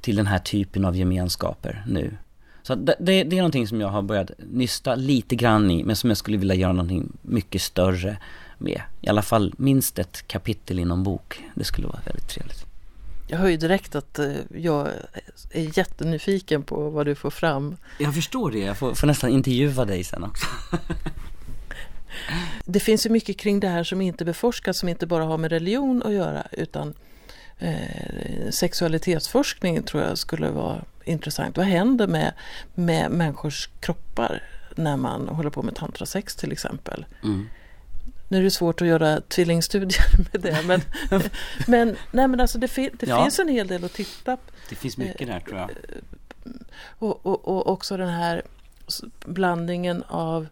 till 0.00 0.16
den 0.16 0.26
här 0.26 0.38
typen 0.38 0.84
av 0.84 0.96
gemenskaper 0.96 1.84
nu? 1.86 2.16
Så 2.62 2.74
det, 2.74 2.96
det, 3.00 3.24
det 3.24 3.36
är 3.36 3.40
någonting 3.40 3.68
som 3.68 3.80
jag 3.80 3.88
har 3.88 4.02
börjat 4.02 4.30
nysta 4.38 4.94
lite 4.94 5.36
grann 5.36 5.70
i, 5.70 5.84
men 5.84 5.96
som 5.96 6.10
jag 6.10 6.16
skulle 6.16 6.36
vilja 6.36 6.54
göra 6.54 6.72
någonting 6.72 7.12
mycket 7.22 7.62
större 7.62 8.16
med. 8.58 8.82
I 9.00 9.08
alla 9.08 9.22
fall 9.22 9.54
minst 9.56 9.98
ett 9.98 10.28
kapitel 10.28 10.78
i 10.78 10.84
någon 10.84 11.02
bok. 11.02 11.44
Det 11.54 11.64
skulle 11.64 11.86
vara 11.86 12.00
väldigt 12.04 12.28
trevligt. 12.28 12.69
Jag 13.30 13.38
hör 13.38 13.48
ju 13.48 13.56
direkt 13.56 13.94
att 13.94 14.18
eh, 14.18 14.32
jag 14.54 14.88
är 15.50 15.78
jättenyfiken 15.78 16.62
på 16.62 16.90
vad 16.90 17.06
du 17.06 17.14
får 17.14 17.30
fram. 17.30 17.76
Jag 17.98 18.14
förstår 18.14 18.50
det, 18.50 18.58
jag 18.58 18.78
får, 18.78 18.94
får 18.94 19.06
nästan 19.06 19.30
intervjua 19.30 19.84
dig 19.84 20.04
sen 20.04 20.24
också. 20.24 20.46
Det 22.64 22.80
finns 22.80 23.06
ju 23.06 23.10
mycket 23.10 23.38
kring 23.38 23.60
det 23.60 23.68
här 23.68 23.84
som 23.84 24.00
inte 24.00 24.24
beforskas, 24.24 24.78
som 24.78 24.88
inte 24.88 25.06
bara 25.06 25.24
har 25.24 25.38
med 25.38 25.52
religion 25.52 26.02
att 26.02 26.12
göra, 26.12 26.46
utan 26.52 26.94
eh, 27.58 28.50
sexualitetsforskning 28.50 29.82
tror 29.82 30.02
jag 30.02 30.18
skulle 30.18 30.50
vara 30.50 30.84
intressant. 31.04 31.56
Vad 31.56 31.66
händer 31.66 32.06
med, 32.06 32.32
med 32.74 33.10
människors 33.10 33.68
kroppar 33.80 34.42
när 34.76 34.96
man 34.96 35.28
håller 35.28 35.50
på 35.50 35.62
med 35.62 35.74
tantrasex 35.74 36.36
till 36.36 36.52
exempel? 36.52 37.06
Mm. 37.24 37.48
Nu 38.30 38.38
är 38.38 38.42
det 38.42 38.50
svårt 38.50 38.82
att 38.82 38.88
göra 38.88 39.20
tvillingstudier 39.20 40.04
med 40.32 40.42
det, 40.42 40.62
men, 40.66 40.80
men, 41.66 41.96
nej, 42.10 42.28
men 42.28 42.40
alltså 42.40 42.58
det, 42.58 42.68
fin, 42.68 42.90
det 42.92 43.06
Ja. 43.06 43.22
finns 43.22 43.38
en 43.38 43.48
hel 43.48 43.66
del 43.66 43.84
att 43.84 43.92
titta 43.92 44.36
på. 44.36 44.42
Det 44.68 44.74
finns 44.74 44.96
mycket 44.96 45.26
där 45.26 45.40
tror 45.40 45.58
jag. 45.58 45.70
Och, 46.86 47.26
och, 47.26 47.48
och 47.48 47.68
också 47.68 47.96
den 47.96 48.08
här 48.08 48.42
blandningen 49.24 50.02
av 50.08 50.46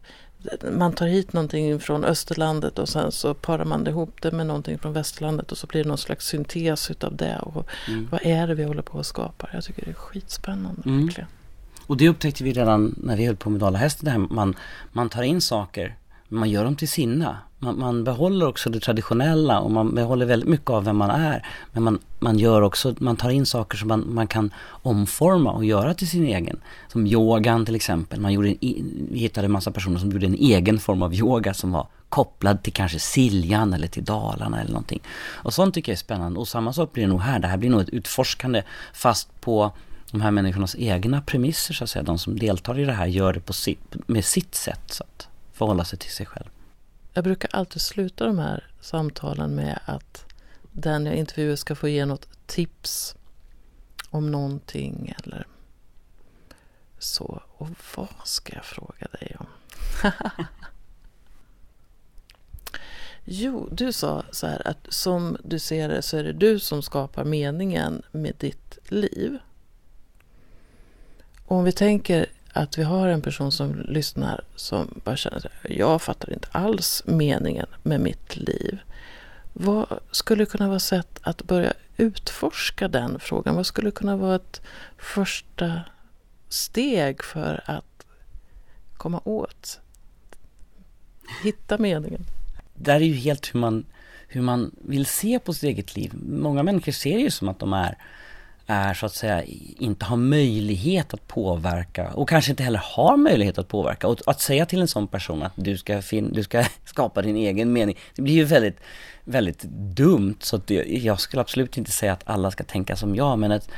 man 0.73 0.93
tar 0.93 1.07
hit 1.07 1.33
någonting 1.33 1.81
från 1.81 2.05
Österlandet 2.05 2.79
och 2.79 2.89
sen 2.89 3.13
så 3.13 3.35
parar 3.35 3.65
man 3.65 3.87
ihop 3.87 4.23
det 4.23 4.33
med 4.33 4.47
någonting 4.47 4.79
från 4.79 4.93
Västerlandet 4.93 5.53
och 5.53 5.59
så 5.59 5.67
blir 5.67 5.83
det 5.83 5.89
någon 5.89 5.99
slags 5.99 6.27
syntes 6.27 6.91
utav 6.91 7.17
det. 7.17 7.39
Och 7.39 7.67
mm. 7.89 8.09
Vad 8.11 8.27
är 8.27 8.47
det 8.47 8.55
vi 8.55 8.65
håller 8.65 8.83
på 8.83 8.99
att 8.99 9.07
skapa? 9.07 9.49
Jag 9.53 9.65
tycker 9.65 9.85
det 9.85 9.91
är 9.91 9.95
skitspännande. 9.95 10.83
Mm. 10.87 11.07
Verkligen. 11.07 11.29
Och 11.87 11.97
det 11.97 12.09
upptäckte 12.09 12.45
vi 12.45 12.53
redan 12.53 12.95
när 12.97 13.17
vi 13.17 13.27
höll 13.27 13.37
på 13.37 13.51
med 13.51 13.61
Dalahästen. 13.61 14.29
Man, 14.31 14.57
man 14.93 15.09
tar 15.09 15.23
in 15.23 15.41
saker, 15.41 15.97
man 16.29 16.51
gör 16.51 16.65
dem 16.65 16.77
till 16.77 16.89
sina. 16.89 17.39
Man, 17.61 17.79
man, 17.79 18.05
behåller 18.05 18.47
också 18.47 18.71
det 18.71 18.81
traditionella 18.81 19.61
och 19.61 19.71
man 19.71 19.95
behåller 19.95 20.27
väldigt 20.27 20.49
mycket 20.49 20.71
av 20.71 20.85
vem 20.85 20.97
man 20.97 21.11
är. 21.11 21.47
Men 21.73 21.83
man, 21.83 21.99
man 22.19 22.39
gör 22.39 22.63
också, 22.63 22.95
man 22.99 23.17
tar 23.17 23.31
in 23.31 23.47
saker 23.47 23.79
som 23.79 23.89
man, 23.89 24.15
man 24.15 24.27
kan 24.27 24.51
omforma 24.69 25.53
och 25.53 25.65
göra 25.65 25.95
till 25.95 26.09
sin 26.09 26.27
egen. 26.27 26.61
Som 26.89 27.07
yogan 27.07 27.67
till 27.67 27.75
exempel. 27.75 28.21
Man 28.21 28.33
gjorde 28.33 28.49
en, 28.49 29.09
vi 29.13 29.19
hittade 29.19 29.45
en 29.45 29.53
massa 29.53 29.71
personer 29.71 29.99
som 29.99 30.13
gjorde 30.13 30.27
en 30.27 30.35
egen 30.35 30.79
form 30.79 31.03
av 31.03 31.15
yoga 31.15 31.55
som 31.55 31.73
var 31.73 31.87
kopplad 32.09 32.63
till 32.63 32.73
kanske 32.73 32.99
Siljan 32.99 33.73
eller 33.73 33.87
till 33.87 34.05
Dalarna 34.05 34.61
eller 34.61 34.71
någonting. 34.71 35.01
Och 35.29 35.55
sånt 35.55 35.75
tycker 35.75 35.93
jag 35.93 35.95
är 35.97 35.99
spännande. 35.99 36.41
Och 36.41 36.49
samma 36.49 36.73
sak 36.73 36.93
blir 36.93 37.05
det 37.05 37.11
nog 37.11 37.21
här. 37.21 37.39
Det 37.39 37.49
här 37.49 37.57
blir 37.57 37.71
nog 37.71 37.81
ett 37.81 37.89
utforskande 37.89 38.63
fast 38.93 39.41
på 39.41 39.73
de 40.11 40.21
här 40.21 40.31
människornas 40.31 40.77
egna 40.79 41.21
premisser 41.21 41.75
så 41.75 41.85
att 41.85 41.91
säga. 41.91 42.03
De 42.03 42.19
som 42.19 42.39
deltar 42.39 42.79
i 42.79 42.85
det 42.85 42.93
här 42.93 43.07
gör 43.07 43.33
det 43.33 43.41
på 43.41 43.53
sitt, 43.53 43.97
med 44.07 44.25
sitt 44.25 44.55
sätt 44.55 44.83
så 44.87 45.05
att 45.05 45.29
förhålla 45.53 45.85
sig 45.85 45.99
till 45.99 46.11
sig 46.11 46.27
själv. 46.27 46.47
Jag 47.19 47.25
brukar 47.25 47.51
alltid 47.53 47.83
sluta 47.83 48.27
de 48.27 48.39
här 48.39 48.71
samtalen 48.81 49.55
med 49.55 49.81
att 49.85 50.25
den 50.73 51.07
jag 51.07 51.15
intervjuar 51.15 51.57
ska 51.57 51.75
få 51.75 51.89
ge 51.89 52.07
något 52.07 52.29
tips 52.47 53.17
om 54.11 54.31
någonting 54.31 55.15
eller 55.25 55.47
så. 56.99 57.43
Och 57.57 57.69
vad 57.97 58.09
ska 58.25 58.55
jag 58.55 58.65
fråga 58.65 59.07
dig 59.21 59.37
om? 59.39 59.47
jo, 63.25 63.69
du 63.73 63.93
sa 63.93 64.25
så 64.31 64.47
här 64.47 64.69
att 64.69 64.87
som 64.89 65.37
du 65.45 65.59
ser 65.59 65.89
det 65.89 66.03
så 66.03 66.17
är 66.17 66.25
det 66.25 66.33
du 66.33 66.59
som 66.59 66.83
skapar 66.83 67.25
meningen 67.25 68.03
med 68.11 68.35
ditt 68.39 68.79
liv. 68.89 69.39
Och 71.45 71.57
om 71.57 71.65
vi 71.65 71.73
tänker 71.73 72.27
att 72.53 72.79
vi 72.79 72.83
har 72.83 73.09
en 73.09 73.23
person 73.23 73.53
som 73.53 73.75
lyssnar 73.75 74.45
som 74.57 75.01
bara 75.05 75.17
känner 75.17 75.37
att 75.37 75.47
jag 75.71 76.03
fattar 76.03 76.33
inte 76.33 76.49
alls 76.53 77.03
meningen 77.07 77.67
med 77.83 78.01
mitt 78.01 78.37
liv. 78.37 78.79
Vad 79.53 80.01
skulle 80.11 80.47
kunna 80.47 80.69
vara 80.69 80.79
sätt 80.79 81.19
att 81.23 81.43
börja 81.43 81.73
utforska 81.97 82.89
den 82.89 83.19
frågan? 83.21 83.57
Vad 83.57 83.67
skulle 83.67 83.91
kunna 83.91 84.17
vara 84.17 84.35
ett 84.35 84.63
första 84.99 85.81
steg 86.49 87.25
för 87.25 87.61
att 87.65 88.07
komma 88.97 89.21
åt, 89.25 89.81
hitta 91.45 91.79
meningen? 91.79 92.25
Det 92.75 92.93
är 92.93 93.01
ju 93.01 93.15
helt 93.15 93.55
hur 93.55 93.61
man, 93.61 93.85
hur 94.29 94.43
man 94.43 94.75
vill 94.85 95.07
se 95.07 95.39
på 95.39 95.55
sitt 95.55 95.63
eget 95.63 95.97
liv. 95.97 96.13
Många 96.29 96.63
människor 96.63 96.93
ser 96.93 97.15
det 97.15 97.23
ju 97.23 97.31
som 97.31 97.49
att 97.49 97.59
de 97.59 97.73
är 97.73 97.99
är 98.71 98.95
så 98.95 99.07
att 99.07 99.15
säga 99.15 99.43
inte 99.79 100.05
har 100.05 100.17
möjlighet 100.17 101.15
att 101.15 101.29
påverka 101.29 102.09
och 102.09 102.29
kanske 102.29 102.51
inte 102.53 102.63
heller 102.63 102.83
har 102.85 103.17
möjlighet 103.17 103.59
att 103.59 103.69
påverka. 103.69 104.09
Och 104.09 104.19
att 104.27 104.41
säga 104.41 104.67
till 104.67 104.81
en 104.81 104.89
sån 104.89 105.09
person 105.09 105.43
att 105.43 105.53
du 105.55 105.77
ska, 105.77 106.03
fin- 106.03 106.33
du 106.33 106.43
ska 106.43 106.65
skapa 106.85 107.23
din 107.23 107.37
egen 107.37 107.73
mening, 107.73 107.97
det 108.15 108.23
blir 108.23 108.35
ju 108.35 108.45
väldigt, 108.45 108.81
väldigt 109.25 109.63
dumt. 109.97 110.37
Så 110.41 110.57
att 110.57 110.71
jag 110.87 111.21
skulle 111.21 111.41
absolut 111.41 111.79
inte 111.79 111.91
säga 111.91 112.13
att 112.13 112.23
alla 112.25 112.51
ska 112.51 112.65
tänka 112.65 112.97
som 112.97 113.15
jag, 113.15 113.39
men 113.39 113.51
ett, 113.51 113.71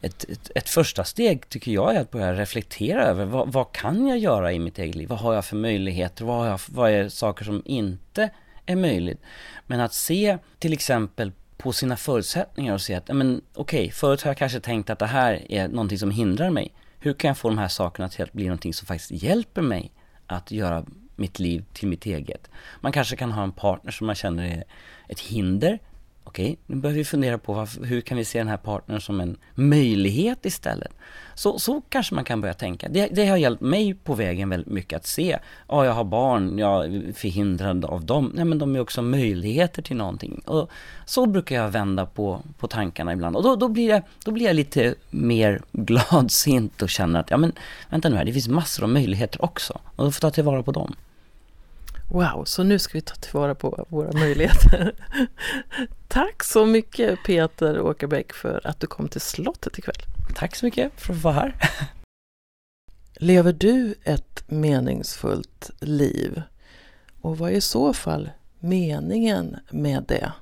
ett, 0.00 0.24
ett, 0.24 0.50
ett 0.54 0.68
första 0.68 1.04
steg 1.04 1.48
tycker 1.48 1.72
jag 1.72 1.96
är 1.96 2.00
att 2.00 2.10
börja 2.10 2.34
reflektera 2.34 3.04
över 3.04 3.24
vad, 3.24 3.52
vad, 3.52 3.72
kan 3.72 4.06
jag 4.06 4.18
göra 4.18 4.52
i 4.52 4.58
mitt 4.58 4.78
eget 4.78 4.94
liv? 4.94 5.08
Vad 5.08 5.18
har 5.18 5.34
jag 5.34 5.44
för 5.44 5.56
möjligheter? 5.56 6.24
Vad, 6.24 6.36
har 6.36 6.46
jag, 6.46 6.60
vad 6.66 6.90
är 6.90 7.08
saker 7.08 7.44
som 7.44 7.62
inte 7.64 8.30
är 8.66 8.76
möjligt? 8.76 9.20
Men 9.66 9.80
att 9.80 9.94
se 9.94 10.38
till 10.58 10.72
exempel 10.72 11.32
på 11.58 11.72
sina 11.72 11.96
förutsättningar 11.96 12.74
och 12.74 12.80
se 12.80 12.94
att, 12.94 13.08
men 13.08 13.42
okej, 13.54 13.80
okay, 13.80 13.90
förut 13.90 14.22
har 14.22 14.30
jag 14.30 14.36
kanske 14.36 14.60
tänkt 14.60 14.90
att 14.90 14.98
det 14.98 15.06
här 15.06 15.52
är 15.52 15.68
någonting 15.68 15.98
som 15.98 16.10
hindrar 16.10 16.50
mig. 16.50 16.74
Hur 17.00 17.12
kan 17.12 17.28
jag 17.28 17.38
få 17.38 17.48
de 17.48 17.58
här 17.58 17.68
sakerna 17.68 18.08
till 18.08 18.22
att 18.22 18.32
bli 18.32 18.44
någonting 18.44 18.74
som 18.74 18.86
faktiskt 18.86 19.22
hjälper 19.22 19.62
mig 19.62 19.92
att 20.26 20.50
göra 20.50 20.84
mitt 21.16 21.38
liv 21.38 21.64
till 21.72 21.88
mitt 21.88 22.06
eget? 22.06 22.50
Man 22.80 22.92
kanske 22.92 23.16
kan 23.16 23.32
ha 23.32 23.42
en 23.42 23.52
partner 23.52 23.92
som 23.92 24.06
man 24.06 24.16
känner 24.16 24.44
är 24.44 24.64
ett 25.08 25.20
hinder 25.20 25.78
okej, 26.28 26.58
nu 26.66 26.76
behöver 26.76 26.98
vi 26.98 27.04
fundera 27.04 27.38
på 27.38 27.52
varför, 27.52 27.84
hur 27.84 28.00
kan 28.00 28.18
vi 28.18 28.24
se 28.24 28.38
den 28.38 28.48
här 28.48 28.56
partnern 28.56 29.00
som 29.00 29.20
en 29.20 29.36
möjlighet 29.54 30.46
istället? 30.46 30.92
Så, 31.34 31.58
så 31.58 31.80
kanske 31.88 32.14
man 32.14 32.24
kan 32.24 32.40
börja 32.40 32.54
tänka. 32.54 32.88
Det, 32.88 33.06
det 33.06 33.26
har 33.26 33.36
hjälpt 33.36 33.62
mig 33.62 33.94
på 33.94 34.14
vägen 34.14 34.48
väldigt 34.48 34.72
mycket 34.72 34.96
att 34.96 35.06
se, 35.06 35.38
ja 35.68 35.84
jag 35.84 35.92
har 35.92 36.04
barn, 36.04 36.58
jag 36.58 36.84
är 36.84 37.12
förhindrad 37.12 37.84
av 37.84 38.04
dem, 38.04 38.32
nej 38.34 38.44
men 38.44 38.58
de 38.58 38.76
är 38.76 38.80
också 38.80 39.02
möjligheter 39.02 39.82
till 39.82 39.96
någonting. 39.96 40.42
Och 40.46 40.70
så 41.04 41.26
brukar 41.26 41.56
jag 41.56 41.68
vända 41.70 42.06
på, 42.06 42.40
på 42.58 42.66
tankarna 42.68 43.12
ibland 43.12 43.36
och 43.36 43.42
då, 43.42 43.56
då, 43.56 43.68
blir 43.68 43.88
jag, 43.88 44.02
då 44.24 44.30
blir 44.30 44.46
jag 44.46 44.56
lite 44.56 44.94
mer 45.10 45.60
gladsint 45.72 46.82
och 46.82 46.90
känner 46.90 47.20
att, 47.20 47.30
ja 47.30 47.36
men 47.36 47.52
vänta 47.90 48.08
nu 48.08 48.16
här, 48.16 48.24
det 48.24 48.32
finns 48.32 48.48
massor 48.48 48.82
av 48.82 48.88
möjligheter 48.88 49.44
också 49.44 49.80
och 49.96 50.04
då 50.04 50.10
får 50.10 50.24
jag 50.24 50.32
ta 50.32 50.34
tillvara 50.34 50.62
på 50.62 50.72
dem. 50.72 50.94
Wow, 52.10 52.44
så 52.44 52.62
nu 52.62 52.78
ska 52.78 52.98
vi 52.98 53.02
ta 53.02 53.14
tillvara 53.14 53.54
på 53.54 53.86
våra 53.88 54.12
möjligheter. 54.12 54.94
Tack 56.08 56.44
så 56.44 56.66
mycket 56.66 57.18
Peter 57.26 57.80
Åkerbäck 57.80 58.32
för 58.32 58.60
att 58.64 58.80
du 58.80 58.86
kom 58.86 59.08
till 59.08 59.20
slottet 59.20 59.78
ikväll. 59.78 60.02
Tack 60.34 60.56
så 60.56 60.66
mycket 60.66 60.92
för 61.00 61.12
att 61.12 61.22
vara 61.22 61.34
här. 61.34 61.54
Lever 63.14 63.52
du 63.52 63.94
ett 64.04 64.44
meningsfullt 64.46 65.70
liv? 65.80 66.42
Och 67.20 67.38
vad 67.38 67.50
är 67.50 67.54
i 67.54 67.60
så 67.60 67.92
fall 67.92 68.30
meningen 68.58 69.56
med 69.70 70.04
det? 70.08 70.32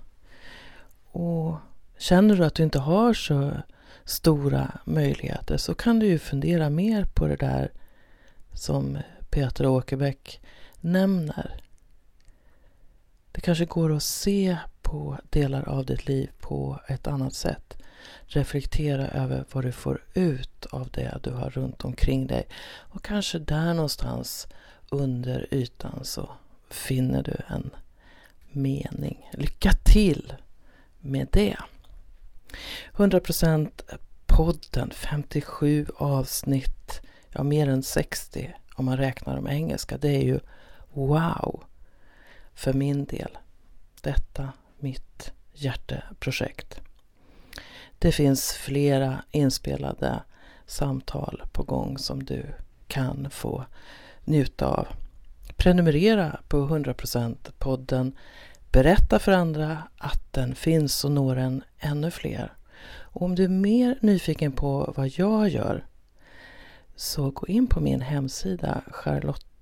Och 1.11 1.57
känner 1.99 2.37
du 2.37 2.45
att 2.45 2.55
du 2.55 2.63
inte 2.63 2.79
har 2.79 3.15
så 3.15 3.53
stora 4.05 4.79
möjligheter 4.85 5.57
så 5.57 5.75
kan 5.75 5.99
du 5.99 6.07
ju 6.07 6.19
fundera 6.19 6.71
mer 6.71 7.05
på 7.05 7.27
det 7.27 7.37
där 7.37 7.73
som 8.53 8.99
Peter 9.31 9.67
Åkerbäck 9.67 10.41
nämner. 10.81 11.61
Det 13.33 13.41
kanske 13.41 13.65
går 13.65 13.97
att 13.97 14.03
se 14.03 14.57
på 14.83 15.19
delar 15.31 15.69
av 15.69 15.85
ditt 15.85 16.07
liv 16.07 16.31
på 16.41 16.81
ett 16.89 17.07
annat 17.07 17.35
sätt. 17.35 17.79
Reflektera 18.27 19.09
över 19.09 19.45
vad 19.53 19.65
du 19.65 19.73
får 19.73 20.05
ut 20.15 20.67
av 20.67 20.89
det 20.91 21.19
du 21.23 21.31
har 21.31 21.51
runt 21.51 21.85
omkring 21.85 22.27
dig. 22.27 22.49
Och 22.67 23.05
kanske 23.05 23.39
där 23.39 23.75
någonstans 23.75 24.47
under 24.91 25.55
ytan 25.55 26.01
så 26.05 26.31
finner 26.71 27.23
du 27.23 27.37
en 27.49 27.71
mening. 28.51 29.31
Lycka 29.33 29.73
till 29.73 30.33
med 31.01 31.29
det! 31.33 31.57
100% 32.93 33.71
podden, 34.27 34.91
57 34.95 35.87
avsnitt, 35.97 37.01
ja 37.31 37.43
mer 37.43 37.69
än 37.69 37.83
60 37.83 38.55
om 38.75 38.85
man 38.85 38.97
räknar 38.97 39.37
de 39.37 39.49
engelska. 39.49 39.99
Det 39.99 40.09
är 40.09 40.23
ju 40.23 40.41
wow 40.97 41.65
för 42.55 42.73
min 42.73 43.05
del. 43.05 43.39
Detta 44.01 44.53
mitt 44.79 45.33
hjärteprojekt. 45.53 46.81
Det 47.99 48.13
finns 48.13 48.53
flera 48.53 49.25
inspelade 49.31 50.23
samtal 50.67 51.43
på 51.53 51.63
gång 51.63 51.99
som 51.99 52.25
du 52.25 52.47
kan 52.87 53.31
få 53.31 53.65
njuta 54.25 54.67
av. 54.67 54.87
Prenumerera 55.57 56.41
på 56.49 56.57
100% 56.69 57.37
podden. 57.59 58.17
Berätta 58.73 59.19
för 59.19 59.33
andra 59.33 59.83
att 59.99 60.33
den 60.33 60.55
finns 60.55 61.05
och 61.05 61.13
når 61.13 61.37
en 61.37 61.63
ännu 61.79 62.11
fler. 62.11 62.53
Och 62.89 63.23
om 63.23 63.35
du 63.35 63.45
är 63.45 63.49
mer 63.49 63.99
nyfiken 64.01 64.53
på 64.53 64.93
vad 64.97 65.09
jag 65.09 65.49
gör 65.49 65.85
så 66.97 67.31
gå 67.31 67.47
in 67.47 67.67
på 67.67 67.81
min 67.81 68.01
hemsida 68.01 68.83